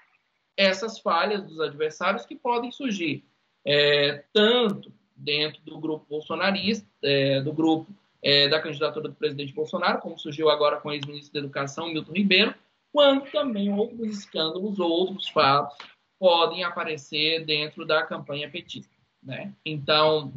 essas 0.55 0.99
falhas 0.99 1.43
dos 1.43 1.59
adversários 1.59 2.25
que 2.25 2.35
podem 2.35 2.71
surgir 2.71 3.23
é, 3.65 4.23
tanto 4.33 4.91
dentro 5.15 5.61
do 5.61 5.77
grupo 5.77 6.05
bolsonarista, 6.09 6.87
é, 7.03 7.41
do 7.41 7.53
grupo 7.53 7.87
é, 8.23 8.47
da 8.47 8.59
candidatura 8.59 9.09
do 9.09 9.15
presidente 9.15 9.53
Bolsonaro, 9.53 9.99
como 9.99 10.17
surgiu 10.17 10.49
agora 10.49 10.77
com 10.77 10.89
o 10.89 10.93
ex-ministro 10.93 11.33
da 11.33 11.39
Educação, 11.39 11.87
Milton 11.87 12.13
Ribeiro, 12.13 12.55
quanto 12.91 13.31
também 13.31 13.71
outros 13.71 14.07
escândalos, 14.07 14.79
outros 14.79 15.29
fatos 15.29 15.77
podem 16.19 16.63
aparecer 16.63 17.45
dentro 17.45 17.85
da 17.85 18.03
campanha 18.03 18.49
petista. 18.49 18.93
Né? 19.21 19.53
Então, 19.65 20.33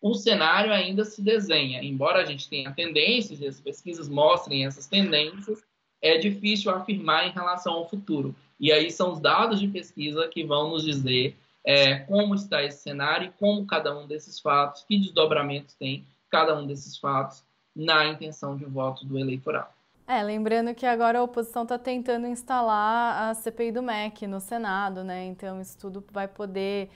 o 0.00 0.14
cenário 0.14 0.72
ainda 0.72 1.04
se 1.04 1.20
desenha. 1.20 1.82
Embora 1.82 2.22
a 2.22 2.24
gente 2.24 2.48
tenha 2.48 2.72
tendências, 2.72 3.40
e 3.40 3.46
as 3.46 3.60
pesquisas 3.60 4.08
mostrem 4.08 4.66
essas 4.66 4.86
tendências, 4.86 5.62
é 6.00 6.18
difícil 6.18 6.70
afirmar 6.70 7.26
em 7.26 7.32
relação 7.32 7.74
ao 7.74 7.88
futuro. 7.88 8.34
E 8.58 8.72
aí 8.72 8.90
são 8.90 9.12
os 9.12 9.20
dados 9.20 9.60
de 9.60 9.68
pesquisa 9.68 10.28
que 10.28 10.44
vão 10.44 10.70
nos 10.70 10.84
dizer 10.84 11.36
é, 11.64 11.98
como 12.00 12.34
está 12.34 12.62
esse 12.62 12.82
cenário 12.82 13.28
e 13.28 13.38
como 13.38 13.66
cada 13.66 13.96
um 13.96 14.06
desses 14.06 14.40
fatos, 14.40 14.84
que 14.84 14.98
desdobramentos 14.98 15.74
tem 15.74 16.04
cada 16.30 16.56
um 16.58 16.66
desses 16.66 16.96
fatos 16.96 17.44
na 17.74 18.06
intenção 18.06 18.56
de 18.56 18.64
voto 18.64 19.04
do 19.04 19.18
eleitorado. 19.18 19.78
É, 20.06 20.22
lembrando 20.22 20.74
que 20.74 20.86
agora 20.86 21.18
a 21.18 21.22
oposição 21.22 21.64
está 21.64 21.78
tentando 21.78 22.26
instalar 22.26 23.30
a 23.30 23.34
CPI 23.34 23.72
do 23.72 23.82
MEC 23.82 24.26
no 24.26 24.40
Senado, 24.40 25.04
né? 25.04 25.26
Então 25.26 25.60
isso 25.60 25.76
tudo 25.78 26.02
vai 26.10 26.26
poder 26.26 26.88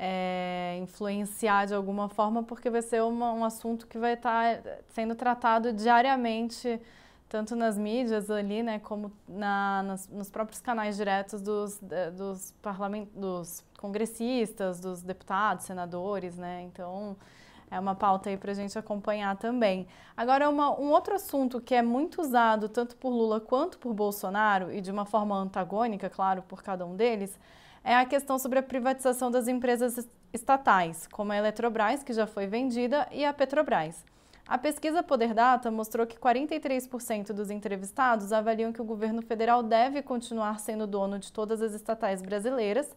é, 0.00 0.78
influenciar 0.80 1.66
de 1.66 1.74
alguma 1.74 2.08
forma, 2.08 2.44
porque 2.44 2.70
vai 2.70 2.82
ser 2.82 3.02
uma, 3.02 3.32
um 3.32 3.44
assunto 3.44 3.86
que 3.88 3.98
vai 3.98 4.14
estar 4.14 4.58
tá 4.58 4.70
sendo 4.90 5.16
tratado 5.16 5.72
diariamente, 5.72 6.80
tanto 7.28 7.56
nas 7.56 7.76
mídias 7.76 8.30
ali, 8.30 8.62
né, 8.62 8.78
como 8.78 9.10
na, 9.28 9.96
nos 10.10 10.30
próprios 10.30 10.60
canais 10.60 10.96
diretos 10.96 11.42
dos, 11.42 11.80
dos, 12.16 12.52
parlament, 12.62 13.08
dos 13.12 13.64
congressistas, 13.76 14.78
dos 14.78 15.02
deputados, 15.02 15.66
senadores, 15.66 16.36
né? 16.36 16.62
Então 16.62 17.16
é 17.70 17.78
uma 17.78 17.94
pauta 17.94 18.30
aí 18.30 18.36
para 18.36 18.52
a 18.52 18.54
gente 18.54 18.78
acompanhar 18.78 19.36
também. 19.36 19.86
Agora, 20.16 20.48
uma, 20.48 20.78
um 20.80 20.90
outro 20.90 21.14
assunto 21.16 21.60
que 21.60 21.74
é 21.74 21.82
muito 21.82 22.22
usado 22.22 22.68
tanto 22.68 22.96
por 22.96 23.10
Lula 23.10 23.40
quanto 23.40 23.78
por 23.78 23.92
Bolsonaro, 23.92 24.72
e 24.72 24.80
de 24.80 24.90
uma 24.90 25.04
forma 25.04 25.36
antagônica, 25.36 26.08
claro, 26.08 26.42
por 26.42 26.62
cada 26.62 26.86
um 26.86 26.96
deles, 26.96 27.38
é 27.84 27.96
a 27.96 28.04
questão 28.04 28.38
sobre 28.38 28.58
a 28.58 28.62
privatização 28.62 29.30
das 29.30 29.48
empresas 29.48 30.08
estatais, 30.32 31.06
como 31.08 31.32
a 31.32 31.36
Eletrobras, 31.36 32.02
que 32.02 32.12
já 32.12 32.26
foi 32.26 32.46
vendida, 32.46 33.08
e 33.10 33.24
a 33.24 33.32
Petrobras. 33.32 34.04
A 34.48 34.56
pesquisa 34.56 35.02
Poder 35.02 35.34
Data 35.34 35.70
mostrou 35.70 36.06
que 36.06 36.18
43% 36.18 37.34
dos 37.34 37.50
entrevistados 37.50 38.32
avaliam 38.32 38.72
que 38.72 38.80
o 38.80 38.84
governo 38.84 39.20
federal 39.20 39.62
deve 39.62 40.00
continuar 40.00 40.58
sendo 40.58 40.86
dono 40.86 41.18
de 41.18 41.30
todas 41.30 41.60
as 41.60 41.74
estatais 41.74 42.22
brasileiras. 42.22 42.88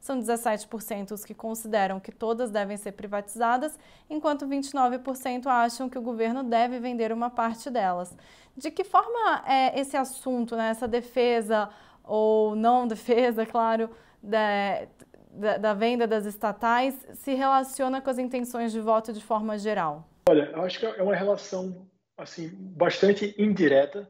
São 0.00 0.20
17% 0.20 1.10
os 1.10 1.24
que 1.24 1.34
consideram 1.34 1.98
que 1.98 2.12
todas 2.12 2.52
devem 2.52 2.76
ser 2.76 2.92
privatizadas, 2.92 3.76
enquanto 4.08 4.46
29% 4.46 5.46
acham 5.46 5.88
que 5.88 5.98
o 5.98 6.02
governo 6.02 6.44
deve 6.44 6.78
vender 6.78 7.12
uma 7.12 7.28
parte 7.28 7.68
delas. 7.68 8.16
De 8.56 8.70
que 8.70 8.84
forma 8.84 9.42
é 9.46 9.78
esse 9.80 9.96
assunto, 9.96 10.54
né, 10.54 10.70
essa 10.70 10.86
defesa 10.86 11.68
ou 12.04 12.54
não 12.54 12.86
defesa, 12.86 13.44
claro, 13.46 13.90
da, 14.22 14.86
da, 15.30 15.58
da, 15.58 15.74
venda 15.74 16.06
das 16.06 16.26
estatais 16.26 16.94
se 17.14 17.34
relaciona 17.34 18.00
com 18.00 18.10
as 18.10 18.18
intenções 18.18 18.72
de 18.72 18.80
voto 18.80 19.12
de 19.12 19.20
forma 19.22 19.58
geral? 19.58 20.08
Olha, 20.28 20.50
eu 20.52 20.62
acho 20.62 20.78
que 20.78 20.86
é 20.86 21.02
uma 21.02 21.14
relação 21.14 21.88
assim 22.16 22.50
bastante 22.54 23.34
indireta. 23.38 24.08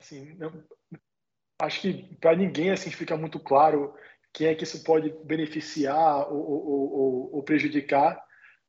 Assim, 0.00 0.34
não, 0.36 0.52
acho 1.60 1.80
que 1.80 2.16
para 2.20 2.36
ninguém 2.36 2.70
assim 2.70 2.90
fica 2.90 3.16
muito 3.16 3.38
claro 3.38 3.94
quem 4.32 4.48
é 4.48 4.54
que 4.54 4.64
isso 4.64 4.82
pode 4.82 5.10
beneficiar 5.24 6.28
ou, 6.32 6.50
ou, 6.50 6.92
ou, 6.92 7.34
ou 7.36 7.42
prejudicar. 7.42 8.22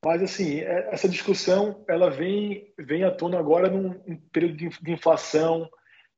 Mas 0.03 0.21
assim, 0.21 0.59
é, 0.59 0.89
essa 0.91 1.09
discussão 1.09 1.83
ela 1.87 2.11
vem 2.11 2.71
vem 2.77 3.03
à 3.03 3.11
tona 3.11 3.39
agora 3.39 3.69
num, 3.69 3.99
período 4.31 4.55
de 4.55 4.91
inflação, 4.91 5.67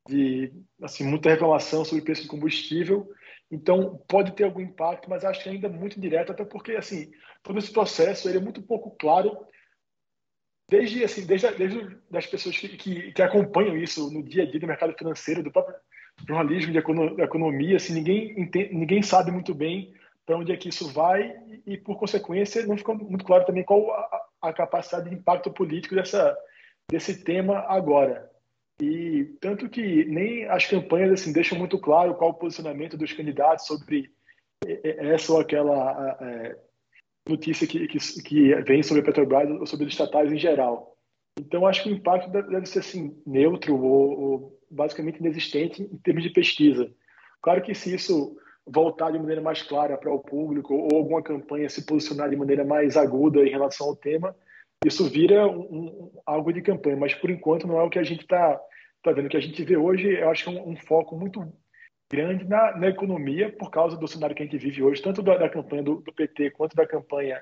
de 0.08 0.52
assim 0.84 1.06
muita 1.06 1.30
reclamação 1.30 1.86
sobre 1.86 2.02
o 2.02 2.06
preço 2.06 2.24
do 2.24 2.28
combustível 2.28 3.10
então, 3.50 4.02
pode 4.08 4.34
ter 4.34 4.44
algum 4.44 4.60
impacto, 4.60 5.10
mas 5.10 5.24
acho 5.24 5.42
que 5.42 5.50
ainda 5.50 5.70
muito 5.70 6.00
direto, 6.00 6.32
até 6.32 6.44
porque, 6.44 6.74
assim, 6.74 7.12
todo 7.42 7.58
esse 7.58 7.72
processo 7.72 8.28
ele 8.28 8.38
é 8.38 8.42
muito 8.42 8.62
pouco 8.62 8.92
claro, 8.92 9.38
desde, 10.70 11.04
assim, 11.04 11.26
desde, 11.26 11.50
desde 11.52 11.98
das 12.12 12.26
pessoas 12.26 12.58
que, 12.58 12.68
que, 12.70 13.12
que, 13.14 13.22
acompanham 13.22 13.78
isso 13.78 14.12
no 14.12 14.22
dia 14.22 14.44
a 14.44 14.46
dia 14.46 14.60
do 14.60 14.68
mercado 14.68 14.94
financeiro, 14.98 15.42
do 15.42 15.52
próprio 15.52 15.76
jornalismo, 16.28 16.74
de 16.74 16.78
economia, 16.78 17.78
assim, 17.78 17.94
ninguém, 17.94 18.38
entende, 18.38 18.74
ninguém 18.74 19.02
sabe 19.02 19.32
muito 19.32 19.56
bem 19.56 19.94
para 20.26 20.38
onde 20.38 20.52
é 20.52 20.58
que 20.58 20.68
isso 20.68 20.92
vai 20.92 21.34
e, 21.48 21.74
e, 21.74 21.78
por 21.78 21.98
consequência, 21.98 22.66
não 22.66 22.78
ficou 22.78 22.96
muito 22.96 23.24
claro 23.24 23.46
também 23.46 23.64
qual 23.64 23.92
a, 23.92 24.26
a 24.42 24.54
capacidade 24.54 25.10
de 25.10 25.16
impacto 25.16 25.50
político 25.52 25.96
dessa, 25.96 26.38
desse 26.92 27.24
tema 27.24 27.60
agora. 27.70 28.30
E 28.82 29.26
tanto 29.42 29.68
que 29.70 30.06
nem 30.06 30.46
as 30.46 30.66
campanhas 30.66 31.14
assim 31.14 31.34
deixam 31.34 31.58
muito 31.58 31.80
claro 31.80 32.14
qual 32.16 32.32
o 32.32 32.36
posicionamento 32.36 32.96
dos 32.96 33.12
candidatos 33.12 33.66
sobre 33.66 34.12
essa 34.64 35.34
ou 35.34 35.40
aquela 35.40 36.18
é, 36.22 36.58
notícia 37.28 37.68
que, 37.68 37.88
que, 37.88 37.98
que, 38.22 38.56
vem 38.62 38.84
sobre 38.84 39.02
a 39.02 39.06
Petrobras 39.06 39.50
ou 39.50 39.66
sobre 39.66 39.86
os 39.86 39.94
estatais 39.94 40.32
em 40.32 40.38
geral. 40.38 40.96
Então, 41.40 41.68
acho 41.68 41.84
que 41.84 41.90
o 41.90 41.94
impacto 41.94 42.30
deve 42.30 42.66
ser 42.66 42.80
assim, 42.80 43.16
neutro 43.26 43.80
ou, 43.80 44.20
ou 44.20 44.60
basicamente 44.70 45.20
inexistente 45.20 45.84
em 45.84 45.98
termos 45.98 46.24
de 46.24 46.30
pesquisa. 46.30 46.92
Claro 47.42 47.62
que 47.62 47.74
se 47.74 47.94
isso 47.94 48.36
voltar 48.66 49.12
de 49.12 49.20
maneira 49.20 49.42
mais 49.42 49.62
clara 49.62 49.98
para 49.98 50.12
o 50.12 50.20
público 50.20 50.74
ou 50.74 50.98
alguma 50.98 51.22
campanha 51.22 51.70
se 51.70 51.86
posicionar 51.86 52.30
de 52.30 52.36
maneira 52.36 52.66
mais 52.66 52.98
aguda 52.98 53.40
em 53.46 53.50
relação 53.50 53.88
ao 53.88 53.96
tema, 53.96 54.36
isso 54.86 55.10
vira 55.10 55.48
um, 55.48 55.60
um, 55.60 56.12
algo 56.26 56.54
de 56.54 56.62
campanha, 56.62 56.96
mas 56.96 57.14
por 57.14 57.30
enquanto 57.30 57.68
não 57.68 57.80
é 57.80 57.84
o 57.84 57.90
que 57.90 58.00
a 58.00 58.04
gente 58.04 58.22
está 58.22 58.60
tá 59.04 59.12
vendo. 59.12 59.26
O 59.26 59.30
que 59.30 59.38
a 59.38 59.42
gente 59.42 59.64
vê 59.64 59.76
hoje, 59.76 60.20
eu 60.20 60.30
acho 60.30 60.44
que 60.44 60.50
é 60.56 60.62
um, 60.62 60.72
um 60.72 60.76
foco 60.76 61.18
muito 61.18 61.52
grande 62.12 62.46
na, 62.46 62.78
na, 62.78 62.88
economia, 62.88 63.52
por 63.52 63.70
causa 63.70 63.98
do 63.98 64.08
cenário 64.08 64.36
que 64.36 64.44
a 64.44 64.46
gente 64.46 64.58
vive 64.58 64.84
hoje, 64.84 65.02
tanto 65.02 65.22
da, 65.22 65.38
da 65.38 65.50
campanha 65.50 65.84
do, 65.84 65.96
do, 65.96 66.14
PT 66.14 66.52
quanto 66.52 66.76
da 66.76 66.88
campanha 66.88 67.42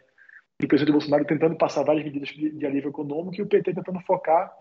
do 0.60 0.68
presidente 0.68 0.94
Bolsonaro 0.94 1.26
tentando 1.26 1.56
passar 1.56 1.84
várias 1.84 2.04
medidas 2.04 2.30
de, 2.30 2.50
de 2.52 2.66
alívio 2.66 2.90
econômico 2.90 3.36
e 3.36 3.42
o 3.42 3.48
PT 3.48 3.74
tentando 3.74 4.00
focar 4.02 4.52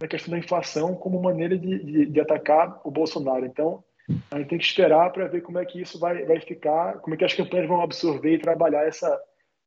na 0.00 0.08
questão 0.08 0.30
da 0.30 0.38
inflação 0.38 0.94
como 0.94 1.20
maneira 1.20 1.58
de, 1.58 1.84
de, 1.84 2.06
de 2.06 2.20
atacar 2.20 2.80
o 2.84 2.90
Bolsonaro. 2.90 3.44
Então, 3.44 3.84
a 4.30 4.38
gente 4.38 4.48
tem 4.48 4.58
que 4.58 4.64
esperar 4.64 5.12
para 5.12 5.28
ver 5.28 5.42
como 5.42 5.58
é 5.58 5.64
que 5.64 5.80
isso 5.80 5.98
vai, 5.98 6.24
vai 6.24 6.40
ficar, 6.40 6.98
como 7.00 7.14
é 7.14 7.18
que 7.18 7.24
as 7.24 7.34
campanhas 7.34 7.68
vão 7.68 7.82
absorver 7.82 8.34
e 8.34 8.38
trabalhar 8.38 8.86
essa, 8.86 9.20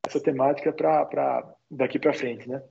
essa 0.06 0.20
temática 0.20 0.72
para 0.72 1.54
daqui 1.74 1.98
para 1.98 2.14
frente, 2.14 2.48
né? 2.48 2.62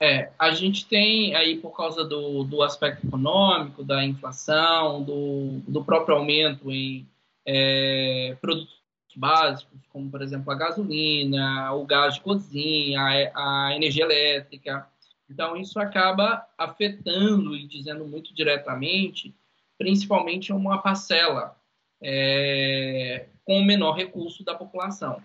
É, 0.00 0.32
a 0.36 0.50
gente 0.50 0.86
tem 0.86 1.34
aí, 1.36 1.58
por 1.58 1.76
causa 1.76 2.04
do, 2.04 2.42
do 2.42 2.62
aspecto 2.62 3.06
econômico, 3.06 3.84
da 3.84 4.04
inflação, 4.04 5.00
do, 5.00 5.60
do 5.68 5.84
próprio 5.84 6.16
aumento 6.16 6.72
em 6.72 7.06
é, 7.46 8.36
produtos 8.40 8.82
básicos, 9.14 9.78
como, 9.90 10.10
por 10.10 10.20
exemplo, 10.20 10.50
a 10.50 10.56
gasolina, 10.56 11.72
o 11.74 11.84
gás 11.84 12.14
de 12.14 12.20
cozinha, 12.20 13.00
a, 13.32 13.68
a 13.68 13.76
energia 13.76 14.04
elétrica. 14.04 14.88
Então, 15.30 15.56
isso 15.56 15.78
acaba 15.78 16.44
afetando 16.58 17.54
e 17.54 17.64
dizendo 17.66 18.04
muito 18.04 18.34
diretamente, 18.34 19.32
principalmente 19.78 20.52
uma 20.52 20.78
parcela 20.78 21.56
é, 22.02 23.26
com 23.44 23.60
o 23.60 23.64
menor 23.64 23.92
recurso 23.92 24.44
da 24.44 24.54
população. 24.54 25.22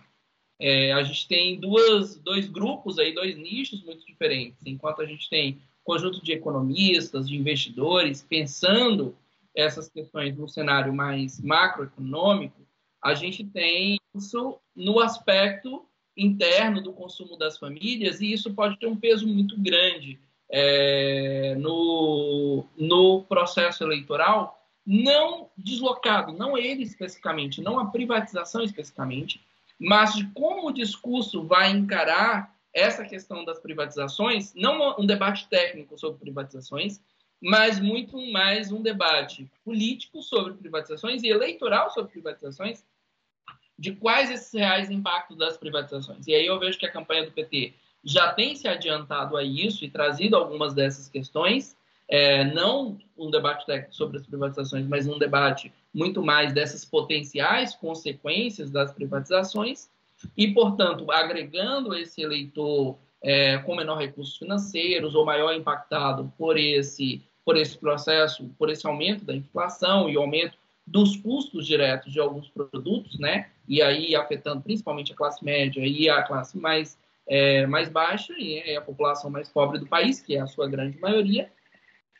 É, 0.60 0.91
a 0.93 1.03
gente 1.03 1.28
tem 1.28 1.60
duas, 1.60 2.18
dois 2.18 2.47
grupos 2.47 2.97
aí, 2.97 3.14
dois 3.14 3.38
nichos 3.38 3.84
muito 3.84 4.05
diferentes. 4.05 4.66
Enquanto 4.66 5.01
a 5.01 5.05
gente 5.05 5.30
tem 5.30 5.62
conjunto 5.84 6.24
de 6.24 6.34
economistas, 6.34 7.30
de 7.30 7.36
investidores 7.36 8.26
pensando 8.28 9.16
essas 9.55 9.89
questões 9.89 10.36
no 10.38 10.47
cenário 10.47 10.93
mais 10.93 11.39
macroeconômico, 11.41 12.68
a 13.01 13.14
gente 13.14 13.43
tem 13.43 13.97
isso 14.16 14.60
no 14.76 14.99
aspecto 14.99 15.86
interno 16.16 16.82
do 16.82 16.91
consumo 16.91 17.38
das 17.38 17.58
famílias 17.58 18.20
e 18.20 18.32
isso 18.32 18.53
pode 18.53 18.78
ter 18.80 18.88
um 18.88 18.95
peso 18.95 19.28
muito 19.28 19.60
grande 19.60 20.20
é, 20.49 21.55
no, 21.55 22.66
no 22.78 23.24
processo 23.24 23.84
eleitoral, 23.84 24.58
não 24.86 25.49
deslocado, 25.58 26.34
não 26.34 26.58
ele 26.58 26.84
especificamente, 26.84 27.62
não 27.62 27.80
a 27.80 27.86
privatização 27.86 28.64
especificamente, 28.64 29.41
mas 29.80 30.15
de 30.15 30.25
como 30.34 30.67
o 30.67 30.73
discurso 30.73 31.43
vai 31.43 31.69
encarar 31.71 32.55
essa 32.73 33.05
questão 33.05 33.43
das 33.43 33.59
privatizações, 33.59 34.53
não 34.53 34.99
um 34.99 35.05
debate 35.05 35.47
técnico 35.47 35.97
sobre 35.97 36.19
privatizações, 36.19 37.01
mas 37.39 37.80
muito 37.80 38.19
mais 38.32 38.71
um 38.71 38.82
debate 38.82 39.49
político 39.63 40.21
sobre 40.21 40.53
privatizações 40.53 41.23
e 41.23 41.28
eleitoral 41.28 41.91
sobre 41.91 42.11
privatizações, 42.11 42.84
de 43.78 43.93
quais 43.93 44.32
esses 44.32 44.51
reais 44.53 44.89
impactos 44.89 45.38
das 45.38 45.57
privatizações. 45.57 46.25
E 46.25 46.34
aí 46.34 46.45
eu 46.45 46.59
vejo 46.59 46.80
que 46.80 46.86
a 46.86 46.91
campanha 46.91 47.25
do 47.25 47.32
PT 47.32 47.73
já 48.03 48.34
tem 48.34 48.55
se 48.55 48.67
adiantado 48.67 49.38
a 49.38 49.43
isso 49.43 49.86
e 49.86 49.89
trazido 49.89 50.36
algumas 50.36 50.73
dessas 50.73 51.07
questões, 51.07 51.76
é, 52.08 52.43
não 52.45 52.97
um 53.18 53.30
debate 53.30 53.66
técnico 53.66 53.95
sobre 53.95 54.18
as 54.18 54.26
privatizações, 54.26 54.88
mas 54.88 55.08
um 55.08 55.18
debate 55.18 55.72
muito 55.93 56.24
mais 56.24 56.53
dessas 56.53 56.86
potenciais 56.86 57.76
consequências 57.76 58.70
das 58.70 58.91
privatizações 58.91 59.89
e, 60.36 60.53
portanto, 60.53 61.12
agregando 61.12 61.95
esse 61.95 62.22
eleitor 62.22 62.97
é, 63.22 63.58
com 63.60 63.76
menor 63.76 63.97
recursos 63.97 64.38
financeiros 64.38 65.16
ou 65.16 65.26
maior 65.26 65.53
impactado 65.53 66.32
por 66.38 66.58
esse, 66.58 67.22
por 67.43 67.58
esse 67.58 67.78
processo, 67.78 68.49
por 68.58 68.70
esse 68.70 68.86
aumento 68.86 69.26
da 69.26 69.36
inflação 69.36 70.10
e 70.10 70.16
aumento 70.16 70.58
dos 70.86 71.18
custos 71.18 71.68
diretos 71.68 72.14
de 72.14 72.20
alguns 72.20 72.47
produtos, 72.47 73.20
né? 73.20 73.49
E 73.68 73.82
aí 73.82 74.16
afetando 74.16 74.62
principalmente 74.62 75.12
a 75.12 75.16
classe 75.16 75.43
média 75.43 75.86
e 75.86 76.08
a 76.10 76.24
classe 76.24 76.58
mais, 76.58 76.97
é, 77.28 77.66
mais 77.68 77.89
baixa 77.89 78.34
e 78.38 78.60
é 78.60 78.78
a 78.78 78.82
população 78.82 79.30
mais 79.30 79.49
pobre 79.49 79.80
do 79.80 79.86
país, 79.86 80.22
que 80.22 80.36
é 80.36 80.39
a 80.39 80.47
sua 80.47 80.68
grande 80.70 80.97
maioria. 80.99 81.51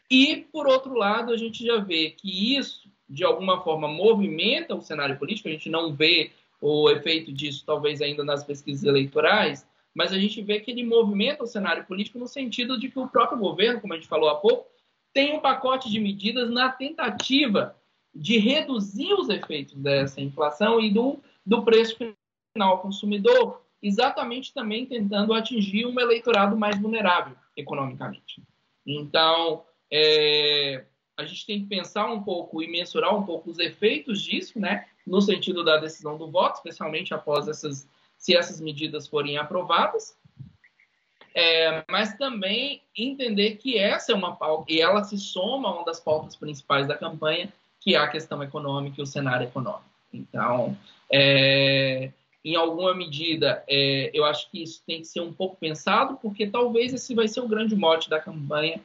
E, 0.10 0.48
por 0.52 0.68
outro 0.68 0.94
lado, 0.94 1.34
a 1.34 1.38
gente 1.38 1.66
já 1.66 1.78
vê 1.80 2.12
que 2.12 2.56
isso, 2.58 2.90
de 3.10 3.24
alguma 3.24 3.62
forma, 3.62 3.88
movimenta 3.88 4.76
o 4.76 4.82
cenário 4.82 5.18
político, 5.18 5.50
a 5.50 5.52
gente 5.52 5.70
não 5.70 5.94
vê 5.94 6.32
o 6.62 6.90
efeito 6.90 7.32
disso, 7.32 7.64
talvez, 7.66 8.02
ainda 8.02 8.24
nas 8.24 8.44
pesquisas 8.44 8.84
eleitorais, 8.84 9.68
mas 9.94 10.14
a 10.14 10.20
gente 10.20 10.42
vê 10.42 10.60
que 10.60 10.72
ele 10.72 10.84
movimenta 10.84 11.44
o 11.44 11.48
cenário 11.48 11.86
político 11.86 12.20
no 12.20 12.28
sentido 12.28 12.80
de 12.80 12.90
que 12.90 13.00
o 13.00 13.08
próprio 13.08 13.38
governo, 13.38 13.82
como 13.82 13.94
a 13.94 13.96
gente 13.96 14.08
falou 14.08 14.30
há 14.30 14.36
pouco, 14.36 14.68
tem 15.14 15.36
um 15.36 15.40
pacote 15.40 15.90
de 15.90 16.00
medidas 16.00 16.50
na 16.50 16.70
tentativa 16.70 17.76
de 18.14 18.38
reduzir 18.38 19.14
os 19.14 19.30
efeitos 19.30 19.76
dessa 19.76 20.22
inflação 20.22 20.80
e 20.80 20.92
do, 20.92 21.20
do 21.46 21.64
preço 21.64 21.98
final 21.98 22.72
ao 22.72 22.82
consumidor, 22.82 23.62
exatamente 23.82 24.54
também 24.54 24.86
tentando 24.86 25.34
atingir 25.34 25.86
um 25.86 26.00
eleitorado 26.00 26.58
mais 26.58 26.80
vulnerável 26.80 27.36
economicamente. 27.56 28.42
Então, 28.86 29.64
é, 29.92 30.86
a 31.18 31.26
gente 31.26 31.46
tem 31.46 31.62
que 31.62 31.68
pensar 31.68 32.12
um 32.12 32.22
pouco 32.22 32.62
e 32.62 32.68
mensurar 32.68 33.16
um 33.16 33.24
pouco 33.24 33.50
os 33.50 33.60
efeitos 33.60 34.22
disso, 34.22 34.60
né, 34.60 34.86
no 35.06 35.22
sentido 35.22 35.64
da 35.64 35.78
decisão 35.78 36.18
do 36.18 36.30
voto, 36.30 36.58
especialmente 36.58 37.14
após 37.14 37.48
essas, 37.48 37.90
se 38.18 38.36
essas 38.36 38.62
medidas 38.62 39.08
forem 39.08 39.38
aprovadas, 39.38 40.18
é, 41.34 41.84
mas 41.90 42.16
também 42.18 42.82
entender 42.98 43.58
que 43.58 43.78
essa 43.78 44.12
é 44.12 44.16
uma 44.16 44.36
pauta, 44.36 44.72
e 44.72 44.82
ela 44.82 45.04
se 45.04 45.18
soma 45.18 45.70
a 45.70 45.76
uma 45.76 45.86
das 45.86 46.00
pautas 46.00 46.36
principais 46.36 46.88
da 46.88 46.98
campanha, 46.98 47.52
que 47.80 47.96
é 47.96 47.98
a 47.98 48.08
questão 48.08 48.42
econômica 48.44 49.00
e 49.00 49.04
o 49.04 49.08
cenário 49.08 49.48
econômico. 49.48 49.86
Então, 50.12 50.76
é, 51.12 52.12
em 52.44 52.56
alguma 52.56 52.94
medida, 52.94 53.64
é, 53.68 54.10
eu 54.14 54.26
acho 54.26 54.50
que 54.50 54.64
isso 54.64 54.82
tem 54.86 55.00
que 55.02 55.08
ser 55.08 55.22
um 55.22 55.34
pouco 55.34 55.58
pensado, 55.58 56.18
porque 56.22 56.48
talvez 56.48 56.94
esse 56.94 57.14
vai 57.14 57.28
ser 57.28 57.42
o 57.42 57.48
grande 57.48 57.76
mote 57.76 58.10
da 58.10 58.20
campanha, 58.20 58.82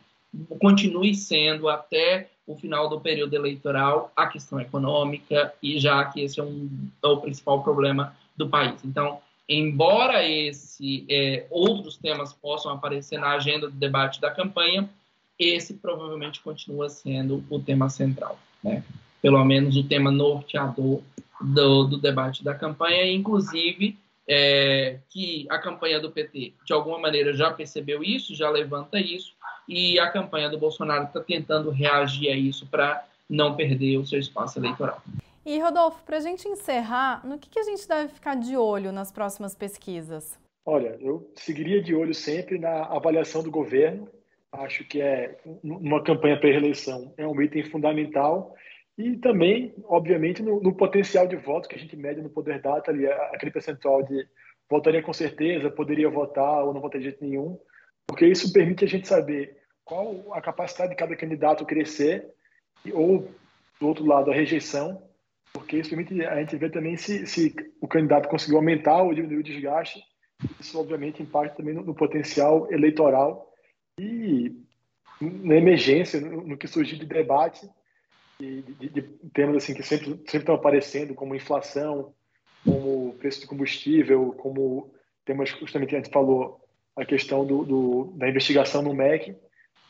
continue 0.59 1.15
sendo 1.15 1.69
até 1.69 2.31
o 2.47 2.57
final 2.57 2.89
do 2.89 3.01
período 3.01 3.35
eleitoral 3.35 4.13
a 4.17 4.27
questão 4.27 4.61
econômica, 4.61 5.53
e 5.63 5.79
já 5.79 6.05
que 6.07 6.21
esse 6.21 6.41
é, 6.41 6.43
um, 6.43 6.69
é 7.03 7.07
o 7.07 7.21
principal 7.21 7.63
problema 7.63 8.17
do 8.37 8.49
país. 8.49 8.85
Então, 8.85 9.21
embora 9.49 10.27
esse 10.27 11.05
é, 11.09 11.47
outros 11.51 11.97
temas 11.97 12.33
possam 12.33 12.73
aparecer 12.73 13.19
na 13.19 13.33
agenda 13.33 13.69
do 13.69 13.77
debate 13.77 14.21
da 14.21 14.31
campanha, 14.31 14.89
esse 15.39 15.75
provavelmente 15.75 16.41
continua 16.41 16.89
sendo 16.89 17.45
o 17.51 17.59
tema 17.59 17.89
central, 17.89 18.39
né? 18.63 18.83
Pelo 19.21 19.45
menos 19.45 19.77
o 19.77 19.85
tema 19.85 20.11
norteador 20.11 21.01
do, 21.41 21.85
do 21.85 21.99
debate 21.99 22.43
da 22.43 22.55
campanha, 22.55 23.11
inclusive 23.11 23.97
é, 24.29 24.99
que 25.11 25.47
a 25.49 25.59
campanha 25.59 26.01
do 26.01 26.11
PT, 26.11 26.55
de 26.65 26.73
alguma 26.73 26.99
maneira, 26.99 27.33
já 27.33 27.51
percebeu 27.51 28.03
isso, 28.03 28.35
já 28.35 28.51
levanta 28.51 28.99
isso, 28.99 29.33
e 29.69 29.99
a 29.99 30.11
campanha 30.11 30.49
do 30.49 30.59
Bolsonaro 30.59 31.05
está 31.05 31.21
tentando 31.21 31.71
reagir 31.71 32.31
a 32.31 32.37
isso 32.37 32.67
para 32.67 33.05
não 33.29 33.57
perder 33.57 33.97
o 33.99 34.07
seu 34.07 34.19
espaço 34.19 34.59
eleitoral. 34.59 35.03
E, 35.45 35.59
Rodolfo, 35.59 36.03
para 36.05 36.19
a 36.19 36.21
gente 36.21 36.47
encerrar, 36.47 37.27
no 37.27 37.39
que, 37.39 37.51
que 37.51 37.59
a 37.59 37.65
gente 37.65 37.87
deve 37.89 38.09
ficar 38.13 38.37
de 38.37 38.57
olho 38.57 38.93
nas 38.93 39.11
próximas 39.11 39.55
pesquisas? 39.55 40.39
Olha, 40.65 40.97
eu 41.01 41.29
seguiria 41.35 41.83
de 41.83 41.95
olho 41.95 42.15
sempre 42.15 42.59
na 42.59 42.85
avaliação 42.85 43.43
do 43.43 43.51
governo. 43.51 44.09
Acho 44.53 44.85
que 44.85 45.01
é 45.01 45.39
uma 45.65 46.03
campanha 46.03 46.39
para 46.39 46.51
reeleição 46.51 47.13
é 47.17 47.27
um 47.27 47.41
item 47.41 47.65
fundamental 47.65 48.55
e 48.97 49.17
também, 49.17 49.75
obviamente, 49.85 50.43
no, 50.43 50.61
no, 50.61 50.75
potencial 50.75 51.27
de 51.27 51.37
voto 51.37 51.69
que 51.69 51.75
a 51.75 51.79
gente 51.79 51.97
mede 51.97 52.21
no 52.21 52.29
Poder 52.29 52.61
Data, 52.61 52.91
ali, 52.91 53.07
aquele 53.07 53.51
percentual 53.51 54.03
de 54.03 54.29
votaria 54.69 55.03
com 55.03 55.13
certeza, 55.13 55.71
poderia 55.71 56.11
votar 56.11 56.65
ou 56.65 56.75
não 56.75 56.81
votaria 56.81 57.07
de 57.07 57.11
jeito 57.11 57.25
nenhum, 57.25 57.59
porque 58.07 58.27
isso 58.27 58.53
permite 58.53 58.85
a 58.85 58.89
gente 58.89 59.09
saber 59.09 59.57
qual 59.85 60.33
a 60.33 60.41
capacidade 60.41 60.91
de 60.91 60.97
cada 60.97 61.17
candidato 61.17 61.65
crescer 61.65 62.27
ou, 62.93 63.31
do 63.81 63.89
outro 63.89 64.05
lado, 64.05 64.31
a 64.31 64.35
rejeição, 64.35 65.03
porque 65.53 65.77
isso 65.79 65.91
permite 65.91 66.25
a 66.25 66.41
gente 66.41 66.57
ver 66.57 66.71
também 66.71 66.97
se, 66.97 67.27
se 67.27 67.55
o 67.81 67.87
candidato 67.87 68.29
conseguiu 68.29 68.57
aumentar 68.57 69.03
ou 69.03 69.15
diminuir 69.15 69.39
o 69.39 69.43
desgaste. 69.43 70.03
Isso, 70.59 70.79
obviamente, 70.79 71.23
impacta 71.23 71.57
também 71.57 71.75
no, 71.75 71.83
no 71.83 71.95
potencial 71.95 72.73
eleitoral 72.73 73.53
e 73.99 74.57
na 75.21 75.55
emergência, 75.55 76.21
no, 76.21 76.43
no 76.43 76.57
que 76.57 76.67
surgir 76.67 76.97
de 76.97 77.07
debate 77.07 77.69
de, 78.43 78.63
de, 78.63 78.89
de, 78.89 79.03
temas 79.33 79.57
assim 79.57 79.75
que 79.75 79.83
sempre, 79.83 80.07
sempre 80.07 80.39
estão 80.39 80.55
aparecendo, 80.55 81.15
como 81.15 81.35
inflação, 81.35 82.13
como 82.65 83.15
preço 83.15 83.41
de 83.41 83.47
combustível, 83.47 84.33
como 84.33 84.93
temas 85.25 85.51
justamente 85.51 85.95
a 85.95 85.99
gente 85.99 86.11
falou, 86.11 86.61
a 86.97 87.05
questão 87.05 87.45
do, 87.47 87.65
do 87.65 88.13
da 88.17 88.29
investigação 88.29 88.83
no 88.83 88.95
MEC, 88.95 89.35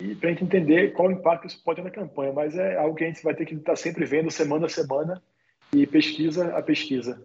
e 0.00 0.14
para 0.14 0.30
a 0.30 0.32
gente 0.32 0.44
entender 0.44 0.92
qual 0.92 1.08
o 1.08 1.12
impacto 1.12 1.46
isso 1.46 1.62
pode 1.62 1.76
ter 1.76 1.84
na 1.84 1.90
campanha. 1.90 2.32
Mas 2.32 2.56
é 2.56 2.76
algo 2.76 2.96
que 2.96 3.04
a 3.04 3.06
gente 3.06 3.22
vai 3.22 3.34
ter 3.34 3.46
que 3.46 3.54
estar 3.54 3.76
sempre 3.76 4.04
vendo 4.04 4.30
semana 4.30 4.66
a 4.66 4.68
semana 4.68 5.22
e 5.72 5.86
pesquisa 5.86 6.56
a 6.56 6.62
pesquisa. 6.62 7.24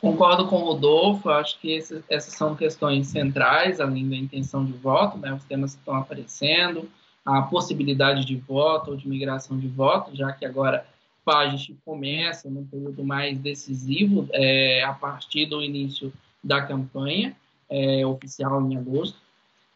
Concordo 0.00 0.48
com 0.48 0.56
o 0.56 0.64
Rodolfo, 0.64 1.28
acho 1.28 1.60
que 1.60 1.72
esse, 1.72 2.02
essas 2.08 2.32
são 2.32 2.56
questões 2.56 3.08
centrais, 3.08 3.80
além 3.80 4.08
da 4.08 4.16
intenção 4.16 4.64
de 4.64 4.72
voto, 4.72 5.18
né, 5.18 5.32
os 5.32 5.44
temas 5.44 5.74
que 5.74 5.80
estão 5.80 5.94
aparecendo, 5.94 6.88
a 7.24 7.42
possibilidade 7.42 8.24
de 8.24 8.34
voto 8.34 8.92
ou 8.92 8.96
de 8.96 9.06
migração 9.06 9.58
de 9.58 9.68
voto, 9.68 10.16
já 10.16 10.32
que 10.32 10.46
agora 10.46 10.86
a 11.28 11.48
gente 11.48 11.76
começa 11.84 12.50
num 12.50 12.66
período 12.66 13.04
mais 13.04 13.38
decisivo 13.38 14.26
é, 14.32 14.82
a 14.82 14.92
partir 14.92 15.46
do 15.46 15.62
início 15.62 16.12
da 16.42 16.62
campanha 16.62 17.36
é, 17.70 18.04
oficial 18.04 18.60
em 18.62 18.76
agosto. 18.76 19.16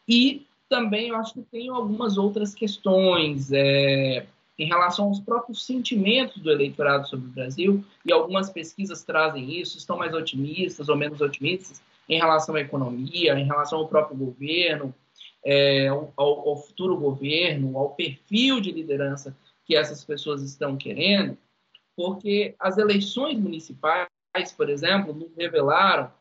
E 0.07 0.45
também 0.69 1.09
eu 1.09 1.15
acho 1.15 1.33
que 1.33 1.41
tem 1.41 1.69
algumas 1.69 2.17
outras 2.17 2.53
questões 2.53 3.51
é, 3.51 4.25
em 4.57 4.67
relação 4.67 5.05
aos 5.05 5.19
próprios 5.19 5.65
sentimentos 5.65 6.41
do 6.41 6.51
eleitorado 6.51 7.07
sobre 7.07 7.27
o 7.27 7.31
Brasil, 7.31 7.83
e 8.05 8.11
algumas 8.11 8.49
pesquisas 8.49 9.03
trazem 9.03 9.59
isso, 9.59 9.77
estão 9.77 9.97
mais 9.97 10.13
otimistas 10.13 10.89
ou 10.89 10.95
menos 10.95 11.21
otimistas 11.21 11.81
em 12.07 12.17
relação 12.17 12.55
à 12.55 12.61
economia, 12.61 13.37
em 13.37 13.45
relação 13.45 13.79
ao 13.79 13.87
próprio 13.87 14.17
governo, 14.17 14.93
é, 15.43 15.87
ao, 15.87 16.13
ao, 16.17 16.57
futuro 16.57 16.97
governo, 16.97 17.77
ao 17.77 17.91
perfil 17.91 18.59
de 18.59 18.71
liderança 18.71 19.35
que 19.65 19.75
essas 19.75 20.03
pessoas 20.03 20.41
estão 20.41 20.77
querendo, 20.77 21.37
porque 21.95 22.55
as 22.59 22.77
eleições 22.77 23.37
municipais, 23.39 24.07
por 24.55 24.69
exemplo, 24.69 25.13
nos 25.13 25.35
revelaram 25.35 26.11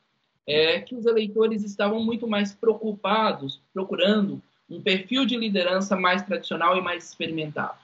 é, 0.46 0.80
que 0.80 0.94
os 0.94 1.06
eleitores 1.06 1.64
estavam 1.64 2.02
muito 2.02 2.26
mais 2.26 2.52
preocupados, 2.52 3.60
procurando 3.72 4.42
um 4.68 4.80
perfil 4.80 5.24
de 5.24 5.36
liderança 5.36 5.96
mais 5.96 6.22
tradicional 6.22 6.76
e 6.76 6.82
mais 6.82 7.08
experimentado, 7.08 7.78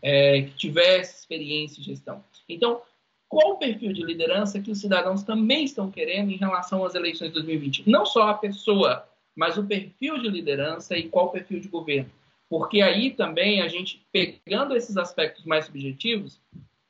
é, 0.00 0.42
que 0.42 0.54
tivesse 0.54 1.20
experiência 1.20 1.80
em 1.80 1.84
gestão. 1.84 2.24
Então, 2.48 2.82
qual 3.28 3.52
o 3.52 3.56
perfil 3.56 3.92
de 3.92 4.02
liderança 4.02 4.60
que 4.60 4.70
os 4.70 4.80
cidadãos 4.80 5.22
também 5.22 5.64
estão 5.64 5.90
querendo 5.90 6.30
em 6.30 6.36
relação 6.36 6.84
às 6.84 6.94
eleições 6.94 7.28
de 7.28 7.34
2020? 7.34 7.88
Não 7.88 8.04
só 8.04 8.28
a 8.28 8.34
pessoa 8.34 9.06
mas 9.34 9.56
o 9.56 9.64
perfil 9.64 10.18
de 10.18 10.28
liderança 10.28 10.96
e 10.96 11.08
qual 11.08 11.26
o 11.26 11.30
perfil 11.30 11.60
de 11.60 11.68
governo. 11.68 12.10
Porque 12.48 12.82
aí 12.82 13.10
também 13.10 13.62
a 13.62 13.68
gente, 13.68 14.06
pegando 14.12 14.76
esses 14.76 14.96
aspectos 14.96 15.44
mais 15.44 15.66
subjetivos, 15.66 16.38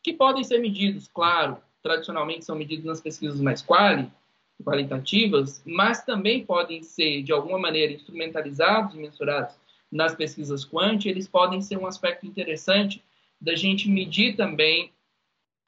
que 0.03 0.13
podem 0.13 0.43
ser 0.43 0.59
medidos, 0.59 1.09
claro, 1.09 1.59
tradicionalmente 1.83 2.45
são 2.45 2.57
medidos 2.57 2.85
nas 2.85 3.01
pesquisas 3.01 3.41
mais 3.41 3.63
quali, 3.63 4.11
qualitativas, 4.63 5.63
mas 5.65 6.05
também 6.05 6.45
podem 6.45 6.83
ser, 6.83 7.23
de 7.23 7.33
alguma 7.33 7.59
maneira, 7.59 7.93
instrumentalizados 7.93 8.95
e 8.95 8.99
mensurados 8.99 9.55
nas 9.91 10.15
pesquisas 10.15 10.65
quant, 10.65 11.05
eles 11.05 11.29
podem 11.29 11.61
ser 11.61 11.77
um 11.77 11.87
aspecto 11.87 12.27
interessante 12.27 13.03
da 13.41 13.55
gente 13.55 13.89
medir 13.89 14.37
também 14.37 14.93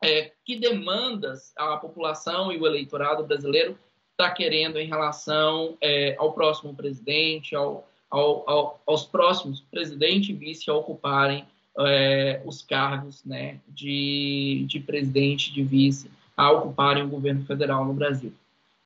é, 0.02 0.32
que 0.44 0.56
demandas 0.56 1.52
a 1.56 1.76
população 1.76 2.52
e 2.52 2.58
o 2.58 2.66
eleitorado 2.66 3.24
brasileiro 3.24 3.78
está 4.12 4.30
querendo 4.30 4.78
em 4.78 4.86
relação 4.86 5.76
é, 5.80 6.14
ao 6.18 6.32
próximo 6.32 6.74
presidente, 6.74 7.54
ao, 7.54 7.86
ao, 8.08 8.48
ao, 8.48 8.82
aos 8.86 9.04
próximos 9.04 9.60
presidente 9.60 10.30
e 10.30 10.34
vice 10.34 10.70
a 10.70 10.74
ocuparem 10.74 11.44
é, 11.80 12.40
os 12.44 12.62
cargos 12.62 13.24
né, 13.24 13.58
de, 13.68 14.64
de 14.68 14.78
presidente, 14.78 15.52
de 15.52 15.62
vice 15.62 16.10
a 16.36 16.50
ocuparem 16.50 17.02
o 17.02 17.08
governo 17.08 17.44
federal 17.44 17.84
no 17.84 17.92
Brasil. 17.92 18.32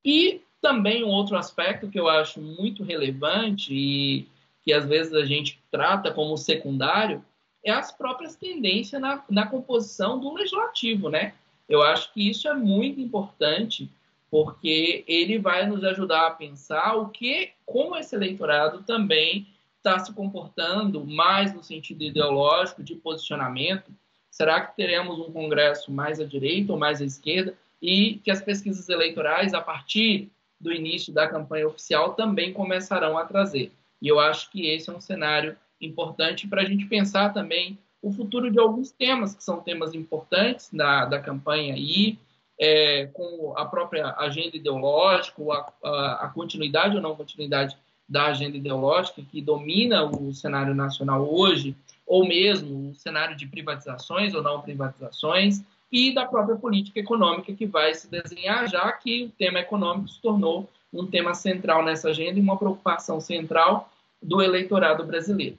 E 0.05 0.43
também 0.61 1.05
um 1.05 1.09
outro 1.09 1.37
aspecto 1.37 1.89
que 1.89 1.99
eu 1.99 2.09
acho 2.09 2.41
muito 2.41 2.83
relevante 2.83 3.73
e 3.73 4.29
que 4.63 4.73
às 4.73 4.87
vezes 4.87 5.15
a 5.15 5.25
gente 5.25 5.61
trata 5.71 6.13
como 6.13 6.37
secundário 6.37 7.25
é 7.65 7.71
as 7.71 7.91
próprias 7.91 8.37
tendências 8.37 9.01
na, 9.01 9.25
na 9.29 9.47
composição 9.47 10.19
do 10.19 10.33
legislativo, 10.35 11.09
né? 11.09 11.35
Eu 11.69 11.83
acho 11.83 12.13
que 12.13 12.29
isso 12.29 12.49
é 12.49 12.55
muito 12.55 13.01
importante 13.01 13.91
porque 14.31 15.05
ele 15.07 15.39
vai 15.39 15.67
nos 15.67 15.83
ajudar 15.85 16.27
a 16.27 16.31
pensar 16.31 16.97
o 16.97 17.09
que, 17.09 17.53
como 17.65 17.97
esse 17.97 18.15
eleitorado 18.15 18.83
também 18.83 19.47
está 19.77 19.99
se 19.99 20.13
comportando 20.13 21.05
mais 21.05 21.55
no 21.55 21.63
sentido 21.63 22.03
ideológico 22.03 22.83
de 22.83 22.95
posicionamento. 22.95 23.91
Será 24.31 24.61
que 24.61 24.77
teremos 24.77 25.19
um 25.19 25.33
Congresso 25.33 25.91
mais 25.91 26.21
à 26.21 26.25
direita 26.25 26.73
ou 26.73 26.79
mais 26.79 27.01
à 27.01 27.05
esquerda? 27.05 27.57
E 27.81 28.21
que 28.25 28.31
as 28.31 28.43
pesquisas 28.43 28.89
eleitorais, 28.89 29.55
a 29.55 29.61
partir 29.61 30.31
do 30.61 30.73
início 30.73 31.13
da 31.13 31.29
campanha 31.29 31.69
oficial, 31.69 32.15
também 32.15 32.53
começarão 32.53 33.17
a 33.17 33.25
trazer. 33.25 33.73
E 34.03 34.09
eu 34.09 34.19
acho 34.19 34.51
que 34.51 34.67
esse 34.67 34.91
é 34.91 34.93
um 34.93 35.01
cenário 35.01 35.57
importante 35.81 36.47
para 36.49 36.63
a 36.63 36.65
gente 36.65 36.87
pensar 36.87 37.33
também 37.33 37.79
o 38.03 38.13
futuro 38.13 38.51
de 38.51 38.59
alguns 38.59 38.91
temas, 38.91 39.35
que 39.35 39.43
são 39.43 39.61
temas 39.61 39.95
importantes 39.95 40.71
da, 40.73 41.05
da 41.05 41.21
campanha 41.21 41.75
aí, 41.75 42.19
é, 42.59 43.07
com 43.13 43.55
a 43.57 43.65
própria 43.65 44.15
agenda 44.19 44.57
ideológica, 44.57 45.41
a, 45.43 45.89
a, 45.89 46.13
a, 46.27 46.29
continuidade 46.29 46.97
ou 46.97 47.03
não 47.03 47.15
continuidade 47.15 47.77
da 48.09 48.27
agenda 48.27 48.57
ideológica 48.57 49.23
que 49.23 49.41
domina 49.41 50.05
o 50.05 50.33
cenário 50.33 50.75
nacional 50.75 51.29
hoje, 51.33 51.77
ou 52.07 52.27
mesmo 52.27 52.91
o 52.91 52.95
cenário 52.95 53.37
de 53.37 53.47
privatizações 53.47 54.35
ou 54.35 54.43
não 54.43 54.61
privatizações, 54.61 55.63
e 55.91 56.13
da 56.13 56.27
própria 56.27 56.57
política 56.57 57.01
econômica 57.01 57.53
que 57.53 57.67
vai 57.67 57.95
se 57.95 58.09
desenhar, 58.11 58.69
já 58.69 58.91
que 58.93 59.25
o 59.25 59.31
tema 59.31 59.61
econômico 59.61 60.09
se 60.09 60.21
tornou 60.21 60.69
um 60.93 61.07
tema 61.07 61.35
central 61.35 61.85
nessa 61.85 62.11
agenda 62.11 62.39
e 62.39 62.43
uma 62.43 62.57
preocupação 62.57 63.21
central 63.21 63.91
do 64.23 64.43
eleitorado 64.43 65.05
brasileiro. 65.05 65.59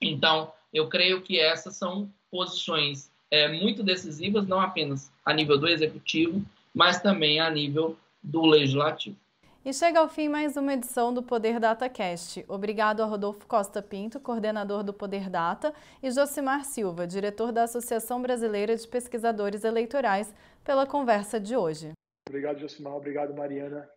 Então, 0.00 0.52
eu 0.72 0.88
creio 0.88 1.22
que 1.22 1.38
essas 1.38 1.76
são 1.76 2.10
posições 2.30 3.10
é, 3.30 3.48
muito 3.48 3.82
decisivas, 3.82 4.46
não 4.46 4.60
apenas 4.60 5.10
a 5.24 5.32
nível 5.32 5.58
do 5.58 5.68
executivo, 5.68 6.44
mas 6.74 7.00
também 7.00 7.40
a 7.40 7.50
nível 7.50 7.96
do 8.22 8.46
legislativo. 8.46 9.16
E 9.64 9.72
chega 9.72 9.98
ao 9.98 10.08
fim 10.08 10.28
mais 10.28 10.56
uma 10.56 10.72
edição 10.72 11.12
do 11.12 11.22
Poder 11.22 11.58
DataCast. 11.58 12.44
Obrigado 12.48 13.02
a 13.02 13.06
Rodolfo 13.06 13.44
Costa 13.46 13.82
Pinto, 13.82 14.20
coordenador 14.20 14.84
do 14.84 14.94
Poder 14.94 15.28
Data, 15.28 15.74
e 16.00 16.10
Josimar 16.10 16.64
Silva, 16.64 17.06
diretor 17.06 17.50
da 17.50 17.64
Associação 17.64 18.22
Brasileira 18.22 18.76
de 18.76 18.86
Pesquisadores 18.86 19.64
Eleitorais, 19.64 20.32
pela 20.64 20.86
conversa 20.86 21.40
de 21.40 21.56
hoje. 21.56 21.90
Obrigado, 22.28 22.60
Josimar. 22.60 22.94
Obrigado, 22.94 23.34
Mariana. 23.34 23.90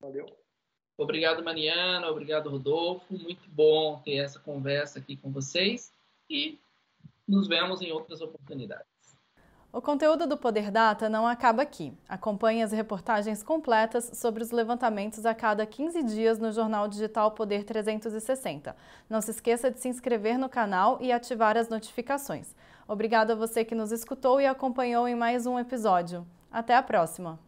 Valeu. 0.00 0.26
Obrigado, 0.98 1.44
Mariana. 1.44 2.10
Obrigado, 2.10 2.48
Rodolfo. 2.48 3.12
Muito 3.12 3.48
bom 3.50 4.00
ter 4.00 4.16
essa 4.16 4.40
conversa 4.40 4.98
aqui 4.98 5.14
com 5.16 5.30
vocês 5.30 5.92
e 6.28 6.58
nos 7.28 7.46
vemos 7.46 7.82
em 7.82 7.92
outras 7.92 8.22
oportunidades. 8.22 8.95
O 9.76 9.82
conteúdo 9.82 10.26
do 10.26 10.38
Poder 10.38 10.70
Data 10.70 11.06
não 11.06 11.26
acaba 11.26 11.60
aqui. 11.60 11.92
Acompanhe 12.08 12.62
as 12.62 12.72
reportagens 12.72 13.42
completas 13.42 14.10
sobre 14.14 14.42
os 14.42 14.50
levantamentos 14.50 15.26
a 15.26 15.34
cada 15.34 15.66
15 15.66 16.02
dias 16.02 16.38
no 16.38 16.50
jornal 16.50 16.88
digital 16.88 17.32
Poder 17.32 17.62
360. 17.62 18.74
Não 19.06 19.20
se 19.20 19.32
esqueça 19.32 19.70
de 19.70 19.78
se 19.78 19.86
inscrever 19.90 20.38
no 20.38 20.48
canal 20.48 20.96
e 20.98 21.12
ativar 21.12 21.58
as 21.58 21.68
notificações. 21.68 22.54
Obrigado 22.88 23.32
a 23.32 23.34
você 23.34 23.66
que 23.66 23.74
nos 23.74 23.92
escutou 23.92 24.40
e 24.40 24.46
acompanhou 24.46 25.06
em 25.06 25.14
mais 25.14 25.44
um 25.44 25.58
episódio. 25.58 26.26
Até 26.50 26.74
a 26.74 26.82
próxima! 26.82 27.45